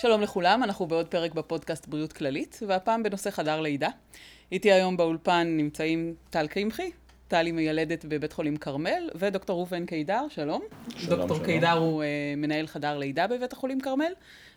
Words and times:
שלום 0.00 0.20
לכולם, 0.20 0.62
אנחנו 0.62 0.86
בעוד 0.86 1.08
פרק 1.08 1.34
בפודקאסט 1.34 1.86
בריאות 1.86 2.12
כללית, 2.12 2.60
והפעם 2.66 3.02
בנושא 3.02 3.30
חדר 3.30 3.60
לידה. 3.60 3.88
איתי 4.52 4.72
היום 4.72 4.96
באולפן 4.96 5.46
נמצאים 5.56 6.14
טל 6.30 6.46
קמחי, 6.46 6.90
טל 7.28 7.46
היא 7.46 7.54
מיילדת 7.54 8.04
בבית 8.04 8.32
חולים 8.32 8.56
כרמל, 8.56 9.10
ודוקטור 9.14 9.56
ראובן 9.56 9.86
קידר, 9.86 10.26
שלום. 10.28 10.62
שלום, 10.96 11.18
דוקטור 11.18 11.36
שלום. 11.36 11.46
קידר 11.46 11.72
הוא 11.72 12.02
uh, 12.02 12.06
מנהל 12.36 12.66
חדר 12.66 12.98
לידה 12.98 13.26
בבית 13.26 13.52
החולים 13.52 13.80
כרמל. 13.80 14.12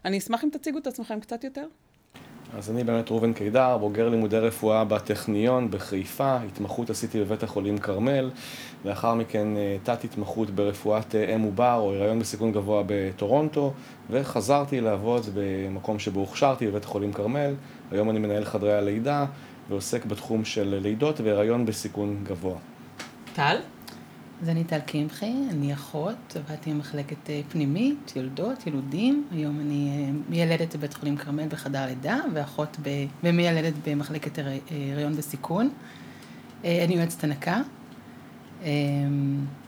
אני 0.06 0.18
אשמח 0.18 0.44
אם 0.44 0.50
תציגו 0.50 0.78
את 0.78 0.88
עצמכם 0.88 1.20
קצת 1.20 1.44
יותר. 1.44 1.68
אז 2.58 2.70
אני 2.70 2.84
באמת 2.84 3.12
ראובן 3.12 3.34
קידר, 3.34 3.78
בוגר 3.78 4.10
לימודי 4.10 4.38
רפואה 4.38 4.86
בטכניון 4.86 5.72
בחיפה, 5.72 6.38
התמחות 6.38 6.90
עשיתי 6.90 7.20
בבית 7.20 7.44
החולים 7.44 7.78
כרמל, 7.78 8.32
לאחר 8.86 9.14
מכן 9.14 9.58
אה, 9.58 9.78
תת-התמחות 9.84 10.50
ברפואת 10.50 11.16
אה, 11.16 11.36
אם 11.36 11.42
עובר 11.42 11.76
או 11.76 11.94
הריון 11.94 12.20
בסיכון 12.20 12.52
גבוה 12.52 12.84
בטורונטו, 12.86 13.74
וחזרתי 14.10 14.82
לעבוד 14.82 15.26
במקום 15.34 16.00
שבו 16.00 16.20
הוכשרתי 16.20 16.68
בבית 16.68 16.84
החולים 16.84 17.14
כרמל, 17.14 17.54
היום 17.92 18.10
אני 18.10 18.20
מנהל 18.20 18.46
חדרי 18.46 18.74
הלידה 18.74 19.26
ועוסק 19.70 20.06
בתחום 20.06 20.46
של 20.46 20.80
לידות 20.82 21.22
והריון 21.22 21.66
בסיכון 21.66 22.24
גבוה. 22.24 22.58
טל? 23.34 23.58
אז 24.44 24.50
אני 24.50 24.64
טל 24.64 24.80
קמחי, 24.80 25.34
אני 25.50 25.74
אחות, 25.74 26.36
עבדתי 26.36 26.74
במחלקת 26.74 27.30
אה, 27.30 27.42
פנימית, 27.50 28.14
יולדות, 28.16 28.68
ילודים. 28.68 29.28
היום 29.32 29.60
אני 29.60 29.90
אה, 29.90 30.12
מיילדת 30.30 30.76
בבית 30.76 30.94
חולים 30.94 31.18
כרמל 31.18 31.48
בחדר 31.48 31.86
לידה, 31.86 32.20
ואחות. 32.34 32.78
ומיילדת 33.24 33.74
במחלקת 33.88 34.40
אה, 34.40 34.58
הריון 34.94 35.16
בסיכון. 35.16 35.70
אני 36.64 36.96
יועצת 36.96 37.24
הנקה. 37.24 37.62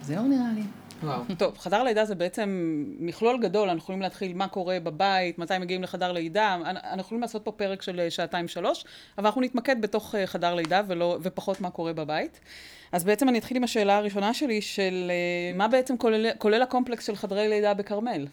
זהו 0.01 0.27
נראה 0.27 0.51
לי. 0.55 0.63
וואו. 1.05 1.21
טוב, 1.37 1.57
חדר 1.57 1.83
לידה 1.83 2.05
זה 2.05 2.15
בעצם 2.15 2.73
מכלול 2.99 3.39
גדול, 3.41 3.69
אנחנו 3.69 3.79
יכולים 3.83 4.01
להתחיל 4.01 4.33
מה 4.33 4.47
קורה 4.47 4.77
בבית, 4.79 5.39
מתי 5.39 5.57
מגיעים 5.57 5.83
לחדר 5.83 6.11
לידה, 6.11 6.55
אנ- 6.55 6.77
אנחנו 6.77 7.01
יכולים 7.01 7.21
לעשות 7.21 7.41
פה 7.45 7.51
פרק 7.51 7.81
של 7.81 7.99
אה, 7.99 8.11
שעתיים-שלוש, 8.11 8.85
אבל 9.17 9.25
אנחנו 9.25 9.41
נתמקד 9.41 9.81
בתוך 9.81 10.15
אה, 10.15 10.27
חדר 10.27 10.55
לידה 10.55 10.81
ולא, 10.87 11.17
ופחות 11.21 11.61
מה 11.61 11.69
קורה 11.69 11.93
בבית. 11.93 12.39
אז 12.91 13.03
בעצם 13.03 13.29
אני 13.29 13.37
אתחיל 13.39 13.57
עם 13.57 13.63
השאלה 13.63 13.97
הראשונה 13.97 14.33
שלי, 14.33 14.61
של 14.61 15.11
אה, 15.11 15.57
מה 15.57 15.67
בעצם 15.67 15.97
כולל, 15.97 16.27
כולל 16.37 16.61
הקומפלקס 16.61 17.07
של 17.07 17.15
חדרי 17.15 17.47
לידה 17.47 17.73
בכרמל? 17.73 18.27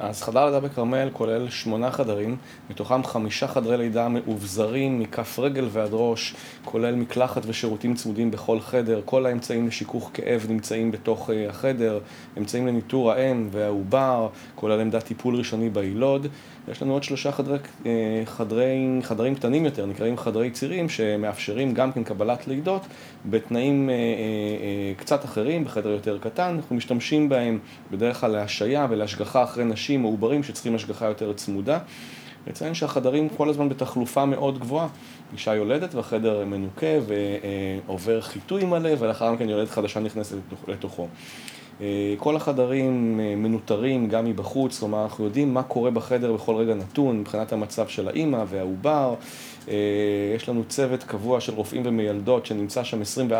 אז 0.00 0.22
חדר 0.22 0.44
לידה 0.44 0.60
בכרמל 0.60 1.08
כולל 1.12 1.50
שמונה 1.50 1.90
חדרים, 1.90 2.36
מתוכם 2.70 3.04
חמישה 3.04 3.48
חדרי 3.48 3.76
לידה 3.76 4.08
מאובזרים 4.08 5.00
מכף 5.00 5.38
רגל 5.38 5.68
ועד 5.72 5.90
ראש, 5.92 6.34
כולל 6.64 6.94
מקלחת 6.94 7.42
ושירותים 7.46 7.94
צמודים 7.94 8.30
בכל 8.30 8.60
חדר, 8.60 9.00
כל 9.04 9.26
האמצעים 9.26 9.68
לשיכוך 9.68 10.10
כאב 10.14 10.46
נמצאים 10.48 10.90
בתוך 10.90 11.30
אה, 11.30 11.48
החדר, 11.48 11.98
אמצעים 12.38 12.66
לניטור 12.66 13.12
האם 13.12 13.48
והעובר, 13.50 14.28
כולל 14.54 14.80
עמדת 14.80 15.04
טיפול 15.04 15.36
ראשוני 15.36 15.70
ביילוד. 15.70 16.26
יש 16.70 16.82
לנו 16.82 16.92
עוד 16.92 17.02
שלושה 17.02 17.32
חדרי, 17.32 17.58
אה, 17.86 18.22
חדרי, 18.24 18.98
חדרים 19.02 19.34
קטנים 19.34 19.64
יותר, 19.64 19.86
נקראים 19.86 20.18
חדרי 20.18 20.50
צירים, 20.50 20.88
שמאפשרים 20.88 21.74
גם 21.74 21.92
כן 21.92 22.04
קבלת 22.04 22.48
לידות 22.48 22.82
בתנאים 23.30 23.90
אה, 23.90 23.94
אה, 23.94 24.92
קצת 24.96 25.24
אחרים, 25.24 25.64
בחדר 25.64 25.88
יותר 25.88 26.18
קטן. 26.18 26.54
אנחנו 26.56 26.76
משתמשים 26.76 27.28
בהם 27.28 27.58
בדרך 27.90 28.20
כלל 28.20 28.30
להשעיה 28.30 28.86
ולהשגחה 28.90 29.44
אחרי 29.44 29.64
נשים 29.64 30.04
או 30.04 30.10
עוברים 30.10 30.42
שצריכים 30.42 30.74
השגחה 30.74 31.06
יותר 31.06 31.32
צמודה. 31.32 31.78
נציין 32.46 32.74
שהחדרים 32.74 33.28
כל 33.28 33.48
הזמן 33.48 33.68
בתחלופה 33.68 34.24
מאוד 34.24 34.58
גבוהה. 34.58 34.88
אישה 35.32 35.54
יולדת 35.54 35.94
והחדר 35.94 36.44
מנוקה 36.44 36.86
ועובר 37.86 38.20
חיטוי 38.20 38.64
מלא 38.64 38.90
ולאחר 38.98 39.32
מכן 39.32 39.48
יולדת 39.48 39.70
חדשה 39.70 40.00
נכנסת 40.00 40.36
לתוכו. 40.68 41.08
אה, 41.80 42.14
כל 42.18 42.36
החדרים 42.36 43.20
אה, 43.20 43.36
מנוטרים 43.36 44.08
גם 44.08 44.24
מבחוץ, 44.24 44.78
כלומר 44.78 45.02
אנחנו 45.02 45.24
יודעים 45.24 45.54
מה 45.54 45.62
קורה 45.62 45.90
בחדר 45.90 46.32
בכל 46.32 46.54
רגע 46.54 46.74
נתון 46.74 47.20
מבחינת 47.20 47.52
המצב 47.52 47.88
של 47.88 48.08
האימא 48.08 48.44
והעובר. 48.48 49.14
אה, 49.68 49.74
יש 50.36 50.48
לנו 50.48 50.64
צוות 50.68 51.02
קבוע 51.02 51.40
של 51.40 51.54
רופאים 51.54 51.82
ומיילדות 51.84 52.46
שנמצא 52.46 52.84
שם 52.84 53.02
24/7 53.02 53.32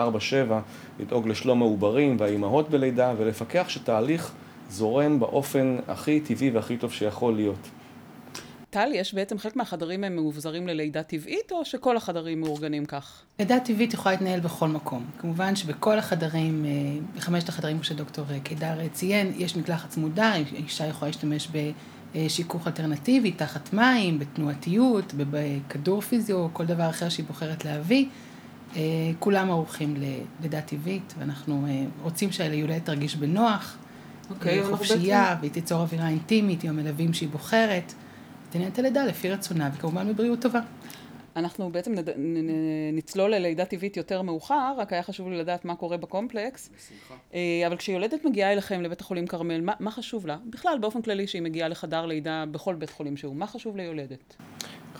לדאוג 1.01 1.29
לשלום 1.29 1.63
העוברים 1.63 2.17
והאימהות 2.19 2.71
בלידה 2.71 3.13
ולפקח 3.19 3.65
שתהליך 3.69 4.33
זורם 4.71 5.21
באופן 5.21 5.77
הכי 5.89 6.21
טבעי 6.21 6.51
והכי 6.51 6.77
טוב 6.77 6.93
שיכול 6.93 7.35
להיות. 7.35 7.69
טל, 8.71 8.89
יש 8.95 9.15
בעצם 9.15 9.39
חלק 9.39 9.57
מהחדרים 9.57 10.05
הם 10.05 10.17
מאובזרים 10.17 10.67
ללידה 10.67 11.03
טבעית, 11.03 11.53
או 11.53 11.65
שכל 11.65 11.97
החדרים 11.97 12.41
מאורגנים 12.41 12.87
כך? 12.87 13.23
לידה 13.39 13.61
טבעית 13.61 13.95
יכולה 13.95 14.15
להתנהל 14.15 14.41
בכל 14.41 14.69
מקום. 14.69 15.05
כמובן 15.19 15.57
שבכל 15.57 15.99
החדרים, 15.99 16.65
אה, 16.65 16.71
בחמשת 17.17 17.49
החדרים, 17.49 17.77
כמו 17.77 17.85
שדוקטור 17.85 18.25
אה, 18.31 18.41
קידר 18.41 18.81
אה, 18.81 18.89
ציין, 18.89 19.33
יש 19.37 19.57
מקלחת 19.57 19.91
צמודה, 19.91 20.35
אישה 20.35 20.87
יכולה 20.87 21.09
להשתמש 21.09 21.49
בשיכוך 22.15 22.67
אלטרנטיבי, 22.67 23.33
תחת 23.33 23.73
מים, 23.73 24.19
בתנועתיות, 24.19 25.15
בכדור 25.17 26.01
פיזיו, 26.01 26.49
כל 26.53 26.67
דבר 26.67 26.91
אחר 26.91 27.09
שהיא 27.09 27.27
בוחרת 27.27 27.65
להביא. 27.65 28.07
כולם 29.19 29.51
ערוכים 29.51 29.95
ללידה 29.97 30.61
טבעית, 30.61 31.15
ואנחנו 31.19 31.67
רוצים 32.03 32.33
שהיולדת 32.33 32.85
תרגיש 32.85 33.17
בנוח, 33.17 33.77
אוקיי, 34.31 34.61
אנחנו 34.61 34.77
חופשייה, 34.77 35.37
והיא 35.41 35.51
תיצור 35.51 35.81
אווירה 35.81 36.09
אינטימית 36.09 36.65
עם 36.65 36.71
המלווים 36.71 37.13
שהיא 37.15 37.29
בוחרת. 37.29 37.95
תנהל 38.51 38.69
את 38.69 38.79
הלידה 38.79 39.05
לפי 39.05 39.31
רצונה, 39.31 39.71
וכמובן 39.75 40.13
בבריאות 40.13 40.43
טובה. 40.43 40.61
אנחנו 41.37 41.71
בעצם 41.71 41.95
נד... 41.95 42.11
נ- 42.11 42.51
נ- 42.51 42.97
נצלול 42.97 43.31
ללידה 43.31 43.65
טבעית 43.65 43.97
יותר 43.97 44.23
מאוחר, 44.23 44.75
רק 44.79 44.93
היה 44.93 45.03
חשוב 45.03 45.29
לי 45.29 45.39
לדעת 45.39 45.65
מה 45.65 45.77
קורה 45.77 45.97
בקומפלקס. 45.97 46.71
אה, 47.35 47.67
אבל 47.67 47.77
כשיולדת 47.77 48.25
מגיעה 48.25 48.53
אליכם 48.53 48.83
לבית 48.83 49.01
החולים 49.01 49.27
כרמל, 49.27 49.61
מה, 49.61 49.73
מה 49.81 49.91
חשוב 49.91 50.27
לה? 50.27 50.37
בכלל, 50.51 50.79
באופן 50.81 51.03
כללי, 51.03 51.27
שהיא 51.27 51.43
מגיעה 51.43 51.69
לחדר 51.69 52.07
לידה 52.07 52.45
בכל 52.51 52.75
בית 52.75 52.91
חולים 52.91 53.17
שהוא, 53.17 53.37
מה 53.37 53.47
חשוב 53.47 53.77
ליולדת? 53.77 54.37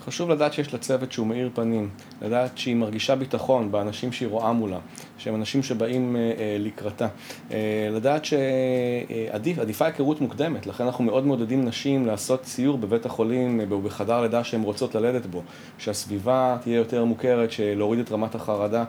חשוב 0.09 0.29
לדעת 0.29 0.53
שיש 0.53 0.73
לה 0.73 0.79
צוות 0.79 1.11
שהוא 1.11 1.27
מאיר 1.27 1.49
פנים, 1.53 1.89
לדעת 2.21 2.57
שהיא 2.57 2.75
מרגישה 2.75 3.15
ביטחון 3.15 3.71
באנשים 3.71 4.11
שהיא 4.11 4.29
רואה 4.29 4.53
מולה, 4.53 4.79
שהם 5.17 5.35
אנשים 5.35 5.63
שבאים 5.63 6.15
אה, 6.15 6.21
אה, 6.21 6.57
לקראתה, 6.59 7.07
אה, 7.51 7.89
לדעת 7.91 8.25
שעדיפה 8.25 9.85
היכרות 9.85 10.21
מוקדמת, 10.21 10.67
לכן 10.67 10.83
אנחנו 10.83 11.03
מאוד 11.03 11.25
מעודדים 11.25 11.65
נשים 11.65 12.05
לעשות 12.05 12.45
סיור 12.45 12.77
בבית 12.77 13.05
החולים 13.05 13.61
אה, 13.61 13.65
או 13.71 13.81
בחדר 13.81 14.21
לידה 14.21 14.43
שהן 14.43 14.61
רוצות 14.61 14.95
ללדת 14.95 15.25
בו, 15.25 15.43
שהסביבה 15.77 16.57
תהיה 16.61 16.75
יותר 16.75 17.05
מוכרת, 17.05 17.49
להוריד 17.59 17.99
את 17.99 18.11
רמת 18.11 18.35
החרדה. 18.35 18.83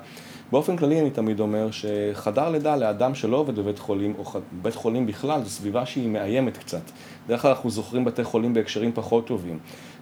באופן 0.53 0.77
כללי 0.77 1.01
אני 1.01 1.11
תמיד 1.11 1.41
אומר 1.41 1.69
שחדר 1.71 2.51
לידה 2.51 2.77
לאדם 2.77 3.15
שלא 3.15 3.37
עובד 3.37 3.59
בבית 3.59 3.79
חולים, 3.79 4.15
או 4.19 4.41
בית 4.63 4.75
חולים 4.75 5.07
בכלל, 5.07 5.43
זו 5.45 5.51
סביבה 5.51 5.87
שהיא 5.87 6.09
מאיימת 6.09 6.57
קצת. 6.59 6.91
בדרך 7.27 7.43
כלל 7.43 7.51
אנחנו 7.51 7.71
זוכרים 7.71 8.05
בתי 8.05 8.25
חולים 8.25 8.55
בהקשרים 8.55 8.93
פחות 8.95 9.27
טובים. 9.27 9.59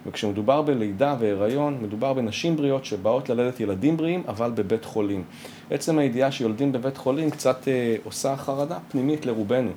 וכשמדובר 0.06 0.62
בלידה 0.62 1.16
והיריון, 1.18 1.78
מדובר 1.82 2.12
בנשים 2.12 2.56
בריאות 2.56 2.84
שבאות 2.84 3.28
ללדת 3.28 3.60
ילדים 3.60 3.96
בריאים, 3.96 4.22
אבל 4.28 4.50
בבית 4.50 4.84
חולים. 4.84 5.24
עצם 5.70 5.98
הידיעה 5.98 6.32
שיולדים 6.32 6.72
בבית 6.72 6.96
חולים 6.96 7.30
קצת 7.30 7.68
אה, 7.68 7.96
עושה 8.04 8.36
חרדה 8.36 8.78
פנימית 8.88 9.26
לרובנו. 9.26 9.70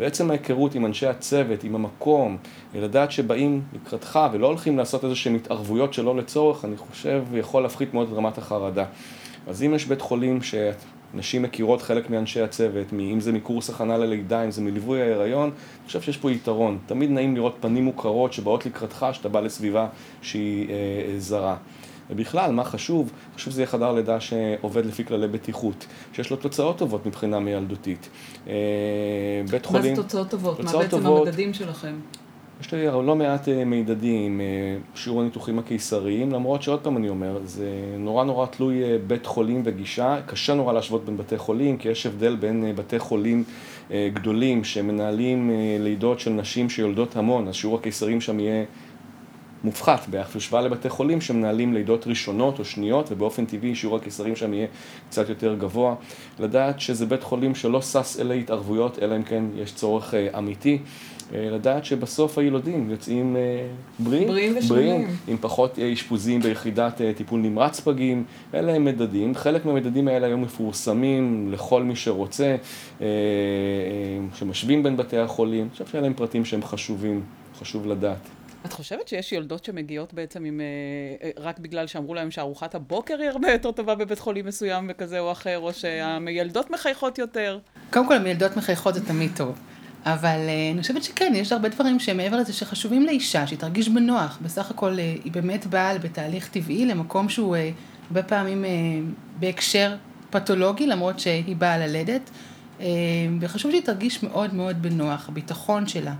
ועצם 0.00 0.30
ההיכרות 0.30 0.74
עם 0.74 0.86
אנשי 0.86 1.06
הצוות, 1.06 1.64
עם 1.64 1.74
המקום, 1.74 2.36
לדעת 2.74 3.12
שבאים 3.12 3.62
לקראתך 3.72 4.18
ולא 4.32 4.46
הולכים 4.46 4.78
לעשות 4.78 5.04
איזה 5.04 5.16
שהן 5.16 5.34
התערבויות 5.34 5.94
שלא 5.94 6.16
לצורך, 6.16 6.64
אני 6.64 6.76
חושב 6.76 7.24
יכול 7.34 7.62
להפחית 7.62 7.94
מאוד 7.94 8.08
את 8.12 8.16
רמת 8.16 8.38
החרדה. 8.38 8.84
אז 9.46 9.62
אם 9.62 9.74
יש 9.74 9.86
בית 9.86 10.00
חולים 10.00 10.42
שנשים 11.14 11.42
מכירות 11.42 11.82
חלק 11.82 12.10
מאנשי 12.10 12.40
הצוות, 12.40 12.86
אם 12.92 13.20
זה 13.20 13.32
מקורס 13.32 13.70
הכנה 13.70 13.96
ללידה, 13.98 14.44
אם 14.44 14.50
זה 14.50 14.62
מליווי 14.62 15.02
ההיריון, 15.02 15.50
אני 15.50 15.86
חושב 15.86 16.00
שיש 16.00 16.16
פה 16.16 16.30
יתרון. 16.30 16.78
תמיד 16.86 17.10
נעים 17.10 17.34
לראות 17.34 17.56
פנים 17.60 17.84
מוכרות 17.84 18.32
שבאות 18.32 18.66
לקראתך, 18.66 19.06
שאתה 19.12 19.28
בא 19.28 19.40
לסביבה 19.40 19.88
שהיא 20.22 20.68
אה, 20.68 20.74
אה, 20.74 21.14
זרה. 21.18 21.56
ובכלל, 22.10 22.52
מה 22.52 22.64
חשוב? 22.64 23.12
חשוב 23.36 23.52
שזה 23.52 23.60
יהיה 23.60 23.66
חדר 23.66 23.92
לידה 23.92 24.20
שעובד 24.20 24.86
לפי 24.86 25.04
כללי 25.04 25.28
בטיחות, 25.28 25.86
שיש 26.12 26.30
לו 26.30 26.36
תוצאות 26.36 26.78
טובות 26.78 27.06
מבחינה 27.06 27.38
מיילדותית. 27.38 28.08
אה, 28.48 28.52
בית 29.50 29.62
מה 29.62 29.68
חולים... 29.68 29.96
זה 29.96 30.02
תוצאות 30.02 30.30
טובות? 30.30 30.58
מה 30.58 30.64
תוצאות 30.64 30.82
בעצם 30.82 30.96
טובות. 30.96 31.26
המדדים 31.26 31.54
שלכם? 31.54 31.94
יש 32.60 32.74
לי 32.74 32.86
לא 32.86 33.16
מעט 33.16 33.48
אה, 33.48 33.64
מידדים, 33.64 34.40
אה, 34.40 34.46
שיעור 34.94 35.20
הניתוחים 35.20 35.58
הקיסריים, 35.58 36.32
למרות 36.32 36.62
שעוד 36.62 36.80
פעם 36.80 36.96
אני 36.96 37.08
אומר, 37.08 37.38
זה 37.44 37.66
נורא 37.98 38.24
נורא 38.24 38.46
תלוי 38.46 38.82
אה, 38.84 38.96
בית 39.06 39.26
חולים 39.26 39.62
וגישה, 39.64 40.18
קשה 40.26 40.54
נורא 40.54 40.72
להשוות 40.72 41.04
בין 41.04 41.16
בתי 41.16 41.38
חולים, 41.38 41.76
כי 41.76 41.88
יש 41.88 42.06
הבדל 42.06 42.36
בין 42.36 42.72
בתי 42.76 42.98
חולים 42.98 43.44
גדולים 43.90 44.64
שמנהלים 44.64 45.50
לידות 45.80 46.20
של 46.20 46.30
נשים 46.30 46.70
שיולדות 46.70 47.16
המון, 47.16 47.48
אז 47.48 47.54
שיעור 47.54 47.76
הקיסרים 47.76 48.20
שם 48.20 48.40
יהיה 48.40 48.64
מופחת 49.64 50.08
ביחס 50.08 50.34
להשוואה 50.34 50.62
לבתי 50.62 50.88
חולים 50.88 51.20
שמנהלים 51.20 51.74
לידות 51.74 52.06
ראשונות 52.06 52.58
או 52.58 52.64
שניות, 52.64 53.12
ובאופן 53.12 53.44
טבעי 53.44 53.74
שיעור 53.74 53.96
הקיסרים 53.96 54.36
שם 54.36 54.54
יהיה 54.54 54.66
קצת 55.08 55.28
יותר 55.28 55.54
גבוה. 55.54 55.94
לדעת 56.38 56.80
שזה 56.80 57.06
בית 57.06 57.22
חולים 57.22 57.54
שלא 57.54 57.82
שש 57.82 58.20
אלה 58.20 58.34
התערבויות, 58.34 58.98
אלא 59.02 59.16
אם 59.16 59.22
כן 59.22 59.44
יש 59.56 59.74
צורך 59.74 60.14
אמיתי. 60.38 60.78
אה, 61.34 61.50
לדעת 61.50 61.84
שבסוף 61.84 62.38
הילודים 62.38 62.90
יוצאים 62.90 63.36
אה, 63.36 63.66
בריאים, 63.98 64.28
בריאים 64.28 64.56
ושלמים. 64.56 65.08
עם 65.28 65.36
פחות 65.40 65.78
אה, 65.78 65.92
אשפוזים 65.92 66.40
ביחידת 66.40 67.00
טיפול 67.16 67.40
נמרץ 67.40 67.80
פגים, 67.80 68.24
אלה 68.54 68.74
הם 68.74 68.84
מדדים, 68.84 69.34
חלק 69.34 69.64
מהמדדים 69.64 70.08
האלה 70.08 70.26
היום 70.26 70.42
מפורסמים 70.42 71.52
לכל 71.52 71.82
מי 71.82 71.96
שרוצה, 71.96 72.56
שמשווים 74.34 74.82
בין 74.82 74.96
בתי 74.96 75.18
החולים, 75.18 75.62
אני 75.62 75.70
חושב 75.70 75.86
שאלה 75.86 76.06
הם 76.06 76.14
פרטים 76.14 76.44
שהם 76.44 76.62
חשובים, 76.62 77.22
חשוב 77.58 77.86
לדעת. 77.86 78.28
את 78.66 78.72
חושבת 78.72 79.08
שיש 79.08 79.32
יולדות 79.32 79.64
שמגיעות 79.64 80.14
בעצם 80.14 80.44
עם... 80.44 80.60
רק 81.38 81.58
בגלל 81.58 81.86
שאמרו 81.86 82.14
להם 82.14 82.30
שארוחת 82.30 82.74
הבוקר 82.74 83.18
היא 83.20 83.28
הרבה 83.28 83.52
יותר 83.52 83.72
טובה 83.72 83.94
בבית 83.94 84.18
חולים 84.18 84.46
מסוים 84.46 84.86
וכזה 84.90 85.18
או 85.20 85.32
אחר, 85.32 85.58
או 85.58 85.72
שהמיילדות 85.72 86.70
מחייכות 86.70 87.18
יותר? 87.18 87.58
קודם 87.90 88.08
כל, 88.08 88.14
המיילדות 88.14 88.56
מחייכות 88.56 88.94
זה 88.94 89.06
תמיד 89.06 89.30
טוב. 89.36 89.58
אבל 90.06 90.38
אני 90.72 90.82
חושבת 90.82 91.02
שכן, 91.04 91.32
יש 91.36 91.52
הרבה 91.52 91.68
דברים 91.68 91.98
שמעבר 91.98 92.36
לזה 92.36 92.52
שחשובים 92.52 93.06
לאישה, 93.06 93.46
שהיא 93.46 93.58
תרגיש 93.58 93.88
בנוח. 93.88 94.38
בסך 94.42 94.70
הכל 94.70 94.98
היא 94.98 95.32
באמת 95.32 95.66
באה 95.66 95.98
בתהליך 95.98 96.48
טבעי 96.48 96.86
למקום 96.86 97.28
שהוא 97.28 97.56
הרבה 98.08 98.22
פעמים 98.22 98.64
בהקשר 99.38 99.96
פתולוגי, 100.30 100.86
למרות 100.86 101.20
שהיא 101.20 101.56
באה 101.56 101.78
ללדת. 101.78 102.30
וחשוב 103.40 103.70
שהיא 103.70 103.82
תרגיש 103.82 104.22
מאוד 104.22 104.54
מאוד 104.54 104.82
בנוח, 104.82 105.28
הביטחון 105.28 105.86
שלה. 105.86 106.14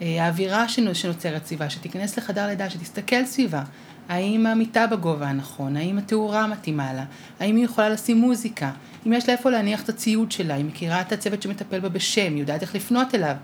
האווירה 0.00 0.68
שנוצרת 0.68 1.46
סביבה, 1.46 1.70
שתיכנס 1.70 2.18
לחדר 2.18 2.46
לידה, 2.46 2.70
שתסתכל 2.70 3.24
סביבה. 3.24 3.62
האם 4.08 4.46
המיטה 4.46 4.86
בגובה 4.86 5.28
הנכון, 5.28 5.76
האם 5.76 5.98
התאורה 5.98 6.46
מתאימה 6.46 6.92
לה, 6.92 7.04
האם 7.40 7.56
היא 7.56 7.64
יכולה 7.64 7.88
לשים 7.88 8.16
מוזיקה, 8.16 8.70
אם 9.06 9.12
יש 9.12 9.28
לה 9.28 9.34
איפה 9.34 9.50
להניח 9.50 9.82
את 9.82 9.88
הציוד 9.88 10.32
שלה, 10.32 10.54
היא 10.54 10.64
מכירה 10.64 11.00
את 11.00 11.12
הצוות 11.12 11.42
שמטפל 11.42 11.80
בה 11.80 11.88
בשם, 11.88 12.32
היא 12.34 12.40
יודעת 12.40 12.62
איך 12.62 12.74
לפנות 12.74 13.14
אליו, 13.14 13.36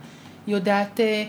היא 0.46 0.54
יודעת 0.54 1.00
אה, 1.00 1.24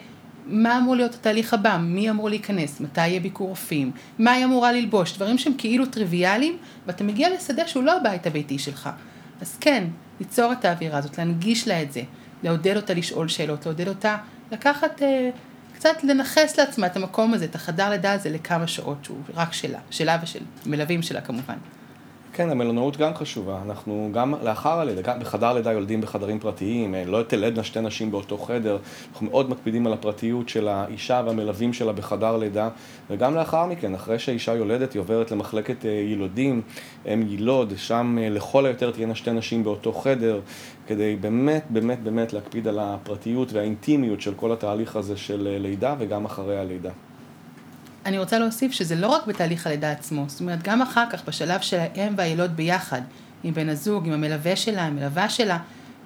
מה 0.46 0.78
אמור 0.78 0.96
להיות 0.96 1.14
התהליך 1.14 1.54
הבא, 1.54 1.78
מי 1.78 2.10
אמור 2.10 2.30
להיכנס, 2.30 2.80
מתי 2.80 3.08
יהיה 3.08 3.20
ביקור 3.20 3.50
רופאים, 3.50 3.92
מה 4.20 4.32
היא 4.32 4.46
אמורה 4.46 4.72
ללבוש, 4.72 5.16
דברים 5.16 5.38
שהם 5.38 5.54
כאילו 5.58 5.86
טריוויאליים, 5.86 6.58
ואתה 6.88 7.04
מגיע 7.04 7.30
לשדה 7.36 7.68
שהוא 7.68 7.84
לא 7.84 7.98
הבית 7.98 8.28
הביתי 8.28 8.60
שלך. 8.60 8.90
אז 9.42 9.58
כן, 9.62 9.84
ליצור 10.20 10.52
את 10.52 10.66
האווירה 10.66 10.98
הזאת, 10.98 11.18
להנגיש 11.18 11.68
לה 11.68 11.82
את 11.82 11.92
זה, 11.92 12.02
לעודד 12.44 12.76
אותה 12.76 12.94
לשאול 12.94 13.28
שאלות, 13.28 13.66
לעודד 13.66 13.88
אותה 13.88 14.18
לקחת, 14.52 15.02
אה, 15.02 15.30
קצת 15.76 16.04
לנכס 16.04 16.60
לעצמה 16.60 16.88
את 16.88 16.96
המקום 16.96 17.34
הזה, 17.34 17.46
את 17.46 17.56
החדר 17.56 17.90
לידה 17.90 18.12
הזה 18.14 18.30
לכמה 18.30 18.68
שעות 18.68 18.98
שהוא 19.04 19.18
רק 19.34 19.54
שלה, 19.54 19.80
שלה 19.90 20.18
ושל 20.24 20.40
מלווים 20.66 21.02
שלה 21.02 21.22
כמובן. 21.22 21.58
כן, 22.34 22.50
המלונאות 22.50 22.98
גם 22.98 23.14
חשובה. 23.14 23.60
אנחנו 23.66 24.10
גם 24.14 24.34
לאחר 24.44 24.80
הלידה, 24.80 25.18
בחדר 25.18 25.54
לידה 25.54 25.72
יולדים 25.72 26.02
בחדרים 26.02 26.40
פרטיים, 26.40 26.96
אה, 26.96 27.04
לא 27.06 27.24
תלדנה 27.24 27.64
שתי 27.64 27.82
נשים 27.82 28.12
באותו 28.12 28.38
חדר. 28.38 28.78
אנחנו 29.12 29.26
מאוד 29.26 29.50
מקפידים 29.50 29.88
על 29.88 29.94
הפרטיות 29.94 30.50
של 30.50 30.68
האישה 30.68 31.22
והמלווים 31.26 31.74
שלה 31.74 31.94
בחדר 31.94 32.38
לידה. 32.38 32.70
וגם 33.10 33.36
לאחר 33.36 33.66
מכן, 33.66 33.96
אחרי 33.96 34.20
שהאישה 34.20 34.56
יולדת, 34.56 34.94
היא 34.94 35.00
עוברת 35.00 35.32
למחלקת 35.32 35.86
אה, 35.86 35.92
ילודים, 35.92 36.62
אם 37.14 37.28
יילוד, 37.28 37.74
שם 37.78 38.18
אה, 38.22 38.30
לכל 38.30 38.66
היותר 38.66 38.92
תהיינה 38.92 39.16
שתי 39.16 39.32
נשים 39.32 39.64
באותו 39.64 39.94
חדר, 39.94 40.40
כדי 40.88 41.16
באמת, 41.16 41.64
באמת, 41.70 42.04
באמת 42.04 42.34
להקפיד 42.34 42.68
על 42.68 42.80
הפרטיות 42.80 43.54
והאינטימיות 43.54 44.22
של 44.22 44.34
כל 44.34 44.52
התהליך 44.52 44.96
הזה 44.96 45.18
של 45.18 45.58
לידה 45.62 45.96
וגם 46.00 46.26
אחרי 46.26 46.60
הלידה. 46.60 46.92
אני 48.06 48.20
רוצה 48.20 48.40
להוסיף 48.40 48.72
שזה 48.72 48.96
לא 48.96 49.08
רק 49.08 49.28
בתהליך 49.28 49.68
הלידה 49.68 49.92
עצמו, 49.92 50.26
זאת 50.28 50.40
אומרת 50.40 50.64
גם 50.64 50.82
אחר 50.82 51.06
כך 51.10 51.26
בשלב 51.28 51.62
של 51.62 51.80
האם 51.80 52.14
והילוד 52.18 52.56
ביחד, 52.56 53.02
עם 53.44 53.54
בן 53.54 53.70
הזוג, 53.70 54.08
עם 54.08 54.14
המלווה 54.14 54.56
שלה, 54.56 54.86
המלווה 54.86 55.30
שלה, 55.30 55.58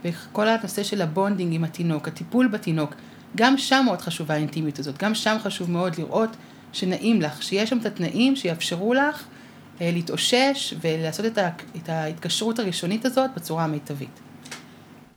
וכל 0.06 0.47
הנושא 0.47 0.83
של 0.83 1.01
ה 1.01 1.08
bonding 1.08 1.53
עם 1.53 1.63
התינוק, 1.63 2.07
הטיפול 2.07 2.47
בתינוק, 2.47 2.95
גם 3.36 3.57
שם 3.57 3.81
מאוד 3.86 4.01
חשובה 4.01 4.33
האינטימיות 4.33 4.80
הזאת, 4.80 4.97
גם 4.97 5.15
שם 5.15 5.38
חשוב 5.42 5.71
מאוד 5.71 5.95
לראות 5.97 6.30
שנעים 6.74 7.21
לך, 7.21 7.44
שיש 7.44 7.69
שם 7.69 7.77
את 7.77 7.86
התנאים 7.86 8.36
שיאפשרו 8.36 8.94
לך 8.94 9.24
אה, 9.81 9.91
להתאושש 9.94 10.74
ולעשות 10.81 11.25
את 11.75 11.89
ההתקשרות 11.89 12.59
הראשונית 12.59 13.06
הזאת 13.06 13.30
בצורה 13.36 13.63
המיטבית. 13.63 14.19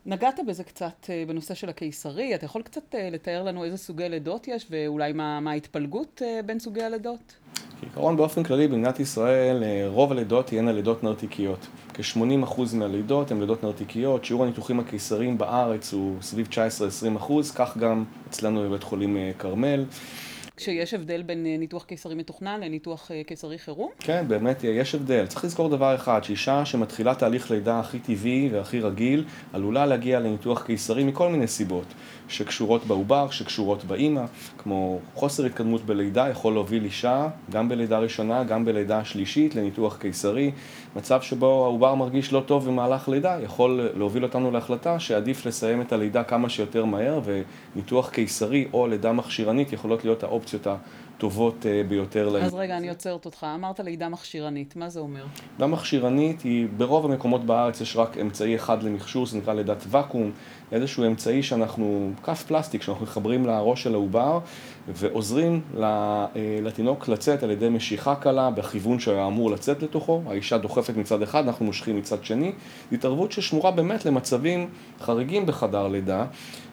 נגעת 0.09 0.41
בזה 0.47 0.65
קצת 0.65 1.11
אה, 1.11 1.25
בנושא 1.29 1.55
של 1.55 1.69
הקיסרי, 1.69 2.35
אתה 2.35 2.45
יכול 2.45 2.63
קצת 2.63 2.95
אה, 2.95 3.09
לתאר 3.13 3.43
לנו 3.43 3.65
איזה 3.65 3.77
סוגי 3.77 4.09
לידות 4.09 4.49
יש 4.49 4.67
ואולי 4.71 5.13
מה, 5.13 5.41
מה 5.41 5.51
ההתפלגות 5.51 6.23
אה, 6.25 6.41
בין 6.47 6.59
סוגי 6.59 6.83
הלידות? 6.83 7.35
כעיקרון 7.81 8.17
באופן 8.17 8.43
כללי 8.43 8.69
במדינת 8.69 9.01
ישראל 9.01 9.63
רוב 9.87 10.13
הלידות 10.13 10.47
תהיינה 10.47 10.73
לידות 10.73 11.05
נרתיקיות. 11.05 11.67
כ-80% 11.95 12.61
מהלידות 12.75 13.31
הן 13.31 13.41
לידות 13.41 13.65
נרתיקיות, 13.65 14.25
שיעור 14.25 14.45
הניתוחים 14.45 14.81
הקיסריים 14.81 15.39
בארץ 15.39 15.93
הוא 15.93 16.17
סביב 16.23 16.49
19-20%, 17.19 17.33
כך 17.55 17.77
גם 17.77 18.05
אצלנו 18.29 18.63
בבית 18.63 18.83
חולים 18.83 19.17
כרמל. 19.39 19.85
כשיש 20.59 20.95
הבדל 20.95 21.23
בין 21.23 21.47
אה, 21.47 21.57
ניתוח 21.59 21.85
קיסרי 21.85 22.15
מתוכנן 22.15 22.61
לניתוח 22.61 23.11
אה, 23.11 23.23
קיסרי 23.27 23.59
חירום? 23.59 23.91
כן, 23.99 24.25
באמת 24.29 24.65
יש 24.65 24.95
הבדל. 24.95 25.27
צריך 25.27 25.45
לזכור 25.45 25.69
דבר 25.69 25.95
אחד, 25.95 26.25
שאישה 26.25 26.65
שמתחילה 26.65 27.15
תהליך 27.15 27.51
לידה 27.51 27.81
הכי 27.81 27.99
טבעי 27.99 28.49
והכי 28.53 28.81
רגיל, 28.81 29.25
עלולה 29.53 29.87
להגיע 29.87 30.21
לניתוח 30.21 30.63
קיסרי 30.63 31.05
מכל 31.05 31.29
מיני 31.29 31.47
סיבות. 31.47 31.87
שקשורות 32.29 32.87
בעובר, 32.87 33.31
שקשורות 33.31 33.85
באימא, 33.85 34.23
כמו 34.59 34.99
חוסר 35.15 35.47
התקדמות 35.47 35.87
בלידה 35.87 36.29
יכול 36.29 36.53
להוביל 36.53 36.85
אישה, 36.85 37.29
גם 37.51 37.69
בלידה 37.69 37.99
ראשונה, 37.99 38.45
גם 38.45 38.65
בלידה 38.65 39.05
שלישית, 39.05 39.55
לניתוח 39.55 39.97
קיסרי. 39.97 40.51
מצב 40.97 41.23
שבו 41.23 41.65
העובר 41.65 41.95
מרגיש 41.95 42.33
לא 42.33 42.43
טוב 42.47 42.67
במהלך 42.67 43.09
לידה 43.09 43.39
יכול 43.43 43.91
להוביל 43.95 44.25
אותנו 44.25 44.51
להחלטה 44.51 45.01
שעדיף 45.01 45.47
לסיים 45.47 45.81
את 45.81 45.93
הלידה 45.93 46.25
כמה 46.25 46.49
שיותר 46.49 46.85
מהר, 46.85 47.21
וניתוח 47.25 48.11
קיסרי 48.11 48.69
או 48.73 48.87
לידה 48.87 49.13
מכשירנית 49.13 49.73
יכולות 49.73 50.05
להיות 50.05 50.23
האופציות 50.23 50.67
הטובות 50.67 51.67
אה, 51.67 51.83
ביותר 51.89 52.29
להם. 52.29 52.45
אז 52.45 52.55
רגע, 52.55 52.77
אני 52.77 52.89
עוצרת 52.89 53.25
אותך. 53.25 53.47
אמרת 53.55 53.81
לידה 53.81 54.09
מכשירנית, 54.09 54.77
מה 54.77 54.89
זה 54.89 55.01
אומר? 55.01 55.25
לידה 55.53 55.67
מכשירנית 55.67 56.43
היא, 56.43 56.67
ברוב 56.77 57.05
המקומות 57.05 57.45
בארץ 57.45 57.81
יש 57.81 57.97
רק 57.97 58.19
אמצעי 58.19 58.57
אחד 58.57 58.83
למכשור, 58.83 59.27
זה 59.27 59.39
נקרא 59.39 59.55
לידת 59.55 59.85
ואקום. 59.89 60.31
איזשהו 60.73 61.07
אמצעי 61.07 61.43
שאנחנו, 61.43 62.13
כף 62.23 62.43
פלסטיק 62.43 62.82
שאנחנו 62.82 63.05
מחברים 63.05 63.47
לראש 63.47 63.82
של 63.82 63.94
העובר 63.94 64.38
ועוזרים 64.88 65.61
אה, 65.82 66.26
לתינוק 66.62 67.09
לצאת 67.09 67.43
על 67.43 67.50
ידי 67.50 67.69
משיכה 67.69 68.15
קלה 68.15 68.50
בכיוון 68.50 69.00
שהיה 69.00 69.26
אמור 69.26 69.50
לצאת 69.50 69.82
לתוכו, 69.82 70.23
האישה 70.26 70.59
דוחפת 70.59 70.97
מצד 70.97 71.23
אחד, 71.23 71.47
אנחנו 71.47 71.65
מושכים 71.65 71.97
מצד 71.97 72.25
שני, 72.25 72.53
התערבות 72.93 73.32
ששמורה 73.32 73.70
באמת 73.70 74.06
למצבים 74.06 74.69
חריגים 75.00 75.47
בחדר 75.47 75.88
לידה. 75.88 76.26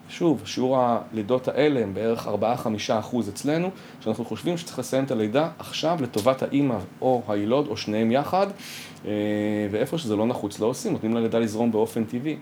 שוב, 0.10 0.42
שיעור 0.46 0.78
הלידות 0.80 1.48
האלה 1.48 1.80
הם 1.80 1.94
בערך 1.94 2.28
4-5 2.28 2.30
אחוז 2.90 3.30
אצלנו, 3.30 3.70
שאנחנו 4.02 4.26
חושבים 4.26 4.58
שצריך 4.58 4.80
לסיים 4.80 5.04
את 5.04 5.12
הלידה 5.12 5.50
עכשיו 5.60 5.98
לטובת 6.02 6.44
האימא 6.44 6.78
או 7.02 7.22
הילוד 7.28 7.68
או 7.68 7.78
שניהם 7.78 8.12
יחד, 8.12 8.48
אה, 9.06 9.12
ואיפה 9.72 9.98
שזה 9.98 10.16
לא 10.16 10.28
נחוץ 10.28 10.60
לא 10.60 10.66
עושים, 10.66 10.92
נותנים 10.92 11.16
ללידה 11.16 11.40
לזרום 11.40 11.72
באופן 11.72 12.04
טבעי. 12.04 12.38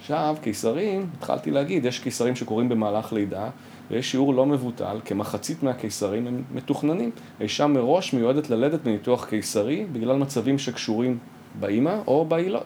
עכשיו, 0.00 0.36
קיסרים, 0.42 1.06
התחלתי 1.18 1.50
להגיד, 1.50 1.84
יש 1.84 1.98
קיסרים 1.98 2.36
שקורים 2.36 2.68
במהלך 2.68 3.12
לידה, 3.12 3.50
ויש 3.90 4.10
שיעור 4.10 4.34
לא 4.34 4.46
מבוטל, 4.46 5.00
כמחצית 5.04 5.62
מהקיסרים 5.62 6.26
הם 6.26 6.42
מתוכננים. 6.54 7.10
האישה 7.40 7.66
מראש 7.66 8.12
מיועדת 8.12 8.50
ללדת 8.50 8.80
בניתוח 8.80 9.24
קיסרי 9.24 9.86
בגלל 9.92 10.16
מצבים 10.16 10.58
שקשורים 10.58 11.18
באימא 11.60 11.96
או 12.06 12.26
בילוד. 12.28 12.62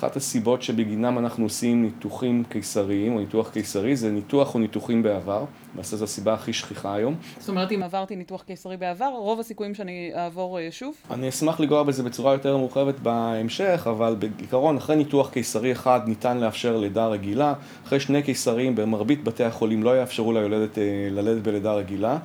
אחת 0.00 0.16
הסיבות 0.16 0.62
שבגינם 0.62 1.18
אנחנו 1.18 1.44
עושים 1.44 1.82
ניתוחים 1.82 2.44
קיסריים 2.48 3.14
או 3.14 3.20
ניתוח 3.20 3.50
קיסרי 3.50 3.96
זה 3.96 4.10
ניתוח 4.10 4.54
או 4.54 4.58
ניתוחים 4.58 5.02
בעבר, 5.02 5.44
למעשה 5.74 5.96
זו 5.96 6.04
הסיבה 6.04 6.34
הכי 6.34 6.52
שכיחה 6.52 6.94
היום. 6.94 7.14
זאת 7.38 7.48
אומרת 7.48 7.72
אם 7.72 7.82
עברתי 7.82 8.16
ניתוח 8.16 8.42
קיסרי 8.42 8.76
בעבר, 8.76 9.10
רוב 9.16 9.40
הסיכויים 9.40 9.74
שאני 9.74 10.10
אעבור 10.14 10.58
אה, 10.58 10.68
שוב? 10.70 10.94
אני 11.10 11.28
אשמח 11.28 11.60
לגוע 11.60 11.82
בזה 11.82 12.02
בצורה 12.02 12.32
יותר 12.32 12.56
מורחבת 12.56 13.00
בהמשך, 13.00 13.86
אבל 13.90 14.16
בעיקרון 14.18 14.76
אחרי 14.76 14.96
ניתוח 14.96 15.30
קיסרי 15.30 15.72
אחד 15.72 16.00
ניתן 16.06 16.38
לאפשר 16.38 16.76
לידה 16.76 17.06
רגילה, 17.06 17.54
אחרי 17.86 18.00
שני 18.00 18.22
קיסרים 18.22 18.74
במרבית 18.74 19.24
בתי 19.24 19.44
החולים 19.44 19.82
לא 19.82 20.00
יאפשרו 20.00 20.32
ליולדת 20.32 20.78
אה, 20.78 20.84
ללדת 21.10 21.42
בלידה 21.42 21.72
רגילה. 21.72 22.18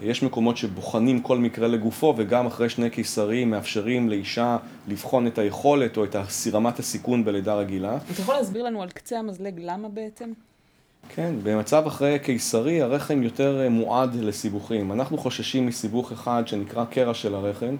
יש 0.00 0.22
מקומות 0.22 0.56
שבוחנים 0.56 1.20
כל 1.20 1.38
מקרה 1.38 1.68
לגופו 1.68 2.14
וגם 2.16 2.46
אחרי 2.46 2.68
שני 2.68 2.90
קיסרים 2.90 3.50
מאפשרים 3.50 4.08
לאישה 4.08 4.56
לבחון 4.88 5.26
את 5.26 5.38
היכולת 5.38 5.96
או 5.96 6.04
את 6.04 6.16
רמת 6.52 6.78
הסיכון 6.78 7.24
בלידה 7.24 7.54
רגילה. 7.54 7.96
אתה 8.12 8.22
יכול 8.22 8.34
להסביר 8.34 8.62
לנו 8.62 8.82
על 8.82 8.90
קצה 8.90 9.18
המזלג 9.18 9.60
למה 9.62 9.88
בעצם? 9.88 10.32
כן, 11.08 11.34
במצב 11.42 11.86
אחרי 11.86 12.18
קיסרי 12.18 12.82
הרחם 12.82 13.22
יותר 13.22 13.60
אה, 13.60 13.68
מועד 13.68 14.14
לסיבוכים. 14.14 14.92
אנחנו 14.92 15.18
חוששים 15.18 15.66
מסיבוך 15.66 16.12
אחד 16.12 16.42
שנקרא 16.46 16.84
קרע 16.84 17.14
של 17.14 17.34
הרחם 17.34 17.76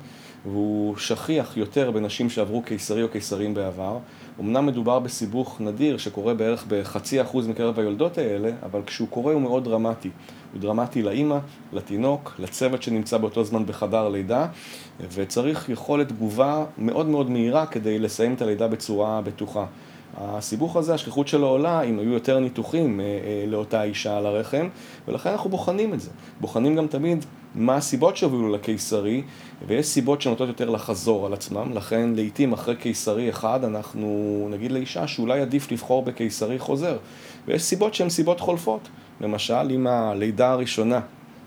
והוא 0.46 0.96
שכיח 0.96 1.56
יותר 1.56 1.90
בנשים 1.90 2.30
שעברו 2.30 2.62
קיסרי 2.62 3.02
או 3.02 3.08
קיסרים 3.08 3.54
בעבר. 3.54 3.98
אמנם 4.40 4.66
מדובר 4.66 4.98
בסיבוך 4.98 5.60
נדיר 5.60 5.98
שקורה 5.98 6.34
בערך 6.34 6.64
בחצי 6.68 7.22
אחוז 7.22 7.46
מקרב 7.46 7.78
היולדות 7.78 8.18
האלה, 8.18 8.50
אבל 8.62 8.80
כשהוא 8.86 9.08
קורה 9.08 9.32
הוא 9.32 9.42
מאוד 9.42 9.64
דרמטי. 9.64 10.10
הוא 10.52 10.60
דרמטי 10.60 11.02
לאימא, 11.02 11.38
לתינוק, 11.72 12.34
לצוות 12.38 12.82
שנמצא 12.82 13.18
באותו 13.18 13.44
זמן 13.44 13.66
בחדר 13.66 14.08
לידה, 14.08 14.46
וצריך 15.14 15.68
יכולת 15.68 16.08
תגובה 16.08 16.64
מאוד 16.78 17.06
מאוד 17.06 17.30
מהירה 17.30 17.66
כדי 17.66 17.98
לסיים 17.98 18.34
את 18.34 18.42
הלידה 18.42 18.68
בצורה 18.68 19.20
בטוחה. 19.20 19.66
הסיבוך 20.16 20.76
הזה, 20.76 20.94
השכיחות 20.94 21.28
שלו 21.28 21.46
עולה 21.46 21.82
אם 21.82 21.98
היו 21.98 22.12
יותר 22.12 22.38
ניתוחים 22.38 23.00
אה, 23.00 23.04
אה, 23.04 23.44
לאותה 23.46 23.82
אישה 23.82 24.16
על 24.16 24.26
הרחם, 24.26 24.68
ולכן 25.08 25.30
אנחנו 25.30 25.50
בוחנים 25.50 25.94
את 25.94 26.00
זה. 26.00 26.10
בוחנים 26.40 26.76
גם 26.76 26.86
תמיד 26.86 27.24
מה 27.54 27.76
הסיבות 27.76 28.16
שהובילו 28.16 28.52
לקיסרי, 28.52 29.22
ויש 29.66 29.86
סיבות 29.86 30.22
שנוטות 30.22 30.48
יותר 30.48 30.70
לחזור 30.70 31.26
על 31.26 31.32
עצמם, 31.32 31.72
לכן 31.74 32.12
לעיתים 32.16 32.52
אחרי 32.52 32.76
קיסרי 32.76 33.30
אחד 33.30 33.64
אנחנו 33.64 34.46
נגיד 34.50 34.72
לאישה 34.72 35.06
שאולי 35.06 35.40
עדיף 35.40 35.72
לבחור 35.72 36.02
בקיסרי 36.02 36.58
חוזר, 36.58 36.96
ויש 37.46 37.62
סיבות 37.62 37.94
שהן 37.94 38.08
סיבות 38.08 38.40
חולפות. 38.40 38.88
למשל, 39.22 39.70
אם 39.70 39.86
הלידה 39.86 40.50
הראשונה 40.50 41.00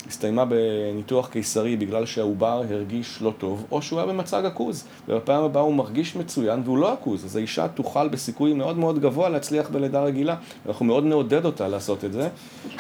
הסתיימה 0.08 0.46
בניתוח 0.46 1.28
קיסרי 1.28 1.78
בגלל 1.78 2.06
שהעובר 2.06 2.64
הרגיש 2.70 3.22
לא 3.22 3.34
טוב, 3.38 3.66
או 3.72 3.82
שהוא 3.82 4.00
היה 4.00 4.08
במצג 4.08 4.46
עכוז, 4.46 4.88
ובפעם 5.08 5.44
הבאה 5.44 5.64
הוא 5.64 5.74
מרגיש 5.74 6.16
מצוין 6.16 6.62
והוא 6.66 6.78
לא 6.78 6.94
עכוז, 6.94 7.26
אז 7.26 7.36
האישה 7.36 7.68
תוכל 7.68 8.08
בסיכוי 8.08 8.54
מאוד 8.54 8.78
מאוד 8.78 9.00
גבוה 9.00 9.30
להצליח 9.30 9.70
בלידה 9.70 10.04
רגילה. 10.04 10.36
אנחנו 10.66 10.86
מאוד 10.86 11.04
נעודד 11.04 11.46
אותה 11.46 11.68
לעשות 11.68 12.06
את 12.06 12.14
זה, 12.14 12.30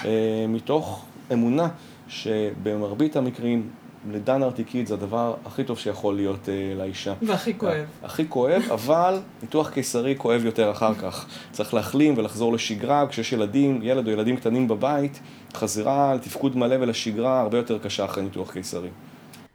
אה, 0.05 0.45
מתוך 0.49 1.05
אמונה 1.33 1.67
שבמרבית 2.07 3.15
המקרים 3.15 3.69
לידה 4.11 4.37
נרתיקית 4.37 4.87
זה 4.87 4.93
הדבר 4.93 5.35
הכי 5.45 5.63
טוב 5.63 5.79
שיכול 5.79 6.15
להיות 6.15 6.45
uh, 6.45 6.77
לאישה. 6.77 7.13
והכי 7.21 7.57
כואב. 7.57 7.85
הכי 8.03 8.29
כואב, 8.29 8.61
אבל 8.77 9.19
ניתוח 9.41 9.69
קיסרי 9.69 10.15
כואב 10.17 10.45
יותר 10.45 10.71
אחר 10.71 10.93
כך. 10.95 11.27
צריך 11.51 11.73
להחלים 11.73 12.17
ולחזור 12.17 12.53
לשגרה, 12.53 13.07
כשיש 13.07 13.33
ילדים, 13.33 13.79
ילד 13.83 14.07
או 14.07 14.11
ילדים 14.11 14.37
קטנים 14.37 14.67
בבית, 14.67 15.19
חזירה 15.53 16.15
לתפקוד 16.15 16.57
מלא 16.57 16.75
ולשגרה 16.79 17.41
הרבה 17.41 17.57
יותר 17.57 17.79
קשה 17.79 18.05
אחרי 18.05 18.23
ניתוח 18.23 18.51
קיסרי. 18.51 18.89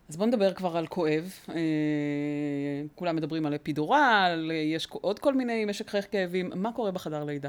אז 0.08 0.16
בואו 0.16 0.28
נדבר 0.28 0.52
כבר 0.52 0.76
על 0.76 0.86
כואב. 0.86 1.32
אה, 1.48 1.54
כולם 2.94 3.16
מדברים 3.16 3.46
על 3.46 3.54
אפידורל, 3.54 4.50
יש 4.74 4.88
עוד 4.90 5.18
כל 5.18 5.34
מיני 5.34 5.64
משק 5.64 5.90
חייך 5.90 6.06
כאבים. 6.10 6.50
מה 6.54 6.72
קורה 6.72 6.90
בחדר 6.90 7.24
לידה? 7.24 7.48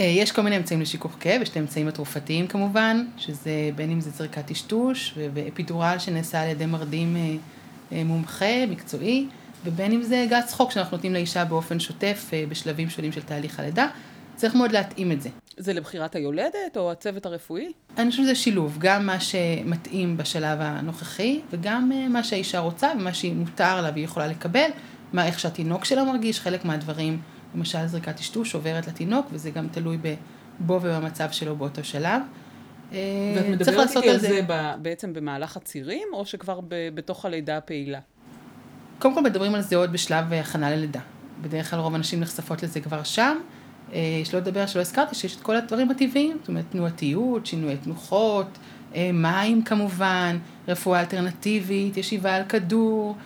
אה, 0.00 0.04
יש 0.04 0.32
כל 0.32 0.42
מיני 0.42 0.56
אמצעים 0.56 0.80
לשיכוך 0.80 1.16
כאב, 1.20 1.42
יש 1.42 1.48
את 1.48 1.56
האמצעים 1.56 1.88
התרופתיים 1.88 2.46
כמובן, 2.46 3.04
שזה 3.16 3.70
בין 3.76 3.90
אם 3.90 4.00
זה 4.00 4.10
זריקת 4.10 4.46
טשטוש 4.46 5.14
ואפידורל 5.34 5.96
שנעשה 5.98 6.42
על 6.42 6.48
ידי 6.48 6.66
מרדים 6.66 7.16
אה, 7.16 7.36
אה, 7.92 8.04
מומחה, 8.04 8.66
מקצועי, 8.68 9.26
ובין 9.64 9.92
אם 9.92 10.02
זה 10.02 10.26
גז 10.30 10.44
צחוק 10.46 10.70
שאנחנו 10.70 10.96
נותנים 10.96 11.14
לאישה 11.14 11.44
באופן 11.44 11.80
שוטף 11.80 12.30
בשלבים 12.48 12.90
שונים 12.90 13.12
של 13.12 13.22
תהליך 13.22 13.60
הלידה. 13.60 13.88
צריך 14.36 14.54
מאוד 14.54 14.72
להתאים 14.72 15.12
את 15.12 15.22
זה. 15.22 15.28
זה 15.56 15.72
לבחירת 15.72 16.14
היולדת 16.14 16.76
או 16.76 16.92
הצוות 16.92 17.26
הרפואי? 17.26 17.72
אני 17.98 18.10
חושבת 18.10 18.24
שזה 18.24 18.34
שילוב, 18.34 18.76
גם 18.78 19.06
מה 19.06 19.20
שמתאים 19.20 20.16
בשלב 20.16 20.58
הנוכחי 20.60 21.40
וגם 21.50 21.90
מה 22.08 22.24
שהאישה 22.24 22.58
רוצה 22.58 22.88
ומה 22.98 23.14
שהיא 23.14 23.34
מותר 23.34 23.80
לה 23.80 23.90
והיא 23.92 24.04
יכולה 24.04 24.26
לקבל, 24.26 24.70
מה 25.12 25.26
איך 25.26 25.40
שהתינוק 25.40 25.84
שלה 25.84 26.04
מרגיש, 26.04 26.40
חלק 26.40 26.64
מהדברים 26.64 27.20
למשל 27.54 27.86
זריקת 27.86 28.16
טשטוש 28.16 28.54
עוברת 28.54 28.88
לתינוק, 28.88 29.26
וזה 29.32 29.50
גם 29.50 29.68
תלוי 29.68 29.98
בו 30.58 30.74
ובמצב 30.82 31.30
שלו 31.30 31.56
באותו 31.56 31.84
שלב. 31.84 32.22
אה, 32.92 32.98
ואת 33.36 33.46
מדברת 33.46 33.96
איתי 33.96 34.10
על 34.10 34.18
זה, 34.18 34.28
זה 34.28 34.40
בעצם 34.82 35.12
במהלך 35.12 35.56
הצירים, 35.56 36.08
או 36.12 36.26
שכבר 36.26 36.60
בתוך 36.94 37.24
הלידה 37.24 37.56
הפעילה? 37.56 37.98
קודם 38.98 39.14
כל 39.14 39.22
מדברים 39.22 39.54
על 39.54 39.60
זה 39.60 39.76
עוד 39.76 39.92
בשלב 39.92 40.32
הכנה 40.32 40.70
ללידה. 40.70 41.00
בדרך 41.42 41.70
כלל 41.70 41.78
רוב 41.78 41.94
הנשים 41.94 42.20
נחשפות 42.20 42.62
לזה 42.62 42.80
כבר 42.80 43.02
שם. 43.02 43.36
אה, 43.92 43.98
יש 44.22 44.34
לא 44.34 44.40
לדבר 44.40 44.66
שלא 44.66 44.80
הזכרתי, 44.80 45.14
שיש 45.14 45.36
את 45.36 45.40
כל 45.40 45.56
הדברים 45.56 45.90
הטבעיים, 45.90 46.36
זאת 46.40 46.48
אומרת 46.48 46.64
תנועתיות, 46.70 47.46
שינוי 47.46 47.76
תנוחות, 47.76 48.58
אה, 48.94 49.10
מים 49.12 49.62
כמובן, 49.62 50.38
רפואה 50.68 51.00
אלטרנטיבית, 51.00 51.96
ישיבה 51.96 52.34
על 52.34 52.42
כדור, 52.48 53.16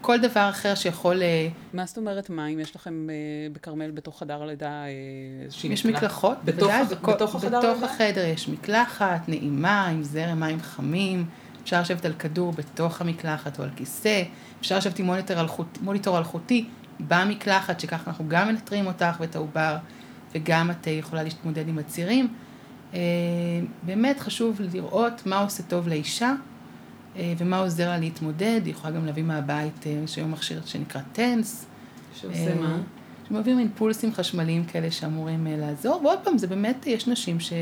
כל 0.00 0.18
דבר 0.18 0.48
אחר 0.50 0.74
שיכול... 0.74 1.22
אה, 1.22 1.48
מה 1.72 1.86
זאת 1.86 1.98
אומרת 1.98 2.30
מים? 2.30 2.60
יש 2.60 2.76
לכם 2.76 3.06
אה, 3.10 3.14
בכרמל 3.52 3.90
בתוך 3.90 4.18
חדר 4.18 4.42
הלידה 4.42 4.84
איזושהי 5.44 5.72
יש 5.72 5.86
מקלחות, 5.86 6.38
בוודאי, 6.44 6.84
בתוך 6.84 7.34
החדר 7.34 7.58
בתוך 7.58 7.82
החדר 7.82 8.24
יש 8.24 8.48
מקלחת, 8.48 9.28
נעימה, 9.28 9.86
עם 9.86 10.02
זרם 10.02 10.40
מים 10.40 10.60
חמים, 10.60 11.26
אפשר 11.62 11.80
לשבת 11.80 12.04
על 12.04 12.12
כדור 12.12 12.52
בתוך 12.52 13.00
המקלחת 13.00 13.58
או 13.58 13.64
על 13.64 13.70
כיסא, 13.76 14.22
אפשר 14.60 14.76
לשבת 14.76 14.98
עם 14.98 15.06
מוניטור, 15.06 15.40
אלחוט, 15.40 15.78
מוניטור 15.82 16.18
אלחוטי 16.18 16.68
במקלחת, 17.08 17.80
שככה 17.80 18.10
אנחנו 18.10 18.24
גם 18.28 18.48
מנטרים 18.48 18.86
אותך 18.86 19.16
ואת 19.20 19.36
העובר, 19.36 19.76
וגם 20.34 20.70
את 20.70 20.88
אה, 20.88 20.92
יכולה 20.92 21.22
להתמודד 21.22 21.68
עם 21.68 21.78
הצירים. 21.78 22.28
באמת 23.82 24.20
חשוב 24.20 24.60
לראות 24.72 25.26
מה 25.26 25.38
עושה 25.38 25.62
טוב 25.62 25.88
לאישה. 25.88 26.32
אה, 27.16 27.34
ומה 27.38 27.58
עוזר 27.58 27.88
לה 27.88 27.98
להתמודד, 27.98 28.60
היא 28.64 28.70
יכולה 28.74 28.94
גם 28.94 29.06
להביא 29.06 29.22
מהבית, 29.22 29.86
אה, 29.86 29.92
יש 30.04 30.16
היום 30.16 30.32
מכשיר 30.32 30.62
שנקרא 30.66 31.00
טנס. 31.12 31.66
שעושה 32.20 32.50
אה, 32.50 32.54
מה? 32.54 32.78
שמביאים 33.28 33.58
אימפולסים 33.58 34.14
חשמליים 34.14 34.64
כאלה 34.64 34.90
שאמורים 34.90 35.46
לעזור, 35.50 36.00
ועוד 36.04 36.18
פעם, 36.24 36.38
זה 36.38 36.46
באמת, 36.46 36.86
יש 36.86 37.08
נשים 37.08 37.40
ש, 37.40 37.52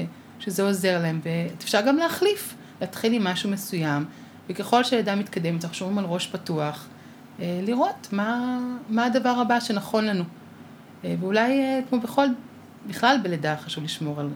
שזה 0.41 0.63
עוזר 0.63 1.03
להם, 1.03 1.21
ואפשר 1.23 1.81
גם 1.87 1.97
להחליף, 1.97 2.55
להתחיל 2.81 3.13
עם 3.13 3.25
משהו 3.25 3.51
מסוים, 3.51 4.05
וככל 4.49 4.85
שהלידה 4.85 5.15
מתקדמת, 5.15 5.65
אנחנו 5.65 5.77
שומעים 5.77 5.99
על 5.99 6.05
ראש 6.05 6.27
פתוח, 6.27 6.89
לראות 7.39 8.09
מה, 8.13 8.59
מה 8.89 9.05
הדבר 9.05 9.29
הבא 9.29 9.61
שנכון 9.61 10.05
לנו. 10.05 10.25
ואולי, 11.05 11.63
כמו 11.89 12.01
בכל, 12.01 12.27
בכלל 12.87 13.17
בלידה 13.23 13.57
חשוב 13.57 13.85
לשמור 13.85 14.21
על 14.21 14.29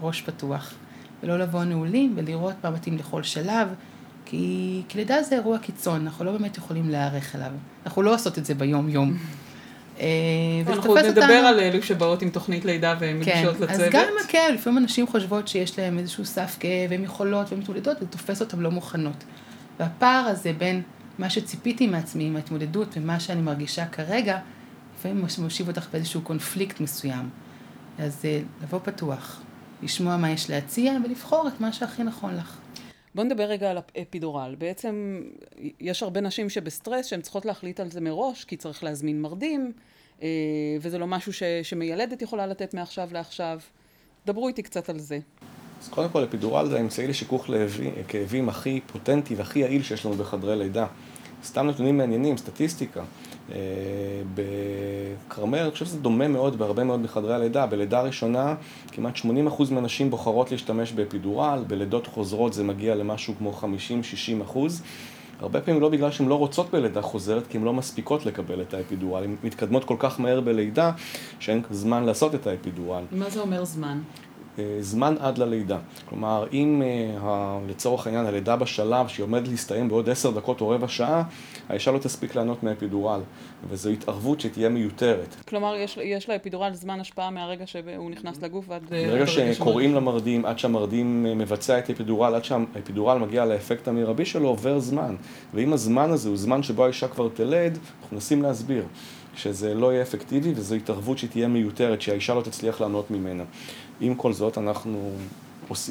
ראש 0.00 0.22
פתוח, 0.22 0.74
ולא 1.22 1.38
לבוא 1.38 1.64
נעולים, 1.64 2.12
ולראות 2.16 2.54
מה 2.64 2.70
מתאים 2.70 2.96
לכל 2.96 3.22
שלב. 3.22 3.68
כי, 4.30 4.82
כי 4.88 4.98
לידה 4.98 5.22
זה 5.22 5.34
אירוע 5.34 5.58
קיצון, 5.58 6.00
אנחנו 6.00 6.24
לא 6.24 6.32
באמת 6.32 6.58
יכולים 6.58 6.90
להיערך 6.90 7.36
אליו. 7.36 7.50
אנחנו 7.86 8.02
לא 8.02 8.14
עושות 8.14 8.38
את 8.38 8.44
זה 8.44 8.54
ביום-יום. 8.54 9.16
אה, 10.00 10.06
אנחנו 10.66 10.90
עוד 10.90 11.04
נדבר 11.04 11.34
על 11.34 11.60
אלו 11.60 11.82
שבאות 11.82 12.22
עם 12.22 12.30
תוכנית 12.30 12.64
לידה 12.64 12.94
והן 13.00 13.24
כן, 13.24 13.32
מגישות 13.32 13.60
לצוות. 13.60 13.80
אז 13.80 13.90
גם 13.90 14.02
עם 14.02 14.24
הכאב, 14.24 14.54
לפעמים 14.54 14.78
אנשים 14.78 15.06
חושבות 15.06 15.48
שיש 15.48 15.78
להם 15.78 15.98
איזשהו 15.98 16.24
סף 16.24 16.56
כאב, 16.60 16.90
והן 16.90 17.04
יכולות 17.04 17.46
והן 17.50 17.60
מתמודדות, 17.60 17.96
וזה 17.96 18.06
תופס 18.06 18.40
אותן 18.40 18.58
לא 18.58 18.70
מוכנות. 18.70 19.24
והפער 19.80 20.24
הזה 20.26 20.52
בין 20.58 20.82
מה 21.18 21.30
שציפיתי 21.30 21.86
מעצמי, 21.86 22.24
עם 22.24 22.36
ההתמודדות, 22.36 22.88
ומה 22.96 23.20
שאני 23.20 23.40
מרגישה 23.40 23.86
כרגע, 23.86 24.38
לפעמים 24.98 25.24
מושיב 25.38 25.68
אותך 25.68 25.86
באיזשהו 25.92 26.20
קונפליקט 26.20 26.80
מסוים. 26.80 27.28
אז 27.98 28.20
אה, 28.24 28.40
לבוא 28.62 28.80
פתוח, 28.82 29.40
לשמוע 29.82 30.16
מה 30.16 30.30
יש 30.30 30.50
להציע, 30.50 30.92
ולבחור 31.04 31.48
את 31.48 31.60
מה 31.60 31.72
שהכי 31.72 32.02
נכון 32.02 32.36
לך. 32.36 32.59
בוא 33.14 33.24
נדבר 33.24 33.44
רגע 33.44 33.70
על 33.70 33.78
האפידורל. 33.78 34.54
בעצם 34.58 35.22
יש 35.80 36.02
הרבה 36.02 36.20
נשים 36.20 36.50
שבסטרס 36.50 37.06
שהן 37.06 37.20
צריכות 37.20 37.44
להחליט 37.44 37.80
על 37.80 37.90
זה 37.90 38.00
מראש, 38.00 38.44
כי 38.44 38.56
צריך 38.56 38.84
להזמין 38.84 39.22
מרדים, 39.22 39.72
אה, 40.22 40.28
וזה 40.80 40.98
לא 40.98 41.06
משהו 41.06 41.32
ש, 41.32 41.42
שמיילדת 41.62 42.22
יכולה 42.22 42.46
לתת 42.46 42.74
מעכשיו 42.74 43.08
לעכשיו. 43.12 43.60
דברו 44.26 44.48
איתי 44.48 44.62
קצת 44.62 44.88
על 44.88 44.98
זה. 44.98 45.18
אז 45.80 45.88
קודם 45.88 46.08
כל, 46.08 46.24
אפידורל 46.24 46.66
זה 46.68 46.76
האמצעי 46.76 47.06
לשיכוך 47.06 47.50
כאבים 48.08 48.48
הכי 48.48 48.80
פוטנטי 48.86 49.34
והכי 49.34 49.58
יעיל 49.58 49.82
שיש 49.82 50.06
לנו 50.06 50.14
בחדרי 50.14 50.56
לידה. 50.56 50.86
סתם 51.44 51.66
נתונים 51.66 51.96
מעניינים, 51.96 52.36
סטטיסטיקה. 52.36 53.04
אה, 53.54 53.56
בכרמל, 54.34 55.58
אני 55.58 55.70
חושב 55.70 55.84
שזה 55.84 55.98
דומה 55.98 56.28
מאוד 56.28 56.58
בהרבה 56.58 56.84
מאוד 56.84 57.00
מחדרי 57.00 57.34
הלידה. 57.34 57.66
בלידה 57.66 58.00
ראשונה, 58.00 58.54
כמעט 58.92 59.16
80% 59.16 59.28
מהנשים 59.70 60.10
בוחרות 60.10 60.50
להשתמש 60.50 60.92
באפידורל, 60.92 61.64
בלידות 61.66 62.06
חוזרות 62.06 62.52
זה 62.52 62.64
מגיע 62.64 62.94
למשהו 62.94 63.34
כמו 63.38 63.60
50-60%. 64.52 64.58
הרבה 65.40 65.60
פעמים 65.60 65.80
לא 65.80 65.88
בגלל 65.88 66.10
שהן 66.10 66.28
לא 66.28 66.34
רוצות 66.34 66.70
בלידה 66.70 67.02
חוזרת, 67.02 67.46
כי 67.46 67.58
הן 67.58 67.64
לא 67.64 67.72
מספיקות 67.72 68.26
לקבל 68.26 68.62
את 68.62 68.74
האפידורל. 68.74 69.24
הן 69.24 69.36
מתקדמות 69.44 69.84
כל 69.84 69.96
כך 69.98 70.20
מהר 70.20 70.40
בלידה, 70.40 70.92
שאין 71.38 71.62
זמן 71.70 72.04
לעשות 72.04 72.34
את 72.34 72.46
האפידורל. 72.46 73.04
מה 73.12 73.30
זה 73.30 73.40
אומר 73.40 73.64
זמן? 73.64 73.98
אה, 74.58 74.76
זמן 74.80 75.14
עד 75.20 75.38
ללידה. 75.38 75.78
כלומר, 76.08 76.46
אם 76.52 76.82
אה, 77.22 77.58
לצורך 77.68 78.06
העניין 78.06 78.26
הלידה 78.26 78.56
בשלב 78.56 79.08
שהיא 79.08 79.24
עומדת 79.24 79.48
להסתיים 79.48 79.88
בעוד 79.88 80.10
עשר 80.10 80.30
דקות 80.30 80.60
או 80.60 80.68
רבע 80.68 80.88
שעה, 80.88 81.22
האישה 81.68 81.90
לא 81.90 81.98
תספיק 81.98 82.34
לענות 82.34 82.62
מאפידורל, 82.62 83.20
וזו 83.68 83.90
התערבות 83.90 84.40
שתהיה 84.40 84.68
מיותרת. 84.68 85.36
כלומר, 85.48 85.74
יש, 85.76 85.98
יש 86.02 86.28
לאפידורל 86.28 86.70
זמן 86.74 87.00
השפעה 87.00 87.30
מהרגע 87.30 87.66
שהוא 87.66 88.10
נכנס 88.10 88.42
לגוף 88.42 88.64
ועד... 88.68 88.82
אה, 88.92 89.06
ברגע 89.06 89.26
שקוראים 89.26 89.94
למרדים, 89.94 90.46
עד 90.46 90.58
שהמרדים 90.58 91.22
מבצע 91.22 91.78
את 91.78 91.88
האפידורל, 91.88 92.34
עד 92.34 92.44
שהאפידורל 92.44 93.18
מגיע 93.18 93.44
לאפקט 93.44 93.88
המרבי 93.88 94.24
שלו, 94.24 94.48
עובר 94.48 94.78
זמן. 94.78 95.16
ואם 95.54 95.72
הזמן 95.72 96.10
הזה 96.10 96.28
הוא 96.28 96.36
זמן 96.36 96.62
שבו 96.62 96.84
האישה 96.84 97.08
כבר 97.08 97.28
תלד, 97.34 97.78
אנחנו 98.02 98.14
מנסים 98.14 98.42
להסביר. 98.42 98.84
שזה 99.36 99.74
לא 99.74 99.92
יהיה 99.92 100.02
אפקטיבי 100.02 100.52
וזו 100.56 100.74
התערבות 100.74 101.18
שתהיה 101.18 101.48
מיותרת, 101.48 102.02
שהאישה 102.02 102.34
לא 102.34 102.42
תצליח 102.42 102.80
לענות 102.80 103.10
ממנה. 103.10 103.44
עם 104.00 104.14
כל 104.14 104.32
זאת, 104.32 104.58
אנחנו 104.58 105.10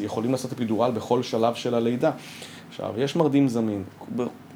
יכולים 0.02 0.32
לעשות 0.32 0.52
אפידורל 0.52 0.92
בכל 0.92 1.24
שלב 1.24 1.54
של 1.54 1.76
הלידה. 1.76 2.12
עכשיו, 2.70 2.94
יש 2.98 3.16
מרדים 3.16 3.48
זמין, 3.48 3.84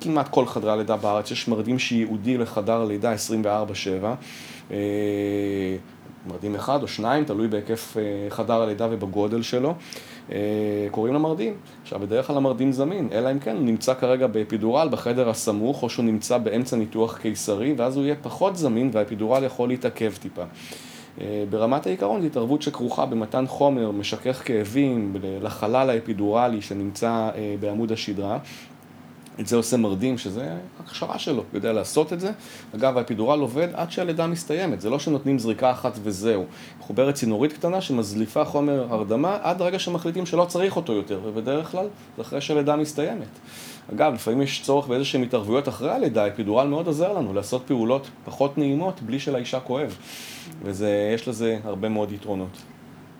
כמעט 0.02 0.28
כל 0.30 0.46
חדרי 0.46 0.72
הלידה 0.72 0.98
בארץ, 0.98 1.32
יש 1.32 1.48
מרדים 1.48 1.80
שייעודי 1.80 2.38
לחדר 2.38 2.82
הלידה 2.82 3.14
24-7. 4.70 4.76
מרדים 6.28 6.56
אחד 6.56 6.82
או 6.82 6.88
שניים, 6.88 7.26
תלוי 7.26 7.48
בהיקף 7.48 7.98
אה, 7.98 8.30
חדר 8.30 8.62
הלידה 8.62 8.88
ובגודל 8.92 9.42
שלו, 9.42 9.74
אה, 10.32 10.38
קוראים 10.92 11.14
למרדים. 11.14 11.54
עכשיו, 11.82 12.00
בדרך 12.00 12.28
כלל 12.28 12.38
המרדים 12.38 12.72
זמין, 12.72 13.10
אלא 13.12 13.32
אם 13.32 13.40
כן 13.40 13.56
הוא 13.56 13.66
נמצא 13.66 13.94
כרגע 13.94 14.28
באפידורל 14.28 14.88
בחדר 14.92 15.30
הסמוך, 15.30 15.84
או 15.84 15.90
שהוא 15.90 16.06
נמצא 16.06 16.38
באמצע 16.38 16.76
ניתוח 16.76 17.18
קיסרי, 17.18 17.74
ואז 17.78 17.98
הוא 17.98 18.04
יהיה 18.04 18.16
פחות 18.22 18.56
זמין 18.56 18.90
והאפידורל 18.94 19.44
יכול 19.44 19.70
להתעכב 19.70 20.14
טיפה. 20.20 20.44
אה, 21.22 21.44
ברמת 21.50 21.86
העיקרון 21.86 22.22
זו 22.22 22.28
התערבות 22.28 22.62
שכרוכה 22.62 23.06
במתן 23.06 23.46
חומר 23.48 23.92
משכך 23.92 24.42
כאבים 24.46 25.16
לחלל 25.42 25.90
האפידורלי 25.90 26.62
שנמצא 26.62 27.30
בעמוד 27.60 27.92
השדרה. 27.92 28.38
את 29.40 29.48
זה 29.48 29.56
עושה 29.56 29.78
מרדים, 29.78 30.18
שזה 30.18 30.58
הכשרה 30.80 31.20
שלו, 31.20 31.44
יודע 31.54 31.74
לעשות 31.74 32.14
את 32.14 32.20
זה. 32.20 32.32
אגב, 32.76 32.98
האפידורל 32.98 33.40
עובד 33.40 33.68
עד 33.74 33.92
שהלידה 33.92 34.28
מסתיימת, 34.28 34.82
זה 34.82 34.90
לא 34.90 35.00
שנותנים 35.00 35.40
זריקה 35.40 35.72
אחת 35.72 36.00
וזהו. 36.04 36.46
מחוברת 36.80 37.16
צינורית 37.16 37.54
קטנה 37.54 37.82
שמזליפה 37.82 38.46
חומר 38.46 38.88
הרדמה 38.90 39.38
עד 39.42 39.62
רגע 39.62 39.80
שמחליטים 39.80 40.26
שלא 40.26 40.46
צריך 40.46 40.76
אותו 40.76 40.94
יותר, 40.94 41.20
ובדרך 41.24 41.72
כלל 41.72 41.88
זה 42.18 42.22
אחרי 42.22 42.42
שהלידה 42.42 42.76
מסתיימת. 42.76 43.40
אגב, 43.94 44.14
לפעמים 44.14 44.42
יש 44.42 44.62
צורך 44.64 44.88
באיזה 44.88 45.06
שהן 45.06 45.24
התערבויות 45.24 45.68
אחרי 45.68 45.92
הלידה, 45.92 46.24
האפידורל 46.24 46.68
מאוד 46.68 46.88
עוזר 46.88 47.14
לנו 47.14 47.34
לעשות 47.34 47.64
פעולות 47.68 48.08
פחות 48.26 48.58
נעימות 48.58 49.02
בלי 49.02 49.20
שלאישה 49.20 49.60
כואב. 49.60 49.98
ויש 50.64 51.28
לזה 51.28 51.60
הרבה 51.64 51.90
מאוד 51.90 52.12
יתרונות. 52.12 52.58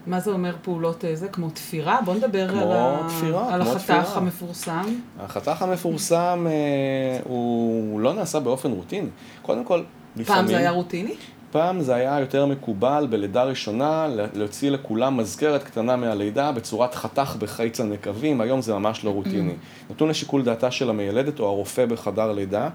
מה 0.08 0.20
זה 0.20 0.32
אומר 0.32 0.56
פעולות 0.62 1.06
אה, 1.06 1.16
זה? 1.16 1.28
כמו 1.28 1.50
תפירה? 1.50 2.00
בוא 2.06 2.16
נדבר 2.16 2.50
כמו 2.50 2.74
על, 2.74 3.10
תפירה, 3.10 3.54
על 3.54 3.64
כמו 3.64 3.72
החתך 3.72 3.84
תפירה. 3.84 4.18
המפורסם. 4.18 4.84
החתך 5.20 5.62
המפורסם 5.62 6.48
אה, 6.50 7.20
הוא 7.24 8.00
לא 8.00 8.14
נעשה 8.14 8.40
באופן 8.40 8.72
רוטיני. 8.72 9.10
קודם 9.42 9.64
כל, 9.64 9.84
לפעמים... 10.16 10.42
פעם 10.42 10.48
זה 10.48 10.58
היה 10.58 10.72
רוטיני? 10.72 11.16
פעם 11.54 11.82
זה 11.82 11.96
היה 11.96 12.20
יותר 12.20 12.46
מקובל 12.46 13.08
בלידה 13.10 13.44
ראשונה 13.44 14.08
להוציא 14.34 14.72
לכולם 14.72 15.18
מזכרת 15.18 15.64
קטנה 15.64 15.96
מהלידה 15.96 16.52
בצורת 16.52 16.96
חתך 16.96 17.36
בחיץ 17.40 17.80
הנקבים, 17.80 18.42
היום 18.42 18.62
זה 18.62 18.74
ממש 18.74 19.06
לא 19.06 19.10
רוטיני. 19.10 19.54
נתון 19.90 20.10
לשיקול 20.10 20.44
דעתה 20.44 20.72
של 20.72 20.90
המיילדת 20.90 21.40
או 21.40 21.46
הרופא 21.46 21.86
בחדר 21.86 22.32
לידה, 22.32 22.70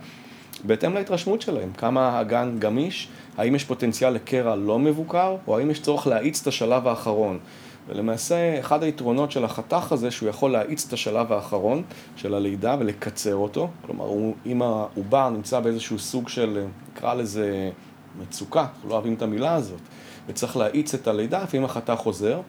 בהתאם 0.64 0.94
להתרשמות 0.94 1.42
שלהם, 1.42 1.72
כמה 1.72 2.08
האגן 2.08 2.56
גמיש, 2.58 3.08
האם 3.38 3.54
יש 3.54 3.64
פוטנציאל 3.64 4.12
לקרע 4.12 4.56
לא 4.56 4.78
מבוקר, 4.78 5.36
או 5.46 5.58
האם 5.58 5.70
יש 5.70 5.80
צורך 5.80 6.06
להאיץ 6.06 6.40
את 6.40 6.46
השלב 6.46 6.88
האחרון. 6.88 7.38
ולמעשה, 7.88 8.60
אחד 8.60 8.82
היתרונות 8.82 9.32
של 9.32 9.44
החתך 9.44 9.92
הזה, 9.92 10.10
שהוא 10.10 10.28
יכול 10.28 10.50
להאיץ 10.50 10.86
את 10.86 10.92
השלב 10.92 11.32
האחרון 11.32 11.82
של 12.16 12.34
הלידה 12.34 12.76
ולקצר 12.78 13.34
אותו. 13.34 13.68
כלומר, 13.86 14.04
הוא, 14.04 14.34
אם 14.46 14.62
העובר 14.62 15.30
נמצא 15.30 15.60
באיזשהו 15.60 15.98
סוג 15.98 16.28
של, 16.28 16.64
נקרא 16.92 17.14
לזה 17.14 17.70
מצוקה, 18.22 18.60
אנחנו 18.60 18.88
לא 18.88 18.94
אוהבים 18.94 19.14
את 19.14 19.22
המילה 19.22 19.54
הזאת, 19.54 19.80
וצריך 20.28 20.56
להאיץ 20.56 20.94
את 20.94 21.08
הלידה, 21.08 21.42
לפעמים 21.42 21.64
החתך 21.64 21.94
חוזר. 21.96 22.40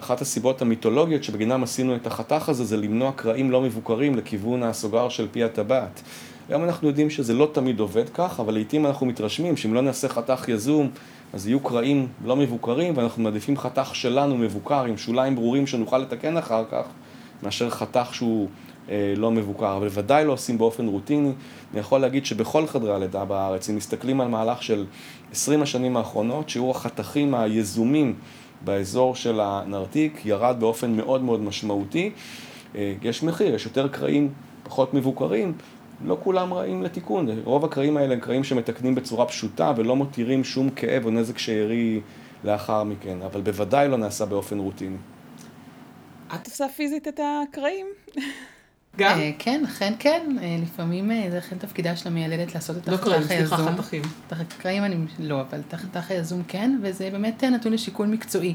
אחת 0.00 0.20
הסיבות 0.20 0.62
המיתולוגיות 0.62 1.24
שבגינם 1.24 1.62
עשינו 1.62 1.96
את 1.96 2.06
החתך 2.06 2.48
הזה, 2.48 2.64
זה 2.64 2.76
למנוע 2.76 3.12
קרעים 3.12 3.50
לא 3.50 3.60
מבוקרים 3.60 4.14
לכיוון 4.14 4.62
הסוגר 4.62 5.08
של 5.08 5.28
פי 5.32 5.44
הטבעת. 5.44 6.02
היום 6.48 6.64
אנחנו 6.64 6.88
יודעים 6.88 7.10
שזה 7.10 7.34
לא 7.34 7.48
תמיד 7.52 7.80
עובד 7.80 8.08
כך, 8.08 8.40
אבל 8.40 8.54
לעיתים 8.54 8.86
אנחנו 8.86 9.06
מתרשמים 9.06 9.56
שאם 9.56 9.74
לא 9.74 9.80
נעשה 9.80 10.08
חתך 10.08 10.48
יזום, 10.48 10.90
אז 11.32 11.46
יהיו 11.46 11.60
קרעים 11.60 12.08
לא 12.24 12.36
מבוקרים, 12.36 12.96
ואנחנו 12.96 13.22
מעדיפים 13.22 13.56
חתך 13.56 13.90
שלנו 13.94 14.36
מבוקר, 14.36 14.84
עם 14.84 14.96
שוליים 14.96 15.36
ברורים 15.36 15.66
שנוכל 15.66 15.98
לתקן 15.98 16.36
אחר 16.36 16.64
כך, 16.70 16.84
מאשר 17.42 17.70
חתך 17.70 18.08
שהוא 18.14 18.48
לא 19.16 19.30
מבוקר. 19.30 19.76
אבל 19.76 19.88
בוודאי 19.88 20.24
לא 20.24 20.32
עושים 20.32 20.58
באופן 20.58 20.86
רוטיני. 20.86 21.32
אני 21.72 21.80
יכול 21.80 22.00
להגיד 22.00 22.26
שבכל 22.26 22.66
חדרי 22.66 22.94
הלידה 22.94 23.24
בארץ, 23.24 23.70
אם 23.70 23.76
מסתכלים 23.76 24.20
על 24.20 24.28
מהלך 24.28 24.62
של 24.62 24.86
20 25.32 25.62
השנים 25.62 25.96
האחרונות, 25.96 26.48
שיעור 26.48 26.70
החתכים 26.70 27.34
היזומים 27.34 28.14
באזור 28.64 29.14
של 29.14 29.40
הנרתיק 29.40 30.26
ירד 30.26 30.56
באופן 30.60 30.96
מאוד 30.96 31.22
מאוד 31.22 31.40
משמעותי. 31.40 32.10
אה, 32.74 32.94
יש 33.02 33.22
מחיר, 33.22 33.54
יש 33.54 33.66
יותר 33.66 33.88
קרעים 33.88 34.32
פחות 34.62 34.94
מבוקרים, 34.94 35.52
לא 36.04 36.18
כולם 36.22 36.54
רעים 36.54 36.82
לתיקון, 36.82 37.28
רוב 37.44 37.64
הקרעים 37.64 37.96
האלה 37.96 38.14
הם 38.14 38.20
קרעים 38.20 38.44
שמתקנים 38.44 38.94
בצורה 38.94 39.26
פשוטה 39.26 39.72
ולא 39.76 39.96
מותירים 39.96 40.44
שום 40.44 40.70
כאב 40.70 41.04
או 41.04 41.10
נזק 41.10 41.38
שארי 41.38 42.00
לאחר 42.44 42.84
מכן, 42.84 43.22
אבל 43.22 43.40
בוודאי 43.40 43.88
לא 43.88 43.96
נעשה 43.96 44.26
באופן 44.26 44.58
רוטיני. 44.58 44.96
את 46.34 46.46
עושה 46.46 46.68
פיזית 46.68 47.08
את 47.08 47.20
הקרעים? 47.22 47.86
גם? 48.96 49.18
אה, 49.18 49.30
כן, 49.38 49.64
אכן 49.64 49.92
כן. 49.98 50.36
אה, 50.42 50.56
לפעמים 50.62 51.10
אה, 51.10 51.26
זה 51.30 51.38
אכן 51.38 51.58
תפקידה 51.58 51.96
של 51.96 52.08
המיילדת 52.08 52.54
לעשות 52.54 52.76
את 52.76 52.88
לא 52.88 52.94
החתך 52.94 53.04
קרעים, 53.04 53.26
היזום. 53.28 53.58
סליחה, 53.58 53.72
חתכים. 53.72 54.02
את 54.26 54.32
הקרעים 54.32 54.84
אני 54.84 54.96
לא, 55.18 55.40
אבל 55.40 55.60
את 55.68 55.74
החתך 55.74 56.10
היזום 56.10 56.42
כן, 56.48 56.78
וזה 56.82 57.08
באמת 57.12 57.44
נתון 57.44 57.72
לשיקול 57.72 58.06
מקצועי. 58.06 58.54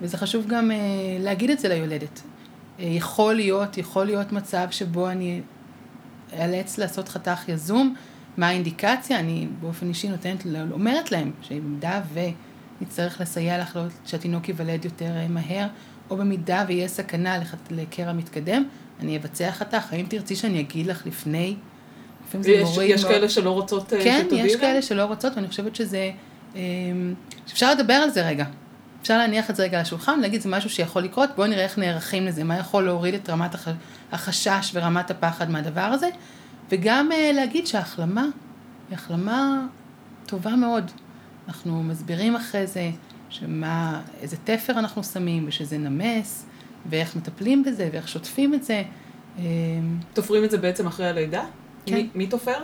וזה 0.00 0.16
חשוב 0.16 0.46
גם 0.46 0.70
להגיד 1.20 1.50
את 1.50 1.58
זה 1.58 1.68
ליולדת. 1.68 2.22
יכול 2.78 3.34
להיות, 3.34 3.78
יכול 3.78 4.04
להיות 4.04 4.32
מצב 4.32 4.66
שבו 4.70 5.08
אני 5.08 5.40
אאלץ 6.38 6.78
לעשות 6.78 7.08
חתך 7.08 7.48
יזום, 7.48 7.94
מה 8.36 8.48
האינדיקציה, 8.48 9.18
אני 9.18 9.48
באופן 9.60 9.88
אישי 9.88 10.08
נותנת, 10.08 10.46
אומרת 10.70 11.12
להם, 11.12 11.32
שבמידה 11.42 12.00
ונצטרך 12.80 13.20
לסייע 13.20 13.58
לך 13.58 13.76
לא- 13.76 13.82
שהתינוק 14.04 14.48
ייוולד 14.48 14.84
יותר 14.84 15.12
מהר, 15.28 15.66
או 16.10 16.16
במידה 16.16 16.64
ויהיה 16.68 16.88
סכנה 16.88 17.38
לקרע 17.70 18.12
מתקדם, 18.12 18.64
אני 19.02 19.16
אבצע 19.16 19.50
חתך. 19.50 19.92
האם 19.92 20.06
תרצי 20.08 20.36
שאני 20.36 20.60
אגיד 20.60 20.86
לך 20.86 21.06
לפני? 21.06 21.54
יש, 22.44 22.78
יש 22.82 23.02
מאוד. 23.02 23.12
כאלה 23.14 23.28
שלא 23.28 23.50
רוצות 23.50 23.92
אה, 23.92 24.04
כן, 24.04 24.26
יש 24.32 24.52
להם? 24.52 24.60
כאלה 24.60 24.82
שלא 24.82 25.04
רוצות, 25.04 25.32
ואני 25.36 25.48
חושבת 25.48 25.76
שזה, 25.76 26.10
אמ, 26.54 27.14
שאפשר 27.46 27.72
לדבר 27.74 27.94
על 27.94 28.10
זה 28.10 28.26
רגע. 28.28 28.44
אפשר 29.02 29.18
להניח 29.18 29.50
את 29.50 29.56
זה 29.56 29.62
רגע 29.62 29.76
על 29.76 29.82
השולחן, 29.82 30.20
להגיד 30.20 30.40
זה 30.40 30.48
משהו 30.48 30.70
שיכול 30.70 31.02
לקרות, 31.02 31.30
בואו 31.36 31.46
נראה 31.46 31.64
איך 31.64 31.78
נערכים 31.78 32.26
לזה, 32.26 32.44
מה 32.44 32.56
יכול 32.58 32.84
להוריד 32.84 33.14
את 33.14 33.30
רמת 33.30 33.54
הח- 33.54 33.68
החשש 34.12 34.70
ורמת 34.74 35.10
הפחד 35.10 35.50
מהדבר 35.50 35.80
הזה, 35.80 36.08
וגם 36.70 37.12
אה, 37.12 37.30
להגיד 37.34 37.66
שההחלמה 37.66 38.22
היא 38.90 38.94
החלמה 38.98 39.66
טובה 40.26 40.50
מאוד. 40.56 40.90
אנחנו 41.48 41.82
מסבירים 41.82 42.36
אחרי 42.36 42.66
זה 42.66 42.90
שמה, 43.30 44.00
איזה 44.20 44.36
תפר 44.44 44.72
אנחנו 44.72 45.04
שמים, 45.04 45.44
ושזה 45.48 45.78
נמס, 45.78 46.46
ואיך 46.90 47.16
מטפלים 47.16 47.64
בזה, 47.64 47.88
ואיך 47.92 48.08
שוטפים 48.08 48.54
את 48.54 48.64
זה. 48.64 48.82
אמ, 49.38 49.42
תופרים 50.14 50.44
את 50.44 50.50
זה 50.50 50.58
בעצם 50.58 50.86
אחרי 50.86 51.08
הלידה? 51.08 51.44
כן. 51.86 51.94
מי, 51.94 52.08
מי 52.14 52.26
תופר? 52.26 52.58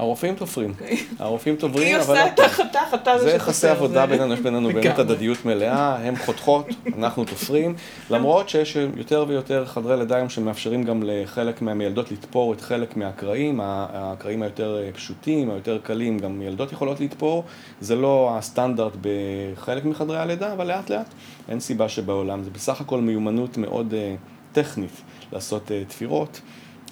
הרופאים 0.00 0.34
תופרים, 0.34 0.70
אוקיי. 0.70 0.96
הרופאים 1.18 1.56
תופרים, 1.56 1.86
היא 1.86 1.96
אבל 1.96 2.00
עושה 2.14 2.24
לא 2.24 2.30
את 2.34 2.38
החתך, 2.40 2.94
אתה 2.94 3.18
זה 3.18 3.24
זה 3.24 3.30
שתופר. 3.30 3.36
יחסי 3.44 3.68
עבודה 3.68 4.00
זה- 4.00 4.06
בינינו, 4.06 4.34
יש 4.34 4.40
בינינו 4.40 4.68
באמת. 4.68 4.98
הדדיות 4.98 5.44
מלאה, 5.44 5.96
הן 5.96 6.16
חותכות, 6.16 6.66
אנחנו 6.98 7.24
תופרים, 7.24 7.74
למרות 8.10 8.48
שיש 8.48 8.76
יותר 8.96 9.24
ויותר 9.28 9.66
חדרי 9.66 9.96
לידה 9.96 10.16
היום 10.16 10.28
שמאפשרים 10.28 10.82
גם 10.82 11.02
לחלק 11.06 11.62
מהמילדות 11.62 12.12
לתפור 12.12 12.52
את 12.52 12.60
חלק 12.60 12.96
מהקרעים, 12.96 13.60
הקרעים 13.64 14.42
היותר 14.42 14.82
אה, 14.82 14.92
פשוטים, 14.92 15.50
היותר 15.50 15.78
קלים, 15.82 16.18
גם 16.18 16.38
מילדות 16.38 16.72
יכולות 16.72 17.00
לתפור, 17.00 17.44
זה 17.80 17.96
לא 17.96 18.30
הסטנדרט 18.38 18.92
בחלק 19.00 19.84
מחדרי 19.84 20.18
הלידה, 20.18 20.52
אבל 20.52 20.66
לאט 20.66 20.90
לאט 20.90 21.14
אין 21.48 21.60
סיבה 21.60 21.88
שבעולם, 21.88 22.42
זה 22.44 22.50
בסך 22.50 22.80
הכל 22.80 23.00
מיומנות 23.00 23.56
מאוד 23.56 23.94
אה, 23.94 24.14
טכנית 24.52 25.02
לעשות 25.32 25.72
אה, 25.72 25.82
תפירות. 25.88 26.40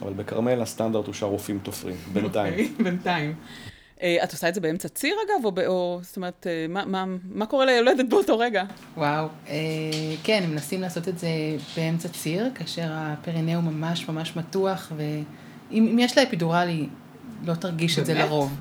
אבל 0.02 0.12
בכרמל 0.12 0.62
הסטנדרט 0.62 1.06
הוא 1.06 1.14
שהרופאים 1.14 1.58
תופרים, 1.62 1.96
בינתיים. 2.12 2.52
אוקיי, 2.52 2.68
בינתיים. 2.84 3.34
אה, 4.02 4.16
את 4.24 4.32
עושה 4.32 4.48
את 4.48 4.54
זה 4.54 4.60
באמצע 4.60 4.88
ציר 4.88 5.14
אגב, 5.26 5.44
או, 5.44 5.52
ב- 5.52 5.58
או 5.58 5.98
זאת 6.02 6.16
אומרת, 6.16 6.46
אה, 6.50 6.66
מה, 6.68 6.84
מה, 6.84 7.04
מה 7.30 7.46
קורה 7.46 7.64
ליולדת 7.66 8.08
באותו 8.08 8.38
רגע? 8.38 8.64
וואו, 8.96 9.26
אה, 9.48 9.54
כן, 10.24 10.40
הם 10.44 10.50
מנסים 10.50 10.80
לעשות 10.80 11.08
את 11.08 11.18
זה 11.18 11.28
באמצע 11.76 12.08
ציר, 12.08 12.50
כאשר 12.54 12.86
הפרינאום 12.90 13.64
ממש 13.68 14.08
ממש 14.08 14.36
מתוח, 14.36 14.92
ואם 14.96 15.16
אם 15.92 15.98
יש 15.98 16.18
לה 16.18 16.22
אפידורל, 16.24 16.66
היא 16.68 16.88
לא 17.44 17.54
תרגיש 17.54 17.98
את 17.98 18.06
זה? 18.06 18.14
לרוב. 18.14 18.60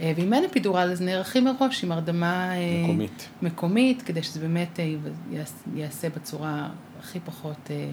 אה, 0.00 0.12
ואם 0.16 0.32
אין 0.34 0.44
אפידורל, 0.44 0.88
אז 0.92 1.00
נערכים 1.02 1.44
מראש 1.44 1.84
עם 1.84 1.92
הרדמה 1.92 2.52
אה, 2.56 2.82
מקומית. 2.84 3.28
מקומית, 3.42 4.02
כדי 4.02 4.22
שזה 4.22 4.40
באמת 4.40 4.80
אה, 4.80 4.94
יעש- 5.32 5.68
ייעשה 5.76 6.08
בצורה 6.08 6.68
הכי 7.00 7.20
פחות 7.20 7.56
אה, 7.70 7.86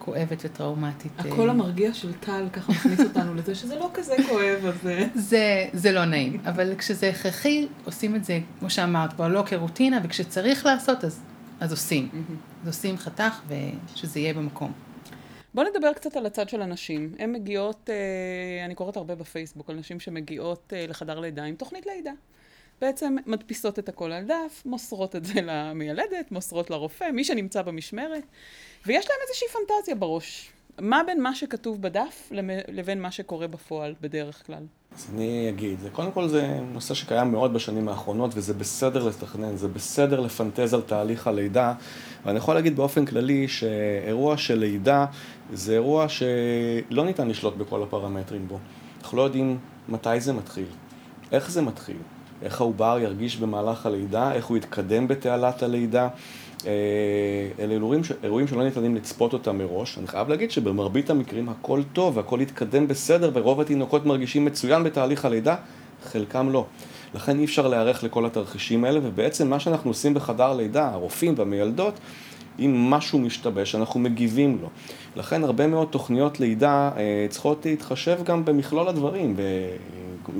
כואבת 0.00 0.38
וטראומטית. 0.44 1.12
אה. 1.18 1.32
הקול 1.32 1.50
המרגיע 1.50 1.94
של 1.94 2.12
טל 2.12 2.48
ככה 2.52 2.72
מכניס 2.72 3.00
אותנו 3.00 3.34
לזה 3.34 3.54
שזה 3.54 3.78
לא 3.78 3.90
כזה 3.94 4.16
כואב, 4.28 4.66
אז... 4.66 4.86
אה, 4.86 5.06
זה, 5.14 5.68
זה 5.72 5.92
לא 5.92 6.04
נעים, 6.04 6.40
אבל 6.46 6.74
כשזה 6.78 7.08
הכרחי, 7.08 7.66
עושים 7.84 8.16
את 8.16 8.24
זה, 8.24 8.40
כמו 8.58 8.70
שאמרת, 8.70 9.12
כבר 9.12 9.28
לא 9.28 9.42
כרוטינה, 9.46 10.00
וכשצריך 10.04 10.66
לעשות, 10.66 11.04
אז, 11.04 11.20
אז 11.60 11.70
עושים. 11.70 12.08
אז 12.62 12.66
עושים 12.66 12.98
חתך 12.98 13.40
ושזה 13.48 14.20
יהיה 14.20 14.34
במקום. 14.34 14.72
בואו 15.54 15.66
נדבר 15.70 15.92
קצת 15.92 16.16
על 16.16 16.26
הצד 16.26 16.48
של 16.48 16.62
הנשים. 16.62 17.14
הן 17.18 17.32
מגיעות, 17.32 17.90
אה, 17.90 18.64
אני 18.64 18.74
קוראת 18.74 18.96
הרבה 18.96 19.14
בפייסבוק 19.14 19.70
על 19.70 19.76
נשים 19.76 20.00
שמגיעות 20.00 20.72
לחדר 20.88 21.20
לידה 21.20 21.44
עם 21.44 21.54
תוכנית 21.54 21.86
לידה. 21.86 22.12
בעצם 22.80 23.16
מדפיסות 23.26 23.78
את 23.78 23.88
הכל 23.88 24.12
על 24.12 24.24
דף, 24.24 24.62
מוסרות 24.64 25.16
את 25.16 25.24
זה 25.24 25.40
למיילדת, 25.42 26.30
מוסרות 26.30 26.70
לרופא, 26.70 27.10
מי 27.10 27.24
שנמצא 27.24 27.62
במשמרת, 27.62 28.24
ויש 28.86 29.06
להם 29.10 29.18
איזושהי 29.28 29.48
פנטזיה 29.48 29.94
בראש. 29.94 30.52
מה 30.78 31.02
בין 31.06 31.22
מה 31.22 31.34
שכתוב 31.34 31.82
בדף 31.82 32.32
לבין 32.68 33.02
מה 33.02 33.10
שקורה 33.10 33.46
בפועל 33.46 33.94
בדרך 34.00 34.46
כלל? 34.46 34.62
אז 34.96 35.10
אני 35.14 35.48
אגיד, 35.48 35.78
קודם 35.92 36.12
כל 36.12 36.28
זה 36.28 36.58
נושא 36.72 36.94
שקיים 36.94 37.32
מאוד 37.32 37.52
בשנים 37.52 37.88
האחרונות, 37.88 38.30
וזה 38.34 38.54
בסדר 38.54 39.08
לתכנן, 39.08 39.56
זה 39.56 39.68
בסדר 39.68 40.20
לפנטז 40.20 40.74
על 40.74 40.80
תהליך 40.80 41.26
הלידה, 41.26 41.74
ואני 42.24 42.38
יכול 42.38 42.54
להגיד 42.54 42.76
באופן 42.76 43.06
כללי 43.06 43.48
שאירוע 43.48 44.36
של 44.36 44.58
לידה 44.58 45.06
זה 45.52 45.72
אירוע 45.72 46.06
שלא 46.08 47.04
ניתן 47.04 47.28
לשלוט 47.28 47.56
בכל 47.56 47.82
הפרמטרים 47.82 48.48
בו. 48.48 48.58
אנחנו 49.02 49.16
לא 49.16 49.22
יודעים 49.22 49.58
מתי 49.88 50.20
זה 50.20 50.32
מתחיל, 50.32 50.66
איך 51.32 51.50
זה 51.50 51.62
מתחיל, 51.62 51.96
איך 52.42 52.60
העובר 52.60 52.98
ירגיש 53.02 53.36
במהלך 53.36 53.86
הלידה, 53.86 54.32
איך 54.32 54.46
הוא 54.46 54.56
יתקדם 54.56 55.08
בתעלת 55.08 55.62
הלידה. 55.62 56.08
אה, 56.66 57.64
אלה 57.64 57.72
אירועים, 57.72 58.00
אירועים 58.22 58.48
שלא 58.48 58.64
ניתנים 58.64 58.96
לצפות 58.96 59.32
אותם 59.32 59.58
מראש. 59.58 59.98
אני 59.98 60.06
חייב 60.06 60.28
להגיד 60.28 60.50
שבמרבית 60.50 61.10
המקרים 61.10 61.48
הכל 61.48 61.82
טוב, 61.92 62.18
הכל 62.18 62.38
יתקדם 62.40 62.88
בסדר, 62.88 63.30
ורוב 63.34 63.60
התינוקות 63.60 64.06
מרגישים 64.06 64.44
מצוין 64.44 64.84
בתהליך 64.84 65.24
הלידה, 65.24 65.56
חלקם 66.04 66.50
לא. 66.50 66.66
לכן 67.14 67.38
אי 67.38 67.44
אפשר 67.44 67.68
להיערך 67.68 68.04
לכל 68.04 68.26
התרחישים 68.26 68.84
האלה, 68.84 69.00
ובעצם 69.02 69.50
מה 69.50 69.60
שאנחנו 69.60 69.90
עושים 69.90 70.14
בחדר 70.14 70.56
לידה, 70.56 70.88
הרופאים 70.88 71.34
והמיילדות, 71.36 71.94
אם 72.58 72.90
משהו 72.90 73.18
משתבש, 73.18 73.74
אנחנו 73.74 74.00
מגיבים 74.00 74.58
לו. 74.62 74.68
לכן 75.16 75.44
הרבה 75.44 75.66
מאוד 75.66 75.88
תוכניות 75.90 76.40
לידה 76.40 76.90
אה, 76.96 77.26
צריכות 77.30 77.66
להתחשב 77.66 78.18
גם 78.24 78.44
במכלול 78.44 78.88
הדברים. 78.88 79.36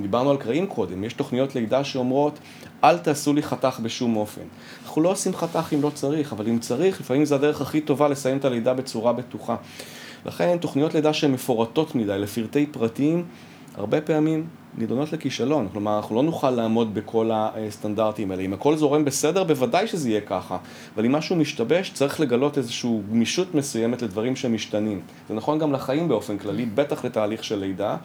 דיברנו 0.03 0.31
על 0.31 0.37
קרעים 0.37 0.67
קודם, 0.67 1.05
יש 1.05 1.13
תוכניות 1.13 1.55
לידה 1.55 1.85
שאומרות, 1.85 2.39
אל 2.85 2.99
תעשו 2.99 3.33
לי 3.33 3.43
חתך 3.43 3.81
בשום 3.83 4.17
אופן. 4.17 4.43
אנחנו 4.91 5.03
לא 5.03 5.09
עושים 5.09 5.35
חתך 5.35 5.73
אם 5.75 5.83
לא 5.83 5.91
צריך, 5.95 6.33
אבל 6.33 6.49
אם 6.49 6.59
צריך, 6.59 7.01
לפעמים 7.01 7.25
זה 7.25 7.35
הדרך 7.35 7.61
הכי 7.61 7.81
טובה 7.81 8.09
לסיים 8.09 8.37
את 8.37 8.45
הלידה 8.45 8.75
בצורה 8.75 9.13
בטוחה. 9.13 9.57
לכן 10.27 10.59
תוכניות 10.59 10.95
לידה 10.95 11.13
שהן 11.13 11.33
מפורטות 11.33 11.95
מדי, 11.95 12.19
לפרטי 12.19 12.67
פרטים, 12.67 13.25
הרבה 13.77 14.01
פעמים 14.01 14.47
נידונות 14.79 15.13
לכישלון. 15.13 15.69
כלומר, 15.73 15.97
אנחנו 15.97 16.17
לא 16.17 16.23
נוכל 16.23 16.51
לעמוד 16.51 16.95
בכל 16.95 17.31
הסטנדרטים 17.33 18.31
האלה. 18.31 18.43
אם 18.43 18.53
הכל 18.53 18.77
זורם 18.77 19.05
בסדר, 19.05 19.45
בוודאי 19.45 19.87
שזה 19.87 20.09
יהיה 20.09 20.21
ככה. 20.21 20.59
אבל 20.95 21.05
אם 21.05 21.13
משהו 21.13 21.37
משתבש, 21.37 21.91
צריך 21.91 22.21
לגלות 22.21 22.59
איזושהי 22.59 22.91
גמישות 23.11 23.55
מסוימת 23.55 24.03
לדברים 24.03 24.37
שמשתנים. 24.37 25.01
זה 25.29 25.35
נכון 25.35 25.59
גם 25.59 25.73
לחיים 25.73 26.09
באופן 26.09 26.39
כללי, 26.39 26.67
בטח 26.67 27.05
לתהליך 27.05 27.45
של 27.45 27.59
לידה, 27.59 27.97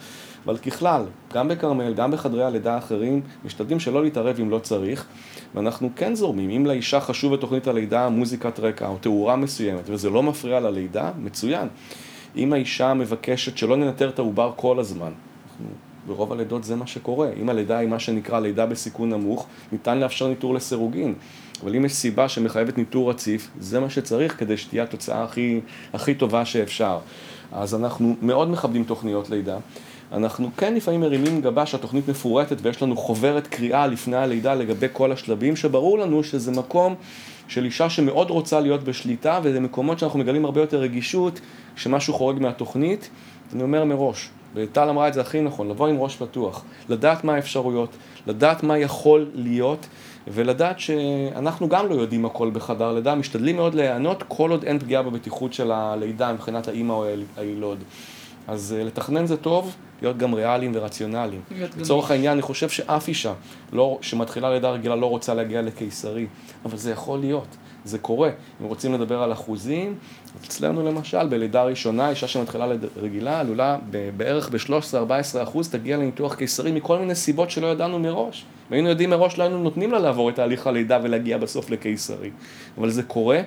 אבל 0.44 0.56
ככלל, 0.56 1.04
גם 1.34 1.48
בכרמל, 1.48 1.94
גם 1.94 2.10
בחדרי 2.10 2.44
הלידה 2.44 2.74
האחרים, 2.74 3.20
משתדלים 3.44 3.80
שלא 3.80 4.02
להתערב 4.02 4.36
אם 4.40 4.50
לא 4.50 4.58
צריך, 4.58 5.06
ואנחנו 5.54 5.90
כן 5.96 6.14
זורמים. 6.14 6.50
אם 6.50 6.66
לאישה 6.66 7.00
חשוב 7.00 7.34
בתוכנית 7.34 7.66
הלידה 7.66 8.08
מוזיקת 8.08 8.60
רקע 8.60 8.86
או 8.88 8.96
תאורה 9.00 9.36
מסוימת, 9.36 9.84
וזה 9.86 10.10
לא 10.10 10.22
מפריע 10.22 10.60
ללידה, 10.60 11.10
מצוין. 11.18 11.68
אם 12.36 12.52
האישה 12.52 12.94
מבקשת 12.94 13.58
שלא 13.58 13.76
ננטר 13.76 14.08
את 14.08 14.18
העובר 14.18 14.52
כל 14.56 14.78
הזמן, 14.78 15.12
ברוב 16.06 16.32
הלידות 16.32 16.64
זה 16.64 16.76
מה 16.76 16.86
שקורה. 16.86 17.28
אם 17.40 17.48
הלידה 17.48 17.78
היא 17.78 17.88
מה 17.88 17.98
שנקרא 17.98 18.40
לידה 18.40 18.66
בסיכון 18.66 19.10
נמוך, 19.10 19.46
ניתן 19.72 19.98
לאפשר 19.98 20.28
ניטור 20.28 20.54
לסירוגין. 20.54 21.14
אבל 21.62 21.76
אם 21.76 21.84
יש 21.84 21.94
סיבה 21.94 22.28
שמחייבת 22.28 22.78
ניטור 22.78 23.10
רציף, 23.10 23.50
זה 23.60 23.80
מה 23.80 23.90
שצריך 23.90 24.38
כדי 24.38 24.56
שתהיה 24.56 24.82
התוצאה 24.82 25.24
הכי, 25.24 25.60
הכי 25.92 26.14
טובה 26.14 26.44
שאפשר. 26.44 26.98
אז 27.52 27.74
אנחנו 27.74 28.16
מאוד 28.22 28.50
מכבדים 28.50 28.84
תוכניות 28.84 29.30
לידה. 29.30 29.56
אנחנו 30.12 30.50
כן 30.56 30.74
לפעמים 30.74 31.00
מרימים 31.00 31.40
גבה 31.40 31.66
שהתוכנית 31.66 32.08
מפורטת 32.08 32.56
ויש 32.62 32.82
לנו 32.82 32.96
חוברת 32.96 33.46
קריאה 33.46 33.86
לפני 33.86 34.16
הלידה 34.16 34.54
לגבי 34.54 34.86
כל 34.92 35.12
השלבים, 35.12 35.56
שברור 35.56 35.98
לנו 35.98 36.24
שזה 36.24 36.50
מקום 36.50 36.94
של 37.48 37.64
אישה 37.64 37.90
שמאוד 37.90 38.30
רוצה 38.30 38.60
להיות 38.60 38.84
בשליטה, 38.84 39.40
וזה 39.42 39.60
מקומות 39.60 39.98
שאנחנו 39.98 40.18
מגלים 40.18 40.44
הרבה 40.44 40.60
יותר 40.60 40.80
רגישות 40.80 41.40
כשמשהו 41.76 42.14
חורג 42.14 42.42
מהתוכנית. 42.42 43.10
אני 43.54 43.62
אומר 43.62 43.84
מראש, 43.84 44.28
וטל 44.56 44.88
אמרה 44.88 45.08
את 45.08 45.14
זה 45.14 45.20
הכי 45.20 45.40
נכון, 45.40 45.68
לבוא 45.68 45.88
עם 45.88 45.96
ראש 45.98 46.16
פתוח, 46.16 46.64
לדעת 46.88 47.24
מה 47.24 47.34
האפשרויות, 47.34 47.90
לדעת 48.26 48.62
מה 48.62 48.78
יכול 48.78 49.30
להיות, 49.34 49.86
ולדעת 50.28 50.80
שאנחנו 50.80 51.68
גם 51.68 51.88
לא 51.88 51.94
יודעים 51.94 52.24
הכל 52.24 52.50
בחדר 52.50 52.92
לידה, 52.92 53.14
משתדלים 53.14 53.56
מאוד 53.56 53.74
להיענות 53.74 54.22
כל 54.28 54.50
עוד 54.50 54.64
אין 54.64 54.78
פגיעה 54.78 55.02
בבטיחות 55.02 55.52
של 55.52 55.72
הלידה 55.72 56.32
מבחינת 56.32 56.68
האימא 56.68 56.92
או 56.92 57.04
היילוד. 57.36 57.78
אז 58.48 58.74
אה, 58.78 58.84
לתכנן 58.84 59.26
זה 59.26 59.36
טוב, 59.36 59.76
להיות 60.02 60.18
גם 60.18 60.34
ריאליים 60.34 60.72
ורציונליים. 60.74 61.40
לצורך 61.78 62.10
העניין, 62.10 62.32
אני 62.32 62.42
חושב 62.42 62.68
שאף 62.68 63.08
אישה 63.08 63.32
לא, 63.72 63.98
שמתחילה 64.00 64.50
לידה 64.50 64.70
רגילה 64.70 64.96
לא 64.96 65.06
רוצה 65.06 65.34
להגיע 65.34 65.62
לקיסרי, 65.62 66.26
אבל 66.64 66.76
זה 66.76 66.90
יכול 66.90 67.18
להיות. 67.18 67.56
זה 67.86 67.98
קורה. 67.98 68.30
אם 68.60 68.66
רוצים 68.66 68.94
לדבר 68.94 69.22
על 69.22 69.32
אחוזים, 69.32 69.94
אצלנו 70.44 70.86
למשל, 70.86 71.28
בלידה 71.28 71.64
ראשונה, 71.64 72.10
אישה 72.10 72.28
שמתחילה 72.28 72.66
רגילה 72.96 73.40
עלולה 73.40 73.78
בערך 74.16 74.50
ב-13-14 74.50 75.42
אחוז 75.42 75.68
תגיע 75.68 75.96
לניתוח 75.96 76.34
קיסרי 76.34 76.72
מכל 76.72 76.98
מיני 76.98 77.14
סיבות 77.14 77.50
שלא 77.50 77.66
ידענו 77.66 77.98
מראש. 77.98 78.44
אם 78.68 78.74
היינו 78.74 78.88
יודעים 78.88 79.10
מראש, 79.10 79.38
לא 79.38 79.42
היינו 79.42 79.62
נותנים 79.62 79.92
לה 79.92 79.98
לעבור 79.98 80.30
את 80.30 80.34
תהליך 80.34 80.66
הלידה 80.66 80.98
ולהגיע 81.02 81.38
בסוף 81.38 81.70
לקיסרי. 81.70 82.30
אבל 82.78 82.90
זה 82.90 83.02
קורה, 83.02 83.40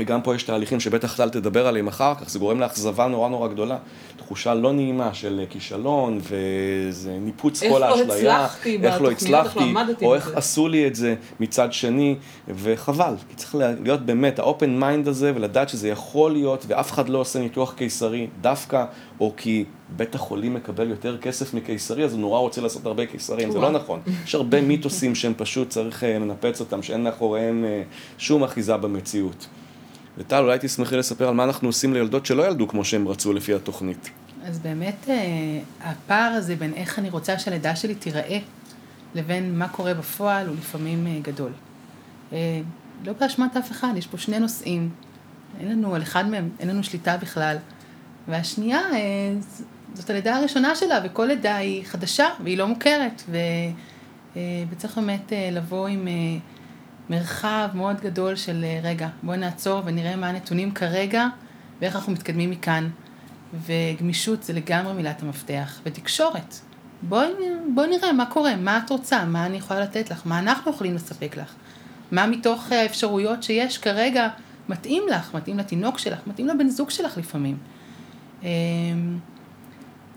וגם 0.00 0.22
פה 0.22 0.34
יש 0.34 0.42
תהליכים 0.42 0.80
שבטח 0.80 1.16
טל 1.16 1.28
תדבר 1.28 1.66
עליהם 1.66 1.88
אחר 1.88 2.14
כך, 2.14 2.30
זה 2.30 2.38
גורם 2.38 2.60
לאכזבה 2.60 3.06
נורא 3.06 3.28
נורא 3.28 3.48
גדולה. 3.48 3.76
תחושה 4.16 4.54
לא 4.54 4.72
נעימה 4.72 5.14
של 5.14 5.44
כישלון, 5.50 6.20
וזה 6.22 7.18
ניפוץ 7.20 7.62
כל 7.62 7.82
האשליה. 7.82 8.04
איך 8.04 8.08
לא 8.08 8.14
הצלחתי 8.14 8.78
איך 8.82 9.00
לא 9.00 9.10
הצלחתי, 9.10 9.74
או 10.02 10.14
איך 10.14 10.32
עשו 10.34 10.68
לי 10.68 10.86
את 10.86 10.94
זה 10.94 11.14
מצד 11.40 11.72
שני, 11.72 12.16
וחבל, 12.48 13.14
כי 13.28 13.34
צריך 13.34 13.54
להיות 13.54 14.00
באמת 14.06 14.38
ה 14.38 14.46
open 14.46 14.80
mind 14.80 15.08
הזה, 15.08 15.32
ולדעת 15.34 15.68
שזה 15.68 15.88
יכול 15.88 16.32
להיות, 16.32 16.64
ואף 16.68 16.92
אחד 16.92 17.08
לא 17.08 17.18
עושה 17.18 17.38
ניתוח 17.38 17.74
קיסרי 17.74 18.26
דווקא, 18.40 18.84
או 19.20 19.32
כי 19.36 19.64
בית 19.96 20.14
החולים 20.14 20.54
מקבל 20.54 20.90
יותר 20.90 21.18
כסף 21.18 21.54
מקיסרי, 21.54 22.04
אז 22.04 22.12
הוא 22.12 22.20
נורא 22.20 22.38
רוצה 22.38 22.60
לעשות 22.60 22.86
הרבה 22.86 23.06
קיסרים, 23.06 23.50
זה 23.50 23.58
לא 23.58 23.70
נכון. 23.70 24.00
יש 24.24 24.34
הרבה 24.34 24.60
מיתוסים 24.60 25.14
שהם 25.14 25.32
פשוט 25.36 25.68
צריך 25.68 26.04
אה, 26.04 26.18
לנפץ 26.18 26.60
אותם, 26.60 26.82
שאין 26.82 27.04
מאחוריהם 27.04 27.64
אה, 27.64 27.82
שום 28.18 28.44
אחיזה 28.44 28.76
במציאות. 28.76 29.46
וטל, 30.18 30.42
אולי 30.42 30.58
תשמחי 30.60 30.96
לספר 30.96 31.28
על 31.28 31.34
מה 31.34 31.44
אנחנו 31.44 31.68
עושים 31.68 31.94
לילדות 31.94 32.26
שלא 32.26 32.46
ילדו 32.46 32.68
כמו 32.68 32.84
שהם 32.84 33.08
רצו 33.08 33.32
לפי 33.32 33.54
התוכנית. 33.54 34.10
אז 34.44 34.58
באמת, 34.58 35.08
אה, 35.08 35.14
הפער 35.82 36.32
הזה 36.32 36.56
בין 36.56 36.74
איך 36.74 36.98
אני 36.98 37.10
רוצה 37.10 37.38
שהלידה 37.38 37.76
שלי 37.76 37.94
תיראה, 37.94 38.38
לבין 39.14 39.58
מה 39.58 39.68
קורה 39.68 39.94
בפועל, 39.94 40.46
הוא 40.46 40.56
לפעמים 40.56 41.06
אה, 41.06 41.18
גדול. 41.22 41.52
אה, 42.32 42.60
לא 43.04 43.12
באשמת 43.12 43.56
אף 43.56 43.70
אחד, 43.70 43.92
יש 43.96 44.06
פה 44.06 44.18
שני 44.18 44.38
נושאים. 44.38 44.90
אין 45.60 45.68
לנו, 45.68 45.94
על 45.94 46.02
אחד 46.02 46.28
מהם, 46.28 46.48
אין 46.60 46.68
לנו 46.68 46.84
שליטה 46.84 47.16
בכלל. 47.16 47.56
והשנייה, 48.28 48.80
זאת 49.94 50.10
הלידה 50.10 50.36
הראשונה 50.36 50.76
שלה, 50.76 51.00
וכל 51.04 51.24
לידה 51.24 51.56
היא 51.56 51.84
חדשה, 51.84 52.26
והיא 52.44 52.58
לא 52.58 52.66
מוכרת. 52.66 53.22
ו... 53.28 53.38
וצריך 54.70 54.98
באמת 54.98 55.32
לבוא 55.52 55.88
עם 55.88 56.08
מרחב 57.10 57.68
מאוד 57.74 58.00
גדול 58.00 58.36
של 58.36 58.64
רגע, 58.82 59.08
בואי 59.22 59.38
נעצור 59.38 59.82
ונראה 59.84 60.16
מה 60.16 60.28
הנתונים 60.28 60.72
כרגע 60.72 61.26
ואיך 61.80 61.96
אנחנו 61.96 62.12
מתקדמים 62.12 62.50
מכאן. 62.50 62.90
וגמישות 63.54 64.42
זה 64.42 64.52
לגמרי 64.52 64.94
מילת 64.94 65.22
המפתח, 65.22 65.80
ותקשורת. 65.84 66.54
בואי 67.02 67.28
בוא 67.74 67.86
נראה 67.86 68.12
מה 68.12 68.26
קורה, 68.26 68.56
מה 68.56 68.80
את 68.84 68.90
רוצה, 68.90 69.24
מה 69.24 69.46
אני 69.46 69.56
יכולה 69.56 69.80
לתת 69.80 70.10
לך, 70.10 70.22
מה 70.24 70.38
אנחנו 70.38 70.70
יכולים 70.70 70.94
לספק 70.94 71.36
לך, 71.36 71.52
מה 72.12 72.26
מתוך 72.26 72.72
האפשרויות 72.72 73.42
שיש 73.42 73.78
כרגע 73.78 74.28
מתאים 74.68 75.02
לך, 75.10 75.34
מתאים 75.34 75.58
לתינוק 75.58 75.98
שלך, 75.98 76.18
מתאים 76.26 76.46
לבן 76.46 76.68
זוג 76.68 76.90
שלך 76.90 77.18
לפעמים. 77.18 77.56
אמ, 78.42 78.48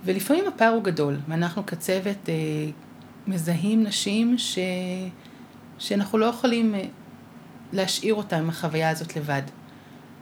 ולפעמים 0.06 0.48
הפער 0.48 0.74
הוא 0.74 0.84
גדול, 0.84 1.18
ואנחנו 1.28 1.66
כצוות 1.66 2.30
אה, 2.30 2.34
מזהים 3.28 3.84
נשים 3.84 4.38
ש... 4.38 4.60
שאנחנו 5.82 6.18
לא 6.18 6.26
יכולים 6.26 6.76
אה, 6.76 6.84
להשאיר 7.74 8.14
אותה 8.14 8.38
עם 8.38 8.50
החוויה 8.50 8.90
הזאת 8.90 9.16
לבד. 9.16 9.42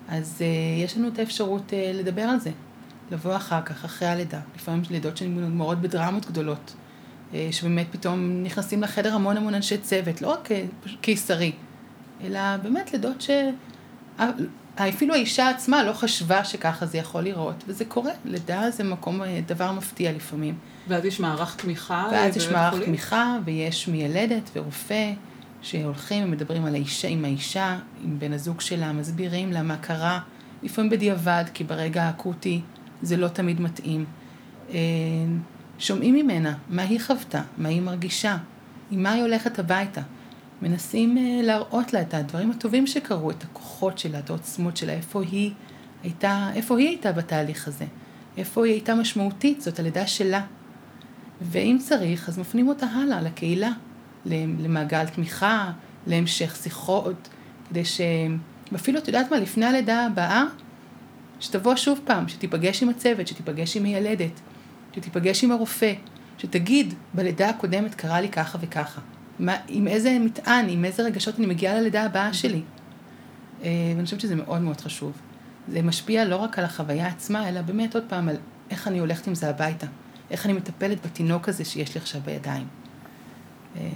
אז 0.07 0.41
אה, 0.41 0.83
יש 0.83 0.97
לנו 0.97 1.07
את 1.07 1.19
האפשרות 1.19 1.73
לדבר 1.93 2.21
על 2.21 2.39
זה, 2.39 2.51
לבוא 3.11 3.35
אחר 3.35 3.61
כך, 3.61 3.85
אחרי 3.85 4.07
הלידה. 4.07 4.39
לפעמים 4.55 4.81
לידות 4.89 5.17
שנגמרות 5.17 5.81
בדרמות 5.81 6.25
גדולות, 6.25 6.75
אה, 7.33 7.47
שבאמת 7.51 7.87
פתאום 7.91 8.43
נכנסים 8.43 8.81
לחדר 8.81 9.15
המון 9.15 9.37
המון 9.37 9.53
אנשי 9.55 9.77
צוות, 9.77 10.21
לא 10.21 10.27
רק 10.27 10.51
אה, 10.51 10.65
קיסרי, 11.01 11.51
אלא 12.23 12.57
באמת 12.57 12.93
לידות 12.93 13.21
ש... 13.21 13.29
אפילו 14.75 15.13
האישה 15.13 15.49
עצמה 15.49 15.83
לא 15.83 15.93
חשבה 15.93 16.43
שככה 16.43 16.85
זה 16.85 16.97
יכול 16.97 17.21
לראות, 17.21 17.63
וזה 17.67 17.85
קורה, 17.85 18.11
לידה 18.25 18.71
זה 18.71 18.83
מקום, 18.83 19.21
אה, 19.21 19.39
דבר 19.45 19.71
מפתיע 19.71 20.11
לפעמים. 20.11 20.55
ואז 20.87 21.05
יש 21.05 21.19
מערך 21.19 21.55
תמיכה. 21.55 22.07
ואז 22.11 22.37
יש 22.37 22.49
מערך 22.49 22.73
חולים? 22.73 22.85
תמיכה, 22.85 23.37
ויש 23.45 23.87
מיילדת 23.87 24.49
ורופא, 24.55 25.11
שהולכים 25.61 26.23
ומדברים 26.23 26.65
על 26.65 26.75
האישה, 26.75 27.07
עם 27.07 27.25
האישה, 27.25 27.79
עם 28.03 28.19
בן 28.19 28.33
הזוג 28.33 28.61
שלה, 28.61 28.91
מסבירים 28.93 29.51
לה 29.51 29.63
מה 29.63 29.77
קרה, 29.77 30.19
לפעמים 30.63 30.89
בדיעבד, 30.89 31.43
כי 31.53 31.63
ברגע 31.63 32.03
האקוטי 32.03 32.61
זה 33.01 33.17
לא 33.17 33.27
תמיד 33.27 33.61
מתאים. 33.61 34.05
אה, 34.69 34.77
שומעים 35.79 36.15
ממנה 36.15 36.53
מה 36.69 36.81
היא 36.81 36.99
חוותה, 36.99 37.41
מה 37.57 37.69
היא 37.69 37.81
מרגישה, 37.81 38.37
עם 38.91 39.03
מה 39.03 39.11
היא 39.11 39.21
הולכת 39.21 39.59
הביתה. 39.59 40.01
מנסים 40.61 41.17
אה, 41.17 41.41
להראות 41.43 41.93
לה 41.93 42.01
את 42.01 42.13
הדברים 42.13 42.51
הטובים 42.51 42.87
שקרו, 42.87 43.31
את 43.31 43.43
הכוחות 43.43 43.97
שלה, 43.97 44.19
את 44.19 44.29
העוצמות 44.29 44.77
שלה, 44.77 44.93
איפה 44.93 45.23
היא 45.23 45.51
הייתה, 46.03 46.49
איפה 46.55 46.77
היא 46.77 46.87
הייתה 46.87 47.11
בתהליך 47.11 47.67
הזה, 47.67 47.85
איפה 48.37 48.65
היא 48.65 48.73
הייתה 48.73 48.95
משמעותית, 48.95 49.61
זאת 49.61 49.79
הלידה 49.79 50.07
שלה. 50.07 50.41
ואם 51.41 51.77
צריך, 51.79 52.29
אז 52.29 52.39
מפנים 52.39 52.67
אותה 52.67 52.85
הלאה, 52.85 53.21
לקהילה, 53.21 53.71
למעגל 54.25 55.05
תמיכה, 55.05 55.71
להמשך 56.07 56.55
שיחות, 56.63 57.29
כדי 57.69 57.85
ש... 57.85 58.01
ואפילו, 58.71 58.99
את 58.99 59.07
יודעת 59.07 59.31
מה, 59.31 59.39
לפני 59.39 59.65
הלידה 59.65 60.05
הבאה, 60.05 60.43
שתבוא 61.39 61.75
שוב 61.75 61.99
פעם, 62.05 62.27
שתיפגש 62.27 62.83
עם 62.83 62.89
הצוות, 62.89 63.27
שתיפגש 63.27 63.77
עם 63.77 63.83
מיילדת, 63.83 64.39
שתיפגש 64.95 65.43
עם 65.43 65.51
הרופא, 65.51 65.93
שתגיד, 66.37 66.93
בלידה 67.13 67.49
הקודמת 67.49 67.95
קרה 67.95 68.21
לי 68.21 68.29
ככה 68.29 68.57
וככה. 68.61 69.01
מה, 69.39 69.55
עם 69.67 69.87
איזה 69.87 70.17
מטען, 70.19 70.69
עם 70.69 70.85
איזה 70.85 71.03
רגשות 71.03 71.39
אני 71.39 71.45
מגיעה 71.45 71.75
ללידה 71.75 72.03
הבאה 72.03 72.33
שלי. 72.33 72.61
אה, 73.63 73.69
ואני 73.95 74.05
חושבת 74.05 74.19
שזה 74.19 74.35
מאוד 74.35 74.61
מאוד 74.61 74.81
חשוב. 74.81 75.11
זה 75.67 75.81
משפיע 75.81 76.25
לא 76.25 76.35
רק 76.35 76.59
על 76.59 76.65
החוויה 76.65 77.07
עצמה, 77.07 77.49
אלא 77.49 77.61
באמת 77.61 77.95
עוד 77.95 78.03
פעם 78.07 78.29
על 78.29 78.35
איך 78.69 78.87
אני 78.87 78.99
הולכת 78.99 79.27
עם 79.27 79.35
זה 79.35 79.49
הביתה. 79.49 79.87
איך 80.31 80.45
אני 80.45 80.53
מטפלת 80.53 81.05
בתינוק 81.05 81.49
הזה 81.49 81.65
שיש 81.65 81.95
לי 81.95 82.01
עכשיו 82.01 82.21
בידיים. 82.25 82.67
אה, 83.79 83.89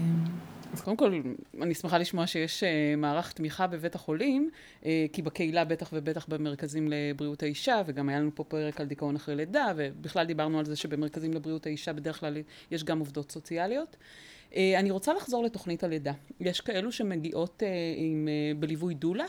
אז 0.74 0.82
קודם 0.82 0.98
כל, 0.98 1.22
אני 1.62 1.74
שמחה 1.74 1.98
לשמוע 1.98 2.28
שיש 2.28 2.64
uh, 2.64 2.98
מערך 2.98 3.32
תמיכה 3.32 3.68
בבית 3.68 3.96
החולים, 3.96 4.50
uh, 4.82 4.86
כי 5.14 5.22
בקהילה 5.22 5.66
בטח 5.66 5.90
ובטח 5.94 6.26
במרכזים 6.30 6.88
לבריאות 6.92 7.44
האישה, 7.44 7.82
וגם 7.86 8.10
היה 8.10 8.20
לנו 8.20 8.32
פה 8.36 8.44
פרק 8.44 8.82
על 8.82 8.88
דיכאון 8.88 9.16
אחרי 9.16 9.36
לידה, 9.36 9.72
ובכלל 9.76 10.26
דיברנו 10.26 10.60
על 10.60 10.66
זה 10.66 10.76
שבמרכזים 10.76 11.34
לבריאות 11.34 11.66
האישה 11.66 11.94
בדרך 11.94 12.20
כלל 12.20 12.38
יש 12.72 12.84
גם 12.84 13.00
עובדות 13.00 13.32
סוציאליות. 13.32 13.96
אני 14.58 14.92
רוצה 14.92 15.14
לחזור 15.14 15.44
לתוכנית 15.44 15.84
הלידה. 15.84 16.12
יש 16.40 16.62
כאלו 16.62 16.92
שמגיעות 16.92 17.64
עם, 17.98 18.28
בליווי 18.60 18.94
דולה? 18.94 19.26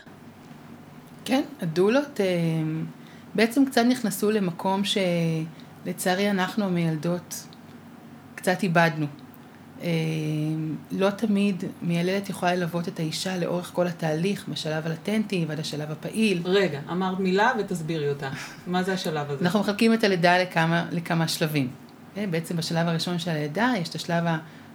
כן, 1.25 1.41
הדולות 1.61 2.19
בעצם 3.35 3.65
קצת 3.65 3.81
נכנסו 3.89 4.31
למקום 4.31 4.81
שלצערי 4.83 6.29
אנחנו 6.29 6.65
המילדות 6.65 7.47
קצת 8.35 8.63
איבדנו. 8.63 9.05
אה, 9.81 9.89
לא 10.91 11.09
תמיד 11.09 11.63
מיילדת 11.81 12.29
יכולה 12.29 12.55
ללוות 12.55 12.87
את 12.87 12.99
האישה 12.99 13.37
לאורך 13.37 13.71
כל 13.73 13.87
התהליך, 13.87 14.45
בשלב 14.47 14.87
הלטנטי 14.87 15.45
ועד 15.47 15.59
השלב 15.59 15.91
הפעיל. 15.91 16.41
רגע, 16.45 16.79
אמרת 16.91 17.19
מילה 17.19 17.51
ותסבירי 17.59 18.09
אותה. 18.09 18.29
מה 18.67 18.83
זה 18.83 18.93
השלב 18.93 19.31
הזה? 19.31 19.45
אנחנו 19.45 19.59
מחלקים 19.59 19.93
את 19.93 20.03
הלידה 20.03 20.37
לכמה, 20.37 20.85
לכמה 20.91 21.27
שלבים. 21.27 21.69
אה, 22.17 22.25
בעצם 22.29 22.57
בשלב 22.57 22.87
הראשון 22.87 23.19
של 23.19 23.31
הלידה 23.31 23.73
יש 23.77 23.89
את 23.89 23.95
השלב, 23.95 24.23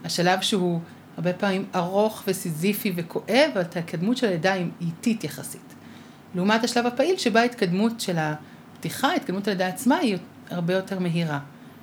השלב 0.05 0.41
שהוא 0.41 0.81
הרבה 1.17 1.33
פעמים 1.33 1.65
ארוך 1.75 2.23
וסיזיפי 2.27 2.93
וכואב, 2.97 3.51
אבל 3.53 3.63
ההתקדמות 3.75 4.17
של 4.17 4.27
הלידה 4.27 4.53
היא 4.53 4.67
איטית 4.81 5.25
יחסית. 5.25 5.75
לעומת 6.35 6.65
השלב 6.65 6.87
הפעיל, 6.87 7.17
שבה 7.17 7.41
ההתקדמות 7.41 8.01
של 8.01 8.17
הפתיחה, 8.19 9.15
התקדמות 9.15 9.49
הלידה 9.49 9.67
עצמה, 9.67 9.97
היא 9.97 10.17
הרבה 10.51 10.75
יותר 10.75 10.99
מהירה. 10.99 11.39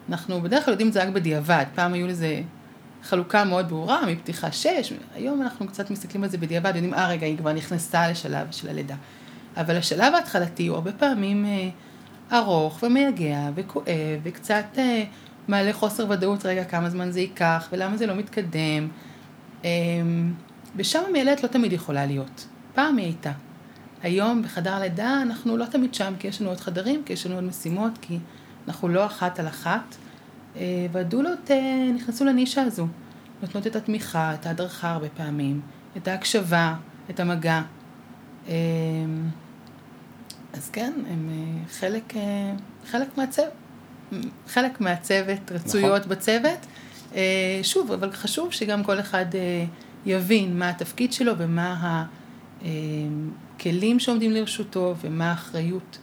אנחנו 0.09 0.41
בדרך 0.41 0.65
כלל 0.65 0.71
יודעים 0.71 0.87
את 0.87 0.93
זה 0.93 1.03
רק 1.03 1.09
בדיעבד, 1.09 1.65
פעם 1.75 1.93
היו 1.93 2.07
לזה 2.07 2.41
חלוקה 3.07 3.43
מאוד 3.43 3.69
ברורה, 3.69 4.05
מפתיחה 4.05 4.51
שש, 4.51 4.93
היום 5.15 5.41
אנחנו 5.41 5.67
קצת 5.67 5.91
מסתכלים 5.91 6.23
על 6.23 6.29
זה 6.29 6.37
בדיעבד, 6.37 6.71
יודעים, 6.75 6.93
אה 6.93 7.07
רגע, 7.07 7.25
היא 7.25 7.37
כבר 7.37 7.53
נכנסה 7.53 8.07
לשלב 8.07 8.47
של 8.51 8.69
הלידה. 8.69 8.95
אבל 9.57 9.77
השלב 9.77 10.13
ההתחלתי 10.13 10.67
הוא 10.67 10.75
הרבה 10.75 10.91
פעמים 10.91 11.45
אה, 11.45 11.69
ארוך 12.37 12.83
ומייגע 12.83 13.49
וכואב 13.55 14.19
וקצת 14.23 14.65
אה, 14.77 15.03
מעלה 15.47 15.73
חוסר 15.73 16.09
ודאות, 16.09 16.45
רגע, 16.45 16.63
כמה 16.63 16.89
זמן 16.89 17.11
זה 17.11 17.19
ייקח 17.19 17.69
ולמה 17.71 17.97
זה 17.97 18.07
לא 18.07 18.15
מתקדם. 18.15 18.87
אה, 19.65 19.69
ושם 20.75 20.99
המיילדת 21.07 21.43
לא 21.43 21.47
תמיד 21.47 21.73
יכולה 21.73 22.05
להיות. 22.05 22.47
פעם 22.73 22.97
היא 22.97 23.05
הייתה. 23.05 23.31
היום 24.03 24.41
בחדר 24.41 24.79
לידה 24.79 25.21
אנחנו 25.21 25.57
לא 25.57 25.65
תמיד 25.65 25.93
שם, 25.93 26.13
כי 26.19 26.27
יש 26.27 26.41
לנו 26.41 26.49
עוד 26.49 26.59
חדרים, 26.59 27.03
כי 27.05 27.13
יש 27.13 27.25
לנו 27.25 27.35
עוד 27.35 27.43
משימות, 27.43 27.91
כי 28.01 28.19
אנחנו 28.67 28.87
לא 28.87 29.05
אחת 29.05 29.39
על 29.39 29.47
אחת. 29.47 29.95
אה, 30.57 30.87
והדולות 30.91 31.51
אה, 31.51 31.91
נכנסו 31.95 32.25
לנישה 32.25 32.61
הזו. 32.61 32.87
נותנות 33.41 33.67
את 33.67 33.75
התמיכה, 33.75 34.33
את 34.33 34.45
ההדרכה 34.45 34.91
הרבה 34.91 35.09
פעמים, 35.09 35.61
את 35.97 36.07
ההקשבה, 36.07 36.75
את 37.09 37.19
המגע. 37.19 37.61
אה, 38.47 38.53
אז 40.53 40.69
כן, 40.69 40.93
הם 41.09 41.29
חלק, 41.69 42.13
חלק 42.85 43.17
מהצוות, 43.17 43.53
חלק 44.47 44.81
מהצוות, 44.81 45.51
רצויות 45.51 46.01
נכון. 46.01 46.09
בצוות. 46.09 46.65
שוב, 47.63 47.91
אבל 47.91 48.11
חשוב 48.11 48.53
שגם 48.53 48.83
כל 48.83 48.99
אחד 48.99 49.25
יבין 50.05 50.59
מה 50.59 50.69
התפקיד 50.69 51.13
שלו 51.13 51.33
ומה 51.37 52.05
הכלים 52.61 53.99
שעומדים 53.99 54.31
לרשותו 54.31 54.95
ומה 55.01 55.29
האחריות 55.29 55.97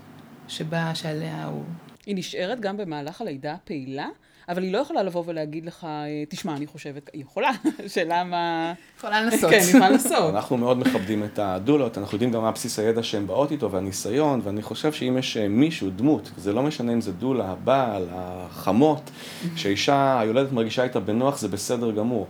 שבה, 0.49 0.95
שעליה 0.95 1.45
הוא... 1.45 1.65
היא 2.07 2.17
נשארת 2.17 2.61
גם 2.61 2.77
במהלך 2.77 3.21
הלידה 3.21 3.53
הפעילה? 3.53 4.09
אבל 4.49 4.63
היא 4.63 4.73
לא 4.73 4.79
יכולה 4.79 5.03
לבוא 5.03 5.23
ולהגיד 5.27 5.67
לך, 5.67 5.85
אה, 5.85 6.25
תשמע, 6.29 6.57
אני 6.57 6.67
חושבת, 6.67 7.11
היא 7.13 7.23
יכולה, 7.23 7.51
שאלה 7.95 8.25
מה... 8.25 8.73
יכולה 8.99 9.21
לנסות. 9.25 9.51
כן, 9.51 9.59
היא 9.59 9.69
יכולה 9.69 9.91
לנסות. 9.91 10.35
אנחנו 10.35 10.57
מאוד 10.57 10.79
מכבדים 10.79 11.25
את 11.25 11.39
הדולות, 11.39 11.99
אנחנו 11.99 12.15
יודעים 12.15 12.31
גם 12.31 12.43
מה 12.43 12.51
בסיס 12.51 12.79
הידע 12.79 13.03
שהן 13.03 13.27
באות 13.27 13.53
איתו 13.53 13.71
והניסיון, 13.71 14.41
ואני 14.45 14.63
חושב 14.63 14.93
שאם 14.93 15.19
יש 15.19 15.37
אה, 15.37 15.49
מישהו, 15.49 15.91
דמות, 15.91 16.31
זה 16.37 16.53
לא 16.53 16.63
משנה 16.63 16.93
אם 16.93 17.01
זה 17.01 17.13
דולה, 17.13 17.45
הבעל, 17.51 18.07
החמות, 18.13 19.11
שהאישה, 19.57 20.21
היולדת 20.21 20.53
מרגישה 20.53 20.83
איתה 20.85 21.01
בנוח, 21.01 21.39
זה 21.39 21.49
בסדר 21.49 21.91
גמור. 21.91 22.27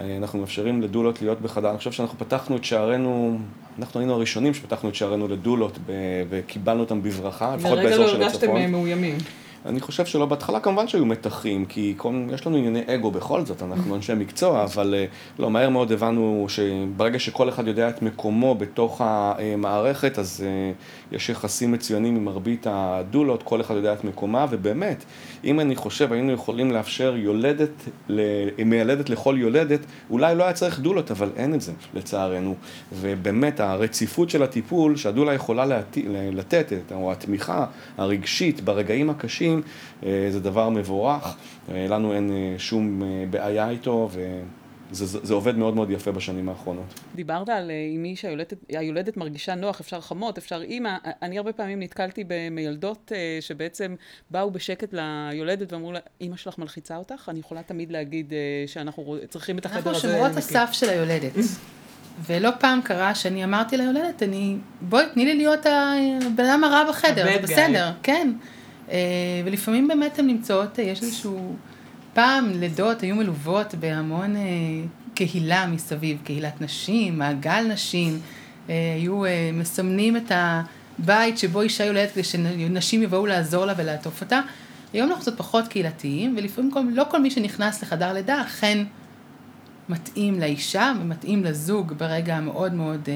אה, 0.00 0.16
אנחנו 0.16 0.38
מאפשרים 0.38 0.82
לדולות 0.82 1.22
להיות 1.22 1.40
בחדר, 1.40 1.70
אני 1.70 1.78
חושב 1.78 1.92
שאנחנו 1.92 2.18
פתחנו 2.18 2.56
את 2.56 2.64
שערינו, 2.64 3.38
אנחנו 3.78 4.00
היינו 4.00 4.14
הראשונים 4.14 4.54
שפתחנו 4.54 4.88
את 4.88 4.94
שערינו 4.94 5.28
לדולות 5.28 5.78
וקיבלנו 6.28 6.80
אותם 6.80 7.02
בברכה, 7.02 7.56
לפחות 7.56 7.78
באזור 7.78 8.06
של 8.06 8.22
הצפון. 8.22 8.48
לרגע 8.48 8.52
לא 8.52 8.58
הרגשתם 8.58 8.72
מאוימים. 8.72 9.16
אני 9.66 9.80
חושב 9.80 10.06
שלא 10.06 10.26
בהתחלה, 10.26 10.60
כמובן 10.60 10.88
שהיו 10.88 11.06
מתחים, 11.06 11.64
כי 11.64 11.94
כל, 11.96 12.14
יש 12.34 12.46
לנו 12.46 12.56
ענייני 12.56 12.82
אגו 12.86 13.10
בכל 13.10 13.44
זאת, 13.44 13.62
אנחנו 13.62 13.94
אנשי 13.94 14.14
מקצוע, 14.14 14.64
אבל 14.64 14.94
אה, 14.98 15.04
לא, 15.38 15.50
מהר 15.50 15.68
מאוד 15.68 15.92
הבנו 15.92 16.46
שברגע 16.48 17.18
שכל 17.18 17.48
אחד 17.48 17.68
יודע 17.68 17.88
את 17.88 18.02
מקומו 18.02 18.54
בתוך 18.54 19.00
המערכת, 19.04 20.18
אז 20.18 20.44
אה, 20.46 20.72
יש 21.16 21.28
יחסים 21.28 21.72
מצוינים 21.72 22.16
עם 22.16 22.24
מרבית 22.24 22.66
הדולות, 22.70 23.42
כל 23.42 23.60
אחד 23.60 23.74
יודע 23.74 23.92
את 23.92 24.04
מקומה, 24.04 24.46
ובאמת, 24.50 25.04
אם 25.44 25.60
אני 25.60 25.76
חושב, 25.76 26.12
היינו 26.12 26.32
יכולים 26.32 26.72
לאפשר 26.72 27.16
יולדת, 27.16 27.88
מיילדת 28.64 29.10
לכל 29.10 29.36
יולדת, 29.38 29.80
אולי 30.10 30.34
לא 30.34 30.44
היה 30.44 30.52
צריך 30.52 30.80
דולות, 30.80 31.10
אבל 31.10 31.30
אין 31.36 31.54
את 31.54 31.60
זה, 31.60 31.72
לצערנו. 31.94 32.54
ובאמת, 32.92 33.60
הרציפות 33.60 34.30
של 34.30 34.42
הטיפול 34.42 34.96
שהדולה 34.96 35.34
יכולה 35.34 35.80
לתת, 36.32 36.72
או 36.92 37.12
התמיכה 37.12 37.66
הרגשית 37.98 38.60
ברגעים 38.60 39.10
הקשים, 39.10 39.53
חיים, 39.62 40.14
אה, 40.24 40.30
זה 40.30 40.40
דבר 40.40 40.68
מבורך, 40.68 41.36
אה, 41.68 41.86
לנו 41.88 42.14
אין 42.14 42.30
אה, 42.32 42.54
שום 42.58 43.02
בעיה 43.30 43.70
איתו 43.70 44.08
וזה 44.12 45.06
זה 45.06 45.34
עובד 45.34 45.56
מאוד 45.56 45.74
מאוד 45.74 45.90
יפה 45.90 46.12
בשנים 46.12 46.48
האחרונות. 46.48 47.00
דיברת 47.14 47.48
על 47.48 47.70
אמי 47.96 48.16
שהיולדת 48.16 49.16
מרגישה 49.16 49.54
נוח, 49.54 49.80
אפשר 49.80 50.00
חמות, 50.00 50.38
אפשר 50.38 50.62
אימא. 50.62 50.96
אני 51.22 51.38
הרבה 51.38 51.52
פעמים 51.52 51.80
נתקלתי 51.80 52.24
במיילדות 52.26 53.12
שבעצם 53.40 53.94
באו 54.30 54.50
בשקט 54.50 54.92
ליולדת 54.92 55.72
ואמרו 55.72 55.92
לה, 55.92 55.98
אימא 56.20 56.36
שלך 56.36 56.58
מלחיצה 56.58 56.96
אותך? 56.96 57.28
אני 57.28 57.38
יכולה 57.38 57.62
תמיד 57.62 57.92
להגיד 57.92 58.32
שאנחנו 58.66 59.16
צריכים 59.28 59.58
את 59.58 59.66
החדר 59.66 59.78
הזה. 59.78 59.90
אנחנו 59.90 60.08
שומרות 60.08 60.36
הסף 60.36 60.68
של 60.72 60.88
היולדת. 60.88 61.32
ולא 62.26 62.50
פעם 62.60 62.80
קרה 62.82 63.14
שאני 63.14 63.44
אמרתי 63.44 63.76
ליולדת, 63.76 64.22
אני, 64.22 64.56
בואי, 64.80 65.04
תני 65.14 65.24
לי 65.24 65.34
להיות 65.34 65.66
הבן 65.66 66.44
אדם 66.44 66.64
הרע 66.64 66.84
בחדר, 66.88 67.24
זה 67.24 67.38
בסדר, 67.42 67.92
כן. 68.02 68.32
אה, 68.90 68.96
ולפעמים 69.44 69.88
באמת 69.88 70.18
הן 70.18 70.26
נמצאות, 70.26 70.78
אה, 70.78 70.84
יש 70.84 71.02
איזשהו, 71.02 71.56
פעם 72.12 72.50
לידות 72.50 73.00
היו 73.00 73.16
מלוות 73.16 73.74
בהמון 73.74 74.36
אה, 74.36 74.42
קהילה 75.14 75.66
מסביב, 75.66 76.18
קהילת 76.24 76.60
נשים, 76.60 77.18
מעגל 77.18 77.66
נשים, 77.72 78.18
היו 78.68 79.22
מסמנים 79.52 80.16
את 80.16 80.32
הבית 80.34 81.38
שבו 81.38 81.60
אישה 81.60 81.84
יולדת 81.84 82.12
כדי 82.12 82.24
שנשים 82.24 83.02
יבואו 83.02 83.26
לעזור 83.26 83.66
לה 83.66 83.74
ולעטוף 83.76 84.20
אותה. 84.20 84.40
היום 84.92 85.08
אנחנו 85.08 85.22
קצת 85.22 85.36
פחות 85.38 85.68
קהילתיים, 85.68 86.34
ולפעמים 86.38 86.70
כל, 86.70 86.80
לא 86.92 87.04
כל 87.10 87.20
מי 87.20 87.30
שנכנס 87.30 87.82
לחדר 87.82 88.12
לידה 88.12 88.42
אכן 88.42 88.84
מתאים 89.88 90.40
לאישה 90.40 90.92
ומתאים 91.00 91.44
לזוג 91.44 91.92
ברגע 91.92 92.36
המאוד 92.36 92.74
מאוד 92.74 93.08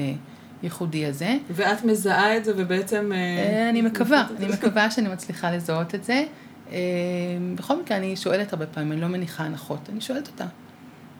הייחודי 0.61 1.05
הזה. 1.05 1.37
ואת 1.51 1.83
מזהה 1.85 2.37
את 2.37 2.45
זה 2.45 2.53
ובעצם... 2.57 3.11
אה, 3.13 3.17
אה, 3.17 3.69
אני 3.69 3.81
מקווה, 3.81 4.27
אני 4.37 4.47
מקווה 4.47 4.91
שאני 4.91 5.09
מצליחה 5.09 5.51
לזהות 5.51 5.95
את 5.95 6.03
זה. 6.03 6.23
אה, 6.71 6.77
בכל 7.55 7.81
מקרה, 7.81 7.97
אני 7.97 8.15
שואלת 8.15 8.53
הרבה 8.53 8.65
פעמים, 8.65 8.91
אני 8.91 9.01
לא 9.01 9.07
מניחה 9.07 9.43
הנחות, 9.43 9.89
אני 9.89 10.01
שואלת 10.01 10.27
אותה. 10.27 10.45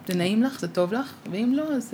זה 0.08 0.15
נעים 0.15 0.43
לך? 0.43 0.60
זה 0.60 0.67
טוב 0.67 0.93
לך? 0.93 1.13
ואם 1.32 1.54
לא, 1.56 1.63
אז... 1.63 1.93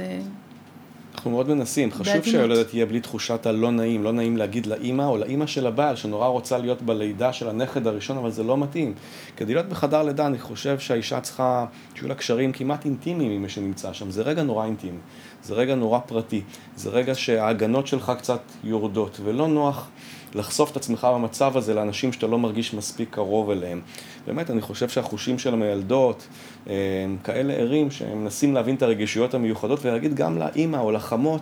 אנחנו 1.16 1.32
מאוד 1.32 1.50
מנסים, 1.50 1.92
חשוב 1.92 2.24
שהיולדת 2.24 2.68
תהיה 2.68 2.86
בלי 2.86 3.00
תחושת 3.00 3.46
הלא 3.46 3.72
נעים, 3.72 4.04
לא 4.04 4.12
נעים 4.12 4.38
להגיד 4.38 4.66
לאימא 4.66 5.04
או 5.04 5.18
לאימא 5.18 5.48
של 5.48 5.68
הבעל 5.68 5.96
שנורא 5.96 6.28
רוצה 6.28 6.58
להיות 6.58 6.82
בלידה 6.82 7.34
של 7.34 7.50
הנכד 7.50 7.88
הראשון, 7.88 8.18
אבל 8.18 8.32
זה 8.32 8.44
לא 8.44 8.58
מתאים. 8.58 8.94
כדי 9.38 9.54
להיות 9.54 9.70
בחדר 9.70 10.04
לידה 10.04 10.28
אני 10.28 10.40
חושב 10.40 10.80
שהאישה 10.80 11.22
צריכה 11.22 11.66
שיהיו 11.96 12.08
לה 12.08 12.16
קשרים 12.16 12.52
כמעט 12.52 12.86
אינטימיים 12.86 13.32
עם 13.32 13.42
מי 13.42 13.50
שנמצא 13.50 13.94
שם, 13.94 14.12
זה 14.12 14.22
רגע 14.22 14.44
נורא 14.44 14.66
אינטימי, 14.66 14.98
זה 15.44 15.54
רגע 15.54 15.76
נורא 15.76 16.00
פרטי, 16.00 16.42
זה 16.76 16.90
רגע 16.90 17.16
שההגנות 17.16 17.88
שלך 17.88 18.12
קצת 18.18 18.42
יורדות, 18.64 19.20
ולא 19.24 19.48
נוח 19.48 19.90
לחשוף 20.36 20.72
את 20.72 20.78
עצמך 20.78 21.08
במצב 21.14 21.58
הזה 21.58 21.74
לאנשים 21.74 22.14
שאתה 22.14 22.28
לא 22.28 22.40
מרגיש 22.40 22.74
מספיק 22.74 23.10
קרוב 23.12 23.50
אליהם. 23.50 23.82
באמת, 24.28 24.50
אני 24.50 24.62
חושב 24.62 24.90
שהחושים 24.90 25.40
של 25.40 25.54
המילדות 25.54 26.28
הם 26.66 27.18
כאלה 27.24 27.54
ערים 27.54 27.92
שהם 27.92 28.24
מנסים 28.24 28.54
להבין 28.54 28.76
את 28.76 28.82
הרגישויות 28.82 29.34
המיוחדות 29.34 29.86
ולהגיד 29.86 30.14
גם 30.14 30.38
לאימא 30.38 30.78
או 30.78 30.92
לחמות, 30.92 31.42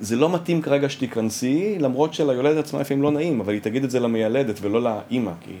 זה 0.00 0.16
לא 0.16 0.34
מתאים 0.34 0.62
כרגע 0.62 0.88
שתיכנסי, 0.88 1.76
למרות 1.80 2.14
שליולדת 2.14 2.64
עצמה 2.64 2.80
לפעמים 2.80 3.02
לא 3.02 3.10
נעים, 3.10 3.40
אבל 3.40 3.52
היא 3.52 3.60
תגיד 3.60 3.84
את 3.84 3.90
זה 3.90 4.00
למיילדת 4.00 4.58
ולא 4.60 4.82
לאימא, 4.82 5.32
כי 5.40 5.52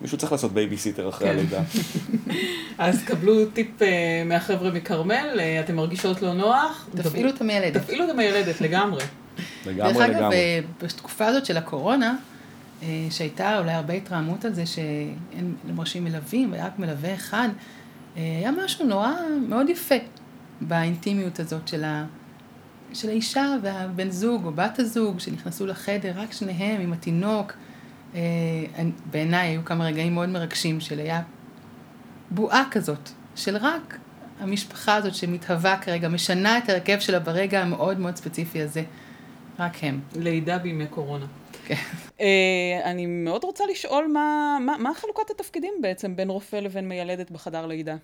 מישהו 0.00 0.18
צריך 0.18 0.32
לעשות 0.32 0.52
בייביסיטר 0.52 1.08
אחרי 1.08 1.28
כן. 1.28 1.34
הלידה. 1.34 1.62
אז 2.78 3.02
קבלו 3.02 3.46
טיפ 3.46 3.82
אה, 3.82 4.22
מהחבר'ה 4.26 4.70
מכרמל, 4.70 5.36
אה, 5.38 5.60
אתם 5.60 5.76
מרגישות 5.76 6.22
לא 6.22 6.32
נוח? 6.34 6.88
תפעילו 6.96 7.28
את 7.30 7.40
המיילדת. 7.40 7.82
תפעילו 7.82 8.04
את 8.04 8.10
המיילדת 8.10 8.60
לגמרי. 8.60 9.02
לגמרי, 9.66 9.92
דרך 9.92 10.02
אגב, 10.02 10.16
לגמרי. 10.16 10.36
אה, 10.36 10.60
בתקופה 10.82 11.26
הזאת 11.26 11.46
של 11.46 11.56
הקורונה, 11.56 12.16
אה, 12.82 13.06
שהייתה 13.10 13.58
אולי 13.58 13.72
הרבה 13.72 13.94
התרעמות 13.94 14.44
על 14.44 14.52
זה 14.52 14.66
שאין 14.66 15.54
למרשים 15.68 16.04
מלווים, 16.04 16.52
והיה 16.52 16.66
רק 16.66 16.78
מלווה 16.78 17.14
אחד, 17.14 17.48
אה, 18.16 18.22
היה 18.22 18.50
משהו 18.64 18.86
נורא 18.86 19.12
מאוד 19.48 19.68
יפה 19.68 19.94
באינטימיות 20.60 21.40
הזאת 21.40 21.68
של, 21.68 21.84
ה, 21.84 22.04
של 22.92 23.08
האישה 23.08 23.54
והבן 23.62 24.10
זוג 24.10 24.44
או 24.44 24.52
בת 24.52 24.78
הזוג 24.78 25.20
שנכנסו 25.20 25.66
לחדר, 25.66 26.12
רק 26.16 26.32
שניהם 26.32 26.80
עם 26.80 26.92
התינוק. 26.92 27.52
בעיניי 29.10 29.48
היו 29.48 29.64
כמה 29.64 29.84
רגעים 29.84 30.14
מאוד 30.14 30.28
מרגשים 30.28 30.80
של 30.80 30.98
היה 30.98 31.22
בועה 32.30 32.64
כזאת, 32.70 33.10
של 33.36 33.56
רק 33.56 33.98
המשפחה 34.40 34.94
הזאת 34.94 35.14
שמתהווה 35.14 35.76
כרגע, 35.76 36.08
משנה 36.08 36.58
את 36.58 36.68
ההרכב 36.68 36.98
שלה 37.00 37.18
ברגע 37.18 37.62
המאוד 37.62 37.98
מאוד 37.98 38.16
ספציפי 38.16 38.62
הזה. 38.62 38.82
רק 39.58 39.76
הם. 39.82 40.00
לידה 40.16 40.58
בימי 40.58 40.86
קורונה. 40.86 41.26
כן. 41.66 41.74
אה, 42.20 42.80
אני 42.84 43.06
מאוד 43.06 43.44
רוצה 43.44 43.64
לשאול 43.70 44.06
מה, 44.12 44.58
מה, 44.60 44.78
מה 44.78 44.90
חלוקת 44.94 45.30
התפקידים 45.30 45.74
בעצם 45.80 46.16
בין 46.16 46.30
רופא 46.30 46.56
לבין 46.56 46.88
מיילדת 46.88 47.30
בחדר 47.30 47.66
לידה. 47.66 47.96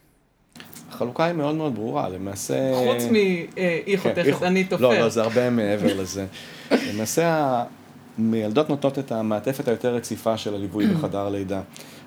החלוקה 0.88 1.24
היא 1.24 1.34
מאוד 1.34 1.54
מאוד 1.54 1.74
ברורה, 1.74 2.08
למעשה... 2.08 2.72
חוץ 2.74 3.04
מ"היא 3.10 3.46
כן, 3.54 3.96
חותכת, 3.96 4.42
אני 4.42 4.64
תופר. 4.64 4.82
לא, 4.82 4.98
לא, 4.98 5.08
זה 5.08 5.22
הרבה 5.22 5.50
מעבר 5.50 6.00
לזה. 6.00 6.26
למעשה, 6.70 7.62
המיילדות 8.18 8.68
נותנות 8.70 8.98
את 8.98 9.12
המעטפת 9.12 9.68
היותר 9.68 9.94
רציפה 9.94 10.36
של 10.36 10.54
הליווי 10.54 10.86
בחדר 10.86 11.28
לידה. 11.28 11.60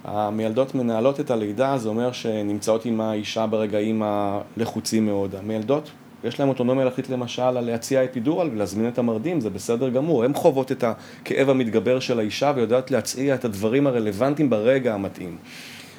המיילדות 0.03 0.75
מנהלות 0.75 1.19
את 1.19 1.31
הלידה, 1.31 1.77
זה 1.77 1.89
אומר 1.89 2.11
שנמצאות 2.11 2.85
עם 2.85 3.01
האישה 3.01 3.47
ברגעים 3.47 4.03
הלחוצים 4.05 5.05
מאוד. 5.05 5.35
המיילדות, 5.35 5.91
יש 6.23 6.39
להן 6.39 6.49
אוטונומיה 6.49 6.85
להחליט 6.85 7.09
למשל 7.09 7.41
על 7.41 7.65
להציע 7.65 8.05
אפידורל 8.05 8.49
ולהזמין 8.53 8.87
את 8.87 8.97
המרדים, 8.97 9.41
זה 9.41 9.49
בסדר 9.49 9.89
גמור. 9.89 10.23
הן 10.23 10.33
חוות 10.33 10.71
את 10.71 10.83
הכאב 10.83 11.49
המתגבר 11.49 11.99
של 11.99 12.19
האישה 12.19 12.51
ויודעת 12.55 12.91
להציע 12.91 13.35
את 13.35 13.45
הדברים 13.45 13.87
הרלוונטיים 13.87 14.49
ברגע 14.49 14.93
המתאים. 14.93 15.37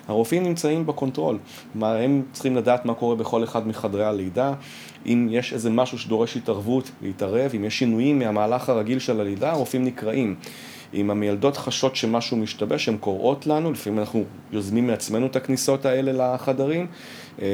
הרופאים 0.09 0.42
נמצאים 0.42 0.87
ב 0.87 0.92
control, 0.92 1.38
כלומר 1.72 1.96
הם 1.96 2.22
צריכים 2.33 2.57
לדעת 2.57 2.85
מה 2.85 2.94
קורה 2.94 3.16
בכל 3.16 3.44
אחד 3.44 3.68
מחדרי 3.68 4.04
הלידה, 4.04 4.52
אם 5.07 5.28
יש 5.31 5.52
איזה 5.52 5.70
משהו 5.70 5.98
שדורש 5.98 6.37
התערבות, 6.37 6.90
להתערב, 7.02 7.50
אם 7.57 7.64
יש 7.64 7.78
שינויים 7.78 8.18
מהמהלך 8.18 8.68
הרגיל 8.68 8.98
של 8.98 9.20
הלידה, 9.20 9.50
הרופאים 9.50 9.85
נקראים. 9.85 10.35
אם 10.94 11.11
המיילדות 11.11 11.57
חשות 11.57 11.96
שמשהו 11.96 12.37
משתבש, 12.37 12.88
הן 12.88 12.96
קוראות 12.96 13.46
לנו, 13.46 13.72
לפעמים 13.72 13.98
אנחנו 13.98 14.24
יוזמים 14.52 14.87
מעצמנו 14.87 15.26
את 15.26 15.37
הכניסות 15.37 15.85
האלה 15.85 16.35
לחדרים. 16.35 16.87
אה, 17.42 17.46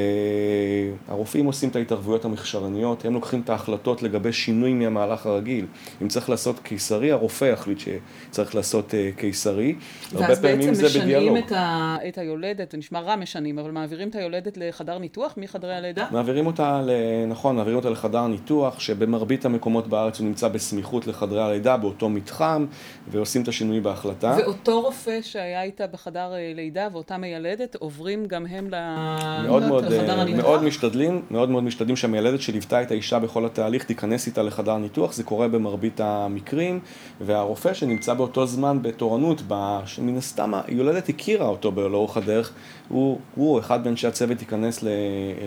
הרופאים 1.07 1.45
עושים 1.45 1.69
את 1.69 1.75
ההתערבויות 1.75 2.25
המכשרניות, 2.25 3.05
הם 3.05 3.13
לוקחים 3.13 3.41
את 3.41 3.49
ההחלטות 3.49 4.03
לגבי 4.03 4.33
שינוי 4.33 4.73
מהמהלך 4.73 5.25
הרגיל. 5.25 5.65
אם 6.01 6.07
צריך 6.07 6.29
לעשות 6.29 6.59
קיסרי, 6.59 7.11
הרופא 7.11 7.45
יחליט 7.45 7.79
שצריך 7.79 8.55
לעשות 8.55 8.93
אה, 8.93 9.09
קיסרי. 9.17 9.75
הרבה 10.13 10.27
ואז 10.27 10.41
פעמים 10.41 10.59
בעצם 10.59 10.73
זה 10.73 10.85
משנים 10.85 11.03
בדיאלוג. 11.03 11.37
את, 11.37 11.51
ה, 11.51 11.97
את 12.07 12.17
היולדת, 12.17 12.71
זה 12.71 12.77
נשמע 12.77 12.99
רע 12.99 13.15
משנים, 13.15 13.59
אבל 13.59 13.71
מעבירים 13.71 14.09
את 14.09 14.15
היולדת 14.15 14.57
לחדר 14.57 14.97
ניתוח 14.97 15.33
מחדרי 15.37 15.75
הלידה? 15.75 16.07
מעבירים 16.11 16.47
אותה, 16.47 16.81
ל... 16.85 16.91
נכון, 17.27 17.55
מעבירים 17.55 17.77
אותה 17.77 17.89
לחדר 17.89 18.27
ניתוח, 18.27 18.79
שבמרבית 18.79 19.45
המקומות 19.45 19.87
בארץ 19.87 20.19
הוא 20.19 20.27
נמצא 20.27 20.47
בסמיכות 20.47 21.07
לחדרי 21.07 21.43
הלידה, 21.43 21.77
באותו 21.77 22.09
מתחם, 22.09 22.65
ועושים 23.07 23.41
את 23.41 23.47
השינוי 23.47 23.79
בהחלטה. 23.79 24.35
ואותו 24.37 24.81
רופא 24.81 25.19
שהיה 25.21 25.63
איתה 25.63 25.87
בחדר 25.87 26.33
אה, 26.33 26.51
לידה 26.55 26.87
ואותה 26.91 27.17
מיילדת, 27.17 27.75
עוברים 27.75 28.25
גם 28.25 28.45
הם 28.45 28.67
ל- 28.69 29.45
מאוד 29.47 29.63
מאוד, 29.63 29.74
לחדר 29.83 30.19
אה? 30.19 30.35
מאוד 30.35 30.63
משתדלים, 30.63 31.21
מאוד 31.31 31.49
מאוד 31.49 31.63
משתדלים 31.63 31.95
שהמיילדת 31.95 32.41
שליוותה 32.41 32.81
את 32.81 32.91
האישה 32.91 33.19
בכל 33.19 33.45
התהליך 33.45 33.83
תיכנס 33.83 34.27
איתה 34.27 34.43
לחדר 34.43 34.77
ניתוח, 34.77 35.13
זה 35.13 35.23
קורה 35.23 35.47
במרבית 35.47 35.99
המקרים, 35.99 36.79
והרופא 37.21 37.73
שנמצא 37.73 38.13
באותו 38.13 38.45
זמן 38.45 38.81
בתורנות, 38.81 39.41
שמן 39.85 40.17
הסתם 40.17 40.51
היולדת 40.67 41.09
הכירה 41.09 41.47
אותו 41.47 41.71
לאורך 41.75 42.17
הדרך, 42.17 42.51
הוא, 42.89 43.19
הוא 43.35 43.59
אחד 43.59 43.85
מאנשי 43.85 44.07
הצוות 44.07 44.41
ייכנס 44.41 44.83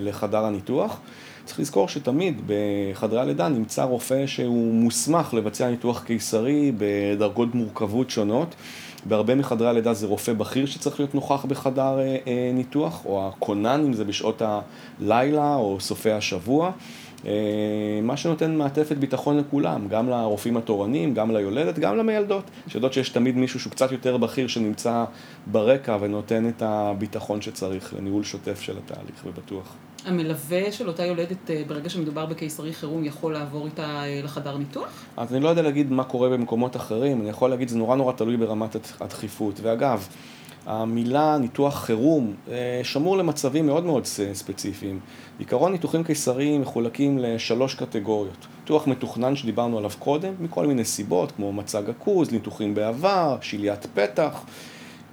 לחדר 0.00 0.44
הניתוח. 0.44 1.00
צריך 1.48 1.60
לזכור 1.60 1.88
שתמיד 1.88 2.40
בחדרי 2.46 3.20
הלידה 3.20 3.48
נמצא 3.48 3.82
רופא 3.82 4.26
שהוא 4.26 4.74
מוסמך 4.74 5.34
לבצע 5.34 5.70
ניתוח 5.70 6.02
קיסרי 6.02 6.72
בדרגות 6.78 7.54
מורכבות 7.54 8.10
שונות. 8.10 8.54
בהרבה 9.04 9.34
מחדרי 9.34 9.68
הלידה 9.68 9.94
זה 9.94 10.06
רופא 10.06 10.32
בכיר 10.32 10.66
שצריך 10.66 11.00
להיות 11.00 11.14
נוכח 11.14 11.44
בחדר 11.44 11.98
אה, 11.98 12.16
אה, 12.26 12.50
ניתוח, 12.54 13.04
או 13.04 13.28
הכונן 13.28 13.82
אם 13.86 13.92
זה 13.92 14.04
בשעות 14.04 14.42
הלילה 14.42 15.54
או 15.54 15.80
סופי 15.80 16.10
השבוע. 16.10 16.70
אה, 17.26 18.00
מה 18.02 18.16
שנותן 18.16 18.54
מעטפת 18.54 18.96
ביטחון 18.96 19.38
לכולם, 19.38 19.88
גם 19.88 20.08
לרופאים 20.08 20.56
התורנים, 20.56 21.14
גם 21.14 21.30
ליולדת, 21.30 21.78
גם 21.78 21.96
למיילדות, 21.96 22.44
שיודעות 22.68 22.92
שיש 22.92 23.08
תמיד 23.08 23.36
מישהו 23.36 23.60
שהוא 23.60 23.70
קצת 23.70 23.92
יותר 23.92 24.16
בכיר 24.16 24.48
שנמצא 24.48 25.04
ברקע 25.46 25.96
ונותן 26.00 26.48
את 26.48 26.62
הביטחון 26.62 27.40
שצריך 27.40 27.94
לניהול 27.98 28.24
שוטף 28.24 28.60
של 28.60 28.78
התהליך 28.78 29.26
ובטוח. 29.26 29.74
המלווה 30.08 30.72
של 30.72 30.88
אותה 30.88 31.04
יולדת, 31.04 31.50
אה, 31.50 31.62
ברגע 31.66 31.88
שמדובר 31.88 32.26
בקיסרי 32.26 32.72
חירום, 32.72 33.04
יכול 33.04 33.32
לעבור 33.32 33.66
איתה 33.66 34.04
אה, 34.04 34.20
לחדר 34.24 34.56
ניתוח? 34.56 35.04
אז 35.16 35.34
אני 35.34 35.40
לא 35.40 35.48
יודע 35.48 35.62
להגיד 35.62 35.92
מה 35.92 36.04
קורה 36.04 36.28
במקומות 36.28 36.76
אחרים, 36.76 37.20
אני 37.20 37.30
יכול 37.30 37.50
להגיד 37.50 37.68
זה 37.68 37.78
נורא 37.78 37.96
נורא 37.96 38.12
תלוי 38.12 38.36
ברמת 38.36 38.76
הדחיפות. 39.00 39.60
ואגב, 39.62 40.08
המילה 40.66 41.38
ניתוח 41.38 41.84
חירום 41.84 42.34
אה, 42.50 42.80
שמור 42.82 43.16
למצבים 43.16 43.66
מאוד 43.66 43.84
מאוד 43.84 44.04
ספציפיים. 44.32 45.00
בעיקרון 45.38 45.72
ניתוחים 45.72 46.04
קיסריים 46.04 46.60
מחולקים 46.60 47.18
לשלוש 47.18 47.74
קטגוריות. 47.74 48.46
ניתוח 48.60 48.86
מתוכנן 48.86 49.36
שדיברנו 49.36 49.78
עליו 49.78 49.90
קודם, 49.98 50.34
מכל 50.40 50.66
מיני 50.66 50.84
סיבות, 50.84 51.32
כמו 51.32 51.52
מצג 51.52 51.82
עכוז, 51.90 52.32
ניתוחים 52.32 52.74
בעבר, 52.74 53.38
שליית 53.40 53.86
פתח. 53.94 54.44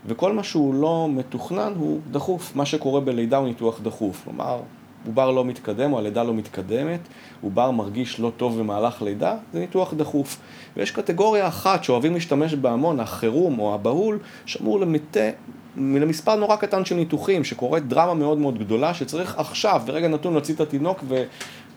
וכל 0.05 0.33
מה 0.33 0.43
שהוא 0.43 0.73
לא 0.73 1.07
מתוכנן 1.11 1.73
הוא 1.77 1.99
דחוף. 2.11 2.55
מה 2.55 2.65
שקורה 2.65 3.01
בלידה 3.01 3.37
הוא 3.37 3.47
ניתוח 3.47 3.79
דחוף. 3.81 4.21
כלומר, 4.23 4.59
עובר 5.07 5.31
לא 5.31 5.45
מתקדם 5.45 5.93
או 5.93 5.99
הלידה 5.99 6.23
לא 6.23 6.33
מתקדמת, 6.33 6.99
עובר 7.41 7.71
מרגיש 7.71 8.19
לא 8.19 8.31
טוב 8.37 8.59
במהלך 8.59 9.01
לידה, 9.01 9.35
זה 9.53 9.59
ניתוח 9.59 9.93
דחוף. 9.93 10.37
ויש 10.77 10.91
קטגוריה 10.91 11.47
אחת 11.47 11.83
שאוהבים 11.83 12.13
להשתמש 12.13 12.53
בה 12.53 12.71
המון, 12.71 12.99
החירום 12.99 13.59
או 13.59 13.73
הבהול, 13.73 14.19
שמור 14.45 14.79
למטה, 14.79 15.29
למספר 15.77 16.35
נורא 16.35 16.55
קטן 16.55 16.85
של 16.85 16.95
ניתוחים, 16.95 17.43
שקורית 17.43 17.87
דרמה 17.87 18.13
מאוד 18.13 18.37
מאוד 18.37 18.59
גדולה, 18.59 18.93
שצריך 18.93 19.39
עכשיו, 19.39 19.81
ברגע 19.85 20.07
נתון 20.07 20.33
להוציא 20.33 20.53
את 20.53 20.61
התינוק, 20.61 21.03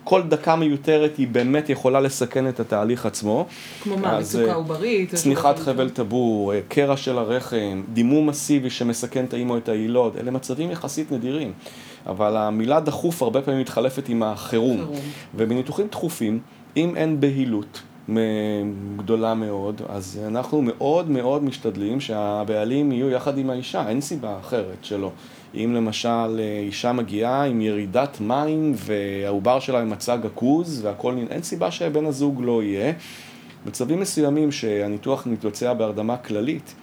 וכל 0.08 0.22
דקה 0.22 0.56
מיותרת 0.56 1.16
היא 1.16 1.28
באמת 1.28 1.70
יכולה 1.70 2.00
לסכן 2.00 2.48
את 2.48 2.60
התהליך 2.60 3.06
עצמו. 3.06 3.46
כמו 3.82 3.96
מה, 3.96 4.18
מצוקה 4.20 4.48
אה, 4.48 4.54
עוברית? 4.54 5.14
צניחת 5.14 5.58
חבל 5.58 5.90
טבור, 5.90 6.54
אה, 6.54 6.60
קרע 6.68 6.96
של 6.96 7.18
הרחם, 7.18 7.82
דימום 7.92 8.26
מסיבי 8.26 8.70
שמסכן 8.70 9.24
את 9.24 9.34
האימא 9.34 9.52
או 9.52 9.58
את 9.58 9.68
היילוד, 9.68 10.16
אלה 10.16 10.30
מצבים 10.30 10.70
יחסית 10.70 11.12
נדירים. 11.12 11.52
אבל 12.06 12.36
המילה 12.36 12.80
דחוף 12.80 13.22
הרבה 13.22 13.42
פעמים 13.42 13.60
מתחלפת 13.60 14.08
עם 14.08 14.22
החירום. 14.22 14.76
חירום. 14.76 14.96
ובניתוחים 15.34 15.86
דחופים, 15.90 16.40
אם 16.76 16.96
אין 16.96 17.20
בהילות 17.20 17.82
גדולה 18.96 19.34
מאוד, 19.34 19.82
אז 19.88 20.20
אנחנו 20.26 20.62
מאוד 20.62 21.10
מאוד 21.10 21.44
משתדלים 21.44 22.00
שהבעלים 22.00 22.92
יהיו 22.92 23.10
יחד 23.10 23.38
עם 23.38 23.50
האישה, 23.50 23.88
אין 23.88 24.00
סיבה 24.00 24.38
אחרת 24.40 24.76
שלא. 24.82 25.10
אם 25.54 25.72
למשל 25.74 26.38
אה, 26.40 26.58
אישה 26.60 26.92
מגיעה 26.92 27.44
עם 27.44 27.60
ירידת 27.60 28.20
מים 28.20 28.72
והעובר 28.76 29.60
שלה 29.60 29.80
עם 29.80 29.90
מצג 29.90 30.18
עכוז 30.24 30.84
והכל, 30.84 31.14
אין 31.30 31.42
סיבה 31.42 31.70
שבן 31.70 32.06
הזוג 32.06 32.40
לא 32.44 32.62
יהיה. 32.62 32.92
מצבים 33.66 34.00
מסוימים 34.00 34.52
שהניתוח 34.52 35.26
מתבצע 35.26 35.74
בהרדמה 35.74 36.16
כללית, 36.16 36.74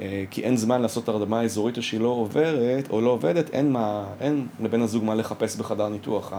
אה, 0.00 0.24
כי 0.30 0.42
אין 0.42 0.56
זמן 0.56 0.82
לעשות 0.82 1.08
הרדמה 1.08 1.42
אזורית 1.42 1.76
או 1.76 1.82
שהיא 1.82 2.00
לא 2.00 2.08
עוברת 2.08 2.90
או 2.90 3.00
לא 3.00 3.10
עובדת, 3.10 3.50
אין, 3.50 3.72
מה, 3.72 4.04
אין 4.20 4.46
לבן 4.60 4.82
הזוג 4.82 5.04
מה 5.04 5.14
לחפש 5.14 5.56
בחדר 5.56 5.88
ניתוח. 5.88 6.32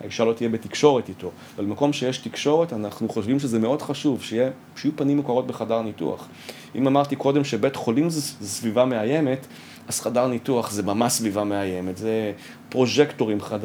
האישה 0.00 0.24
לא 0.24 0.32
תהיה 0.32 0.48
בתקשורת 0.48 1.08
איתו. 1.08 1.30
אבל 1.56 1.64
במקום 1.64 1.92
שיש 1.92 2.18
תקשורת, 2.18 2.72
אנחנו 2.72 3.08
חושבים 3.08 3.38
שזה 3.38 3.58
מאוד 3.58 3.82
חשוב, 3.82 4.22
שיהיה, 4.22 4.50
שיהיו 4.76 4.92
פנים 4.96 5.16
מוכרות 5.16 5.46
בחדר 5.46 5.82
ניתוח. 5.82 6.28
אם 6.74 6.86
אמרתי 6.86 7.16
קודם 7.16 7.44
שבית 7.44 7.76
חולים 7.76 8.10
זה 8.10 8.20
סביבה 8.46 8.84
מאיימת, 8.84 9.46
אז 9.88 10.00
חדר 10.00 10.26
ניתוח 10.26 10.70
זה 10.70 10.82
ממש 10.82 11.12
סביבה 11.12 11.44
מאיימת, 11.44 11.96
זה 11.96 12.32
פרוז'קטורים 12.68 13.40
חד... 13.40 13.58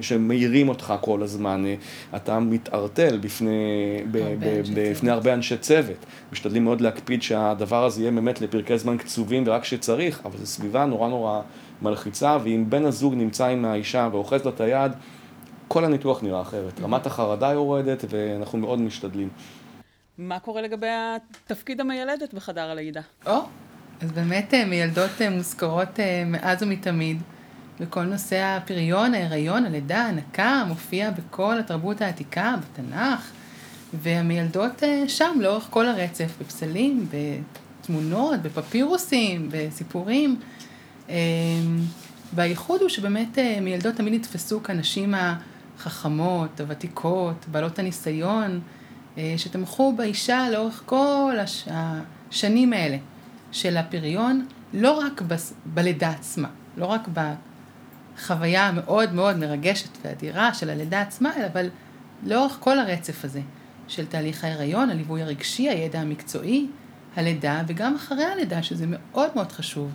שמאירים 0.00 0.68
אותך 0.68 0.94
כל 1.00 1.22
הזמן, 1.22 1.64
אתה 2.16 2.38
מתערטל 2.40 3.18
בפני, 3.18 3.50
ב... 4.10 4.18
ב... 4.18 4.62
בפני. 4.74 5.10
הרבה 5.10 5.34
אנשי 5.34 5.56
צוות. 5.56 6.06
משתדלים 6.32 6.64
מאוד 6.64 6.80
להקפיד 6.80 7.22
שהדבר 7.22 7.84
הזה 7.84 8.00
יהיה 8.00 8.10
באמת 8.10 8.40
לפרקי 8.40 8.78
זמן 8.78 8.96
קצובים 8.98 9.42
ורק 9.46 9.62
כשצריך, 9.62 10.20
אבל 10.24 10.38
זו 10.38 10.46
סביבה 10.46 10.84
נורא 10.84 11.08
נורא 11.08 11.40
מלחיצה, 11.82 12.36
ואם 12.42 12.64
בן 12.68 12.84
הזוג 12.84 13.14
נמצא 13.14 13.46
עם 13.46 13.64
האישה 13.64 14.08
ואוחז 14.12 14.44
לו 14.44 14.50
את 14.50 14.60
היד, 14.60 14.92
כל 15.68 15.84
הניתוח 15.84 16.22
נראה 16.22 16.40
אחרת. 16.40 16.80
רמת 16.80 17.06
החרדה 17.06 17.52
יורדת 17.52 18.04
ואנחנו 18.08 18.58
מאוד 18.58 18.80
משתדלים. 18.80 19.28
מה 20.18 20.38
קורה 20.38 20.62
לגבי 20.62 20.86
תפקיד 21.46 21.80
המיילדת 21.80 22.34
בחדר 22.34 22.70
הלידה? 22.70 23.00
או, 23.26 23.40
אז 24.00 24.12
באמת 24.12 24.54
מילדות 24.66 25.10
מוזכרות 25.30 26.00
מאז 26.26 26.62
ומתמיד. 26.62 27.22
וכל 27.80 28.02
נושא 28.02 28.36
הפריון, 28.36 29.14
ההיריון, 29.14 29.64
הלידה, 29.64 30.02
ההנקה, 30.02 30.64
מופיע 30.68 31.10
בכל 31.10 31.58
התרבות 31.58 32.00
העתיקה, 32.00 32.54
בתנ"ך, 32.60 33.30
והמיילדות 34.02 34.82
שם 35.08 35.36
לאורך 35.40 35.66
כל 35.70 35.86
הרצף, 35.86 36.32
בפסלים, 36.40 37.06
בתמונות, 37.80 38.42
בפפירוסים, 38.42 39.48
בסיפורים. 39.52 40.40
והייחוד 42.34 42.80
הוא 42.80 42.88
שבאמת 42.88 43.38
מיילדות 43.60 43.94
תמיד 43.94 44.14
נתפסו 44.14 44.62
כנשים 44.62 45.14
החכמות, 45.78 46.60
הוותיקות, 46.60 47.44
בעלות 47.50 47.78
הניסיון, 47.78 48.60
שתמכו 49.36 49.92
באישה 49.92 50.50
לאורך 50.50 50.82
כל 50.86 51.36
הש... 51.40 51.68
השנים 52.30 52.72
האלה 52.72 52.96
של 53.52 53.76
הפריון, 53.76 54.46
לא 54.72 54.92
רק 54.92 55.22
ב... 55.22 55.34
בלידה 55.66 56.10
עצמה, 56.10 56.48
לא 56.76 56.86
רק 56.86 57.08
בחוויה 58.16 58.68
המאוד 58.68 59.12
מאוד 59.12 59.36
מרגשת 59.36 59.88
ואדירה 60.04 60.54
של 60.54 60.70
הלידה 60.70 61.00
עצמה, 61.00 61.30
אבל 61.52 61.68
לאורך 62.26 62.56
כל 62.60 62.78
הרצף 62.78 63.24
הזה 63.24 63.40
של 63.88 64.06
תהליך 64.06 64.44
ההיריון, 64.44 64.90
הליווי 64.90 65.22
הרגשי, 65.22 65.68
הידע 65.68 66.00
המקצועי, 66.00 66.66
הלידה, 67.16 67.62
וגם 67.66 67.94
אחרי 67.94 68.24
הלידה, 68.24 68.62
שזה 68.62 68.84
מאוד 68.88 69.30
מאוד 69.34 69.52
חשוב. 69.52 69.90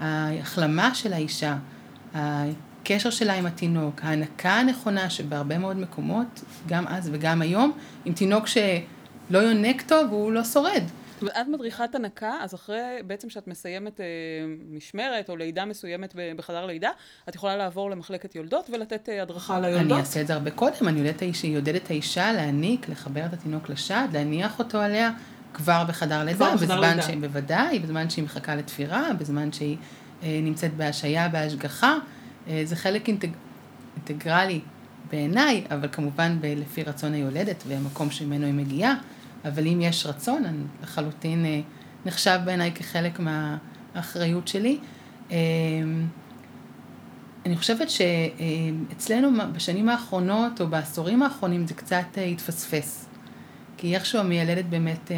ההחלמה 0.00 0.94
של 0.94 1.12
האישה, 1.12 1.56
הקשר 2.14 3.10
שלה 3.10 3.34
עם 3.34 3.46
התינוק, 3.46 4.00
ההנקה 4.02 4.52
הנכונה 4.52 5.10
שבהרבה 5.10 5.58
מאוד 5.58 5.76
מקומות, 5.76 6.44
גם 6.66 6.86
אז 6.88 7.10
וגם 7.12 7.42
היום, 7.42 7.72
עם 8.04 8.12
תינוק 8.12 8.46
שלא 8.46 9.38
יונק 9.38 9.82
טוב, 9.82 10.10
הוא 10.10 10.32
לא 10.32 10.44
שורד. 10.44 10.82
את 11.24 11.48
מדריכת 11.52 11.94
הנקה, 11.94 12.34
אז 12.42 12.54
אחרי 12.54 12.82
בעצם 13.06 13.30
שאת 13.30 13.48
מסיימת 13.48 14.00
אה, 14.00 14.06
משמרת 14.70 15.28
או 15.28 15.36
לידה 15.36 15.64
מסוימת 15.64 16.14
בחדר 16.36 16.66
לידה, 16.66 16.90
את 17.28 17.34
יכולה 17.34 17.56
לעבור 17.56 17.90
למחלקת 17.90 18.34
יולדות 18.34 18.70
ולתת 18.72 19.08
אה, 19.08 19.22
הדרכה 19.22 19.60
ליולדות? 19.60 19.92
אני 19.92 20.00
אעשה 20.00 20.20
את 20.20 20.26
זה 20.26 20.34
הרבה 20.34 20.50
קודם, 20.50 20.88
אני 20.88 21.00
יולדת 21.44 21.84
את 21.84 21.90
האישה 21.90 22.32
להניק, 22.32 22.88
לחבר 22.88 23.24
את 23.26 23.32
התינוק 23.32 23.68
לשד, 23.68 24.08
להניח 24.12 24.58
אותו 24.58 24.78
עליה 24.78 25.10
כבר 25.54 25.84
בחדר 25.88 26.24
לידה. 26.24 26.36
כבר 26.36 26.54
בחדר 26.56 26.80
לידה. 26.80 27.02
שהיא, 27.02 27.18
בוודאי, 27.20 27.78
בזמן 27.78 28.10
שהיא 28.10 28.24
מחכה 28.24 28.54
לתפירה, 28.54 29.12
בזמן 29.18 29.52
שהיא 29.52 29.76
אה, 30.22 30.40
נמצאת 30.42 30.74
בהשעיה, 30.74 31.28
בהשגחה. 31.28 31.94
אה, 32.48 32.62
זה 32.64 32.76
חלק 32.76 33.08
אינטג... 33.08 33.28
אינטגרלי 33.96 34.60
בעיניי, 35.10 35.64
אבל 35.70 35.88
כמובן 35.92 36.38
לפי 36.42 36.82
רצון 36.82 37.12
היולדת 37.12 37.64
והמקום 37.66 38.10
שממנו 38.10 38.46
היא 38.46 38.54
מגיעה. 38.54 38.94
אבל 39.48 39.66
אם 39.66 39.80
יש 39.80 40.06
רצון, 40.06 40.44
אני 40.44 40.62
לחלוטין 40.82 41.44
אה, 41.44 41.60
נחשב 42.06 42.38
בעיניי 42.44 42.72
כחלק 42.72 43.20
מהאחריות 43.20 44.48
שלי. 44.48 44.78
אה, 45.30 45.36
אני 47.46 47.56
חושבת 47.56 47.88
שאצלנו 47.90 49.28
בשנים 49.52 49.88
האחרונות 49.88 50.60
או 50.60 50.66
בעשורים 50.66 51.22
האחרונים 51.22 51.66
זה 51.66 51.74
קצת 51.74 52.18
התפספס. 52.32 53.08
כי 53.76 53.94
איכשהו 53.94 54.20
המיילדת 54.20 54.64
באמת 54.64 55.10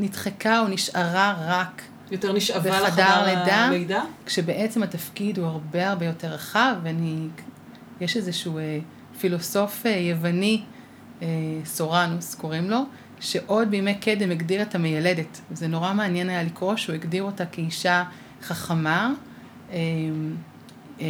נדחקה 0.00 0.60
או 0.60 0.68
נשארה 0.68 1.34
רק 1.46 1.82
יותר 2.10 2.32
נשאבה 2.32 2.80
לחדר 2.80 3.24
לידה, 3.26 3.68
לידה, 3.70 4.02
כשבעצם 4.26 4.82
התפקיד 4.82 5.38
הוא 5.38 5.46
הרבה 5.46 5.88
הרבה 5.88 6.06
יותר 6.06 6.28
רחב, 6.28 6.74
ואני, 6.82 7.28
יש 8.00 8.16
איזשהו 8.16 8.58
פילוסוף 9.20 9.84
יווני 9.84 10.62
אה, 10.62 10.75
סורנוס 11.64 12.34
קוראים 12.34 12.70
לו, 12.70 12.78
שעוד 13.20 13.70
בימי 13.70 13.94
קדם 13.94 14.30
הגדיר 14.30 14.62
את 14.62 14.74
המיילדת. 14.74 15.40
זה 15.50 15.68
נורא 15.68 15.92
מעניין 15.92 16.28
היה 16.28 16.42
לקרוא 16.42 16.76
שהוא 16.76 16.94
הגדיר 16.94 17.22
אותה 17.22 17.46
כאישה 17.46 18.04
חכמה, 18.42 19.12
אה, 19.70 19.78
אה, 21.00 21.06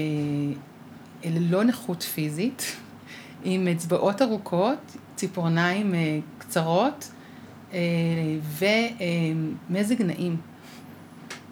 ללא 1.25 1.65
נכות 1.65 2.03
פיזית, 2.03 2.77
עם 3.45 3.69
אצבעות 3.69 4.23
ארוכות, 4.23 4.97
ציפורניים 5.17 5.95
קצרות 6.39 7.13
ומזג 8.59 10.03
נעים. 10.03 10.37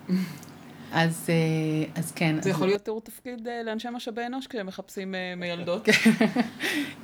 אז, 0.94 1.26
אה, 1.28 1.34
אז 2.00 2.12
כן. 2.12 2.34
זה 2.34 2.50
אז... 2.50 2.56
יכול 2.56 2.66
להיות 2.66 2.84
תיאור 2.84 3.00
תפקיד 3.00 3.48
אה, 3.48 3.62
לאנשי 3.62 3.88
משאבי 3.92 4.26
אנוש 4.26 4.46
כשהם 4.46 4.66
מחפשים 4.66 5.14
אה, 5.14 5.34
מיילדות. 5.40 5.88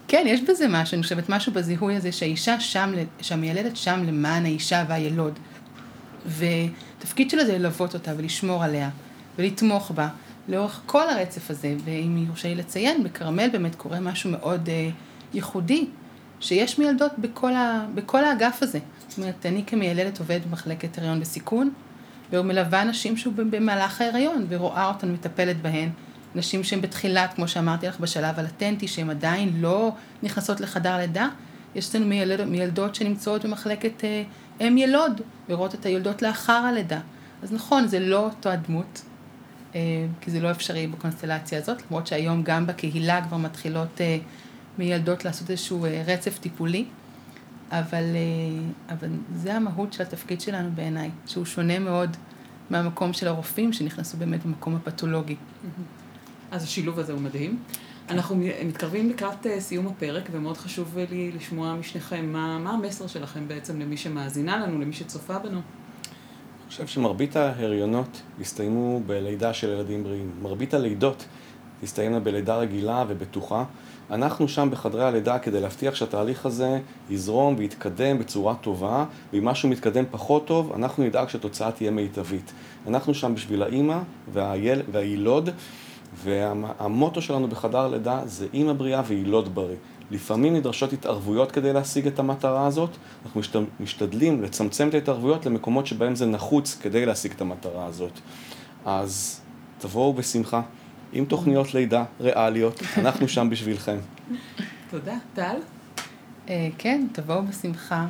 כן, 0.09 0.25
יש 0.27 0.41
בזה 0.41 0.67
משהו, 0.69 0.95
אני 0.95 1.03
חושבת 1.03 1.29
משהו 1.29 1.53
בזיהוי 1.53 1.97
הזה 1.97 2.13
שהאישה 2.13 2.61
שם, 2.61 2.93
שהמיילדת 3.21 3.77
שם 3.77 4.05
למען 4.07 4.45
האישה 4.45 4.85
והילוד. 4.89 5.39
ותפקיד 6.27 7.31
שלה 7.31 7.45
זה 7.45 7.59
ללוות 7.59 7.95
אותה 7.95 8.13
ולשמור 8.17 8.65
עליה 8.65 8.91
ולתמוך 9.39 9.91
בה 9.91 10.09
לאורך 10.49 10.81
כל 10.87 11.09
הרצף 11.09 11.51
הזה. 11.51 11.75
ואם 11.85 12.25
יורשה 12.27 12.49
לי 12.49 12.55
לציין, 12.55 13.05
בכרמל 13.05 13.49
באמת 13.53 13.75
קורה 13.75 14.01
משהו 14.01 14.31
מאוד 14.31 14.69
אה, 14.69 14.89
ייחודי, 15.35 15.87
שיש 16.41 16.79
מיילדות 16.79 17.13
בכל, 17.19 17.55
ה, 17.55 17.87
בכל 17.95 18.25
האגף 18.25 18.59
הזה. 18.63 18.79
זאת 19.09 19.19
אומרת, 19.19 19.47
אני 19.47 19.65
כמיילדת 19.67 20.19
עובדת 20.19 20.47
במחלקת 20.47 20.99
הריון 20.99 21.21
בסיכון. 21.21 21.73
ומלווה 22.33 22.85
נשים 22.85 23.17
שהוא 23.17 23.35
במהלך 23.37 24.01
ההיריון, 24.01 24.47
ורואה 24.49 24.89
אותן 24.89 25.13
מטפלת 25.13 25.63
בהן. 25.63 25.89
נשים 26.35 26.65
שהן 26.65 26.81
בתחילת, 26.81 27.35
כמו 27.35 27.49
שאמרתי 27.49 27.87
לך, 27.87 28.01
בשלב 28.01 28.39
הלטנטי, 28.39 28.89
שהן 28.89 29.11
עדיין 29.11 29.61
לא 29.61 29.93
נכנסות 30.23 30.61
לחדר 30.61 30.97
לידה. 30.97 31.29
יש 31.75 31.95
לנו 31.95 32.07
מילד, 32.07 32.45
מילדות 32.45 32.95
שנמצאות 32.95 33.45
במחלקת 33.45 34.05
אה, 34.05 34.23
אם 34.61 34.79
ילוד, 34.79 35.21
לראות 35.49 35.75
את 35.75 35.87
היולדות 35.87 36.23
לאחר 36.23 36.53
הלידה. 36.53 37.01
אז 37.43 37.53
נכון, 37.53 37.87
זה 37.87 38.01
לא 38.01 38.25
אותו 38.25 38.49
הדמות, 38.49 39.03
אה, 39.75 39.81
כי 40.21 40.31
זה 40.31 40.41
לא 40.41 40.51
אפשרי 40.51 40.87
בקונסטלציה 40.87 41.59
הזאת, 41.59 41.83
למרות 41.91 42.07
שהיום 42.07 42.43
גם 42.43 42.67
בקהילה 42.67 43.25
כבר 43.25 43.37
מתחילות 43.37 44.01
אה, 44.01 44.19
מילדות 44.79 45.25
לעשות 45.25 45.51
איזשהו 45.51 45.85
אה, 45.85 46.03
רצף 46.07 46.39
טיפולי. 46.39 46.85
אבל, 47.71 48.05
אה, 48.05 48.95
אבל 48.95 49.09
זה 49.35 49.55
המהות 49.55 49.93
של 49.93 50.03
התפקיד 50.03 50.41
שלנו 50.41 50.71
בעיניי, 50.75 51.11
שהוא 51.27 51.45
שונה 51.45 51.79
מאוד 51.79 52.17
מהמקום 52.71 53.13
של 53.13 53.29
הרופאים 53.29 53.73
שנכנסו 53.73 54.17
באמת 54.17 54.47
במקום 54.47 54.77
הפתולוגי. 54.77 55.37
אז 56.51 56.65
השילוב 56.65 56.99
הזה 56.99 57.13
הוא 57.13 57.21
מדהים. 57.21 57.59
אנחנו 58.09 58.37
מתקרבים 58.65 59.11
לקראת 59.11 59.47
אה, 59.47 59.61
סיום 59.61 59.87
הפרק, 59.87 60.29
ומאוד 60.33 60.57
חשוב 60.57 60.99
לי 61.11 61.33
לשמוע 61.37 61.75
משניכם 61.75 62.33
מה, 62.33 62.59
מה 62.59 62.71
המסר 62.71 63.07
שלכם 63.07 63.49
בעצם 63.49 63.81
למי 63.81 63.97
שמאזינה 63.97 64.57
לנו, 64.57 64.81
למי 64.81 64.93
שצופה 64.93 65.39
בנו. 65.39 65.61
אני 65.61 66.69
חושב 66.69 66.87
שמרבית 66.87 67.37
ההריונות 67.37 68.23
הסתיימו 68.41 69.01
בלידה 69.07 69.53
של 69.53 69.69
ילדים 69.69 70.05
בריאים. 70.05 70.31
מרבית 70.43 70.75
הלידות 70.75 71.25
הסתיימה 71.83 72.21
בלידה 72.21 72.57
רגילה 72.57 73.05
ובטוחה. 73.09 73.65
אנחנו 74.11 74.49
שם 74.49 74.69
בחדרי 74.71 75.05
הלידה 75.05 75.39
כדי 75.39 75.61
להבטיח 75.61 75.95
שהתהליך 75.95 76.47
הזה 76.47 76.79
יזרום 77.11 77.55
ויתקדם 77.59 78.19
בצורה 78.19 78.55
טובה, 78.55 79.05
ואם 79.33 79.45
משהו 79.45 79.69
מתקדם 79.69 80.05
פחות 80.11 80.47
טוב, 80.47 80.73
אנחנו 80.77 81.05
נדאג 81.05 81.29
שהתוצאה 81.29 81.73
תהיה 81.73 81.91
מיטבית. 81.91 82.53
אנחנו 82.87 83.15
שם 83.15 83.35
בשביל 83.35 83.63
האימא 83.63 83.99
והיל... 84.33 84.83
והילוד, 84.93 85.51
והמוטו 86.25 87.23
שלנו 87.23 87.49
בחדר 87.49 87.89
לידה 87.89 88.21
זה 88.25 88.47
אימא 88.53 88.73
בריאה 88.73 89.03
וילוד 89.07 89.55
בריא. 89.55 89.77
לפעמים 90.11 90.57
נדרשות 90.57 90.93
התערבויות 90.93 91.53
כדי 91.53 91.73
להשיג 91.73 92.07
את 92.07 92.19
המטרה 92.19 92.67
הזאת, 92.67 92.91
אנחנו 93.25 93.41
משתדלים 93.81 94.43
לצמצם 94.43 94.89
את 94.89 94.95
ההתערבויות 94.95 95.47
למקומות 95.47 95.87
שבהם 95.87 96.15
זה 96.15 96.27
נחוץ 96.27 96.79
כדי 96.83 97.07
להשיג 97.07 97.33
את 97.33 97.41
המטרה 97.41 97.87
הזאת. 97.87 98.13
אז 98.85 99.41
תבואו 99.79 100.13
בשמחה. 100.13 100.63
עם 101.13 101.25
תוכניות 101.25 101.75
לידה 101.75 102.05
ריאליות, 102.21 102.83
אנחנו 102.97 103.29
שם 103.29 103.51
בשבילכם. 103.51 103.97
תודה. 104.91 105.15
טל? 105.35 105.57
אה, 106.49 106.69
כן, 106.79 107.07
תבואו 107.13 107.47
בשמחה, 107.47 108.07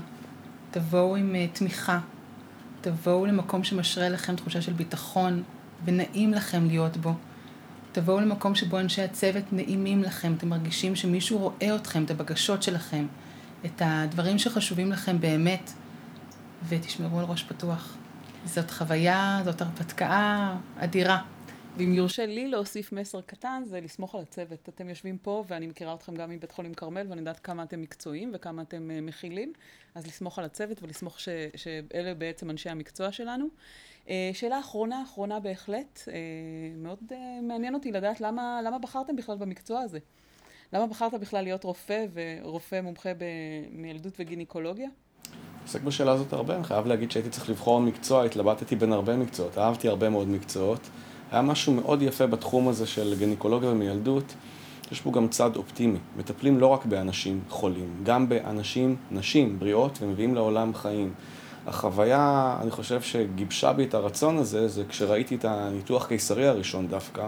תבואו 0.70 1.16
עם 1.16 1.34
אה, 1.34 1.46
תמיכה, 1.53 1.98
תבואו 2.80 3.26
למקום 3.26 3.64
שמשרה 3.64 4.09
לכם 4.09 4.36
תחושה 4.36 4.61
של 4.61 4.72
ביטחון 4.72 5.42
ונעים 5.84 6.34
לכם 6.34 6.66
להיות 6.66 6.96
בו. 6.96 7.14
תבואו 7.92 8.20
למקום 8.20 8.55
שבו 8.55 8.78
אנשי 8.78 9.03
הצוות 9.03 9.53
נעימים 9.53 10.03
לכם, 10.03 10.32
אתם 10.38 10.48
מרגישים 10.48 10.96
שמישהו 10.96 11.38
רואה 11.38 11.76
אתכם, 11.76 12.05
את 12.05 12.11
הבקשות 12.11 12.62
שלכם, 12.62 13.07
את 13.64 13.82
הדברים 13.84 14.38
שחשובים 14.38 14.92
לכם 14.92 15.20
באמת, 15.20 15.72
ותשמרו 16.68 17.18
על 17.18 17.24
ראש 17.24 17.42
פתוח. 17.42 17.94
זאת 18.44 18.70
חוויה, 18.70 19.40
זאת 19.44 19.62
הרפתקה 19.62 20.55
אדירה. 20.78 21.18
ואם 21.76 21.94
יורשה 21.94 22.26
לי 22.26 22.48
להוסיף 22.48 22.92
מסר 22.92 23.20
קטן, 23.20 23.62
זה 23.66 23.80
לסמוך 23.80 24.14
על 24.14 24.20
הצוות. 24.20 24.68
אתם 24.68 24.88
יושבים 24.88 25.18
פה, 25.18 25.44
ואני 25.48 25.66
מכירה 25.66 25.94
אתכם 25.94 26.14
גם 26.14 26.30
מבית 26.30 26.52
חולים 26.52 26.74
כרמל, 26.74 27.06
ואני 27.08 27.20
יודעת 27.20 27.38
כמה 27.38 27.62
אתם 27.62 27.82
מקצועיים 27.82 28.30
וכמה 28.34 28.62
אתם 28.62 28.90
uh, 28.90 29.02
מכילים, 29.02 29.52
אז 29.94 30.06
לסמוך 30.06 30.38
על 30.38 30.44
הצוות 30.44 30.82
ולסמוך 30.82 31.20
ש, 31.20 31.28
שאלה 31.56 32.14
בעצם 32.14 32.50
אנשי 32.50 32.68
המקצוע 32.68 33.12
שלנו. 33.12 33.46
Uh, 34.06 34.08
שאלה 34.32 34.60
אחרונה, 34.60 35.02
אחרונה 35.02 35.40
בהחלט, 35.40 35.98
uh, 36.04 36.10
מאוד 36.76 36.98
uh, 37.08 37.14
מעניין 37.42 37.74
אותי 37.74 37.92
לדעת 37.92 38.20
למה, 38.20 38.60
למה 38.64 38.78
בחרתם 38.78 39.16
בכלל 39.16 39.36
במקצוע 39.36 39.80
הזה. 39.80 39.98
למה 40.72 40.86
בחרת 40.86 41.14
בכלל 41.14 41.44
להיות 41.44 41.64
רופא 41.64 42.06
ורופא 42.12 42.80
מומחה 42.80 43.10
במילדות 43.18 44.14
וגינקולוגיה? 44.18 44.88
עוסק 45.62 45.80
בשאלה 45.80 46.12
הזאת 46.12 46.32
הרבה, 46.32 46.56
אני 46.56 46.64
חייב 46.64 46.86
להגיד 46.86 47.10
שהייתי 47.10 47.30
צריך 47.30 47.50
לבחור 47.50 47.80
מקצוע, 47.80 48.24
התלבטתי 48.24 48.76
בין 48.76 48.92
הרבה 48.92 49.16
מקצועות, 49.16 49.58
אהבתי 49.58 49.88
הרבה 49.88 50.08
מאוד 50.08 50.28
מקצועות. 50.28 50.80
היה 51.32 51.42
משהו 51.42 51.72
מאוד 51.72 52.02
יפה 52.02 52.26
בתחום 52.26 52.68
הזה 52.68 52.86
של 52.86 53.14
גניקולוגיה 53.18 53.70
ומילדות, 53.70 54.34
יש 54.92 55.00
פה 55.00 55.10
גם 55.10 55.28
צד 55.28 55.56
אופטימי. 55.56 55.98
מטפלים 56.16 56.58
לא 56.58 56.66
רק 56.66 56.86
באנשים 56.86 57.40
חולים, 57.48 57.88
גם 58.02 58.28
באנשים, 58.28 58.96
נשים 59.10 59.58
בריאות 59.58 59.98
ומביאים 60.02 60.34
לעולם 60.34 60.74
חיים. 60.74 61.12
החוויה, 61.66 62.56
אני 62.62 62.70
חושב 62.70 63.02
שגיבשה 63.02 63.72
בי 63.72 63.84
את 63.84 63.94
הרצון 63.94 64.38
הזה, 64.38 64.68
זה 64.68 64.84
כשראיתי 64.88 65.34
את 65.34 65.44
הניתוח 65.44 66.06
קיסרי 66.06 66.46
הראשון 66.46 66.88
דווקא, 66.88 67.26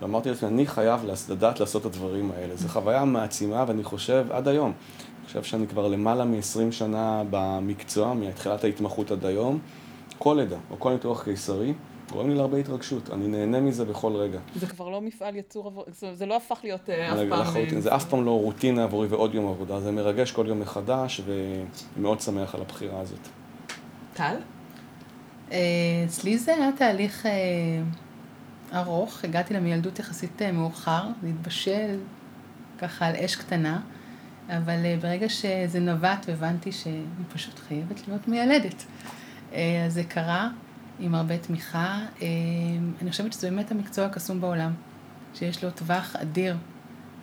ואמרתי 0.00 0.28
לעצמי, 0.28 0.48
אני 0.48 0.66
חייב 0.66 1.00
לדעת 1.28 1.60
לעשות 1.60 1.82
את 1.82 1.86
הדברים 1.86 2.30
האלה. 2.36 2.56
זו 2.56 2.68
חוויה 2.68 3.04
מעצימה, 3.04 3.64
ואני 3.68 3.84
חושב, 3.84 4.26
עד 4.30 4.48
היום, 4.48 4.72
אני 5.18 5.26
חושב 5.26 5.42
שאני 5.42 5.66
כבר 5.66 5.88
למעלה 5.88 6.24
מ-20 6.24 6.72
שנה 6.72 7.22
במקצוע, 7.30 8.14
מתחילת 8.14 8.64
ההתמחות 8.64 9.10
עד 9.10 9.24
היום, 9.24 9.58
כל 10.18 10.36
לידה 10.40 10.56
או 10.70 10.76
כל 10.78 10.92
ניתוח 10.92 11.24
קיסרי, 11.24 11.72
גורם 12.10 12.28
לי 12.28 12.34
להרבה 12.34 12.58
התרגשות, 12.58 13.10
אני 13.10 13.28
נהנה 13.28 13.60
מזה 13.60 13.84
בכל 13.84 14.12
רגע. 14.16 14.38
זה 14.56 14.66
כבר 14.66 14.88
לא 14.88 15.00
מפעל 15.00 15.36
יצור 15.36 15.66
עבור, 15.66 15.84
זה 16.12 16.26
לא 16.26 16.36
הפך 16.36 16.60
להיות 16.62 16.90
אה, 16.90 17.12
אף 17.12 17.18
פעם... 17.28 17.40
לחלוטין, 17.40 17.76
אה, 17.76 17.80
זה 17.80 17.94
אף 17.94 18.04
פעם 18.04 18.24
לא 18.24 18.30
רוטינה 18.30 18.84
עבורי 18.84 19.06
ועוד 19.06 19.34
יום 19.34 19.46
עבודה, 19.48 19.80
זה 19.80 19.90
מרגש 19.90 20.32
כל 20.32 20.44
יום 20.48 20.60
מחדש, 20.60 21.20
ומאוד 21.96 22.20
שמח 22.20 22.54
על 22.54 22.60
הבחירה 22.60 23.00
הזאת. 23.00 23.28
טל? 24.14 24.36
אה, 25.52 25.58
אצלי 26.06 26.38
זה 26.38 26.54
היה 26.54 26.70
תהליך 26.76 27.26
ארוך, 28.74 29.24
הגעתי 29.24 29.54
למיילדות 29.54 29.98
יחסית 29.98 30.42
מאוחר, 30.42 31.02
להתבשל 31.22 31.98
ככה 32.78 33.06
על 33.06 33.16
אש 33.16 33.36
קטנה, 33.36 33.80
אבל 34.48 34.96
ברגע 35.00 35.28
שזה 35.28 35.80
נבט 35.80 36.26
והבנתי 36.28 36.72
שאני 36.72 37.24
פשוט 37.32 37.58
חייבת 37.58 38.08
להיות 38.08 38.28
מיילדת. 38.28 38.84
אז 39.52 39.58
זה 39.88 40.04
קרה. 40.04 40.48
עם 41.00 41.14
הרבה 41.14 41.38
תמיכה. 41.38 41.98
אה, 42.22 42.26
אני 43.02 43.10
חושבת 43.10 43.32
שזה 43.32 43.50
באמת 43.50 43.70
המקצוע 43.70 44.04
הקסום 44.04 44.40
בעולם, 44.40 44.72
שיש 45.34 45.64
לו 45.64 45.70
טווח 45.70 46.16
אדיר 46.16 46.56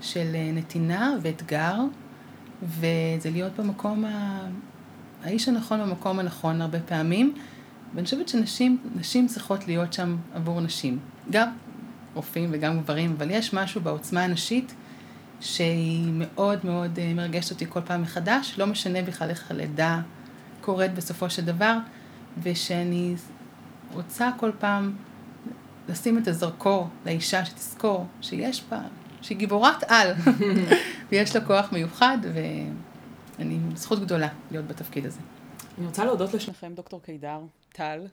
של 0.02 0.32
אה, 0.36 0.52
נתינה 0.54 1.14
ואתגר, 1.22 1.76
וזה 2.64 3.30
להיות 3.32 3.56
במקום, 3.56 4.06
ה... 4.06 4.40
האיש 5.24 5.48
הנכון 5.48 5.80
במקום 5.80 6.20
הנכון 6.20 6.62
הרבה 6.62 6.80
פעמים. 6.80 7.34
ואני 7.94 8.06
חושבת 8.06 8.30
שנשים 8.30 8.78
נשים 8.96 9.28
צריכות 9.28 9.68
להיות 9.68 9.94
שם 9.94 10.18
עבור 10.34 10.62
נשים. 10.62 11.00
גם 11.30 11.50
רופאים 12.14 12.50
וגם 12.52 12.80
גברים, 12.80 13.16
אבל 13.18 13.32
יש 13.32 13.54
משהו 13.54 13.82
בעוצמה 13.82 14.24
הנשית 14.24 14.74
שהיא 15.42 16.12
מאוד 16.14 16.60
מאוד 16.64 17.00
אה, 17.00 17.14
מרגשת 17.14 17.52
אותי 17.52 17.66
כל 17.70 17.82
פעם 17.82 18.02
מחדש, 18.02 18.56
לא 18.58 18.68
משנה 18.68 19.02
בכלל 19.02 19.30
איך 19.30 19.52
הלידה 19.52 20.02
קורית 20.62 20.94
בסופו 20.94 21.30
של 21.30 21.46
דבר, 21.46 21.78
ושאני 22.44 23.16
רוצה 23.94 24.30
כל 24.40 24.52
פעם 24.60 24.96
לשים 25.90 26.18
את 26.18 26.28
הזרקור 26.28 26.88
לאישה 27.06 27.46
שתזכור 27.46 28.06
שיש 28.22 28.64
בה, 28.70 28.82
שהיא 29.22 29.38
גיבורת 29.38 29.84
על, 29.88 30.14
ויש 31.12 31.36
לה 31.36 31.46
כוח 31.46 31.72
מיוחד, 31.72 32.18
ואני, 33.38 33.60
זכות 33.76 34.00
גדולה 34.00 34.30
להיות 34.52 34.68
בתפקיד 34.68 35.06
הזה. 35.06 35.20
אני 35.78 35.86
רוצה 35.86 36.06
להודות 36.06 36.34
לשניכם, 36.34 36.74
דוקטור 36.74 37.02
קידר, 37.02 37.40
טל. 37.72 38.08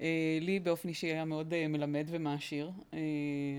אה, 0.00 0.38
לי 0.40 0.60
באופן 0.60 0.88
אישי 0.88 1.06
היה 1.06 1.24
מאוד 1.24 1.54
אה, 1.54 1.68
מלמד 1.68 2.06
ומעשיר. 2.10 2.70
אה, 2.94 2.98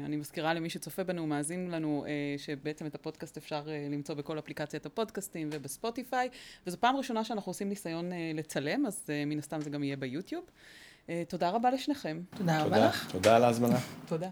אני 0.05 0.17
מזכירה 0.17 0.53
למי 0.53 0.69
שצופה 0.69 1.03
בנו, 1.03 1.28
מאזין 1.28 1.72
לנו, 1.72 2.05
שבעצם 2.38 2.86
את 2.86 2.95
הפודקאסט 2.95 3.38
אפשר 3.38 3.67
למצוא 3.91 4.15
בכל 4.15 4.39
אפליקציית 4.39 4.86
הפודקאסטים 4.86 5.49
ובספוטיפיי, 5.51 6.30
וזו 6.67 6.78
פעם 6.80 6.95
ראשונה 6.95 7.24
שאנחנו 7.24 7.49
עושים 7.49 7.69
ניסיון 7.69 8.11
לצלם, 8.34 8.86
אז 8.86 9.09
מן 9.28 9.39
הסתם 9.39 9.61
זה 9.61 9.69
גם 9.69 9.84
יהיה 9.84 9.97
ביוטיוב. 9.97 10.43
תודה 11.28 11.49
רבה 11.49 11.72
לשניכם. 11.72 12.22
תודה 12.38 12.64
רבה 12.64 12.86
לך. 12.86 13.12
תודה 13.12 13.36
על 13.36 13.43
ההזמנה. 13.43 13.78
תודה. 14.05 14.30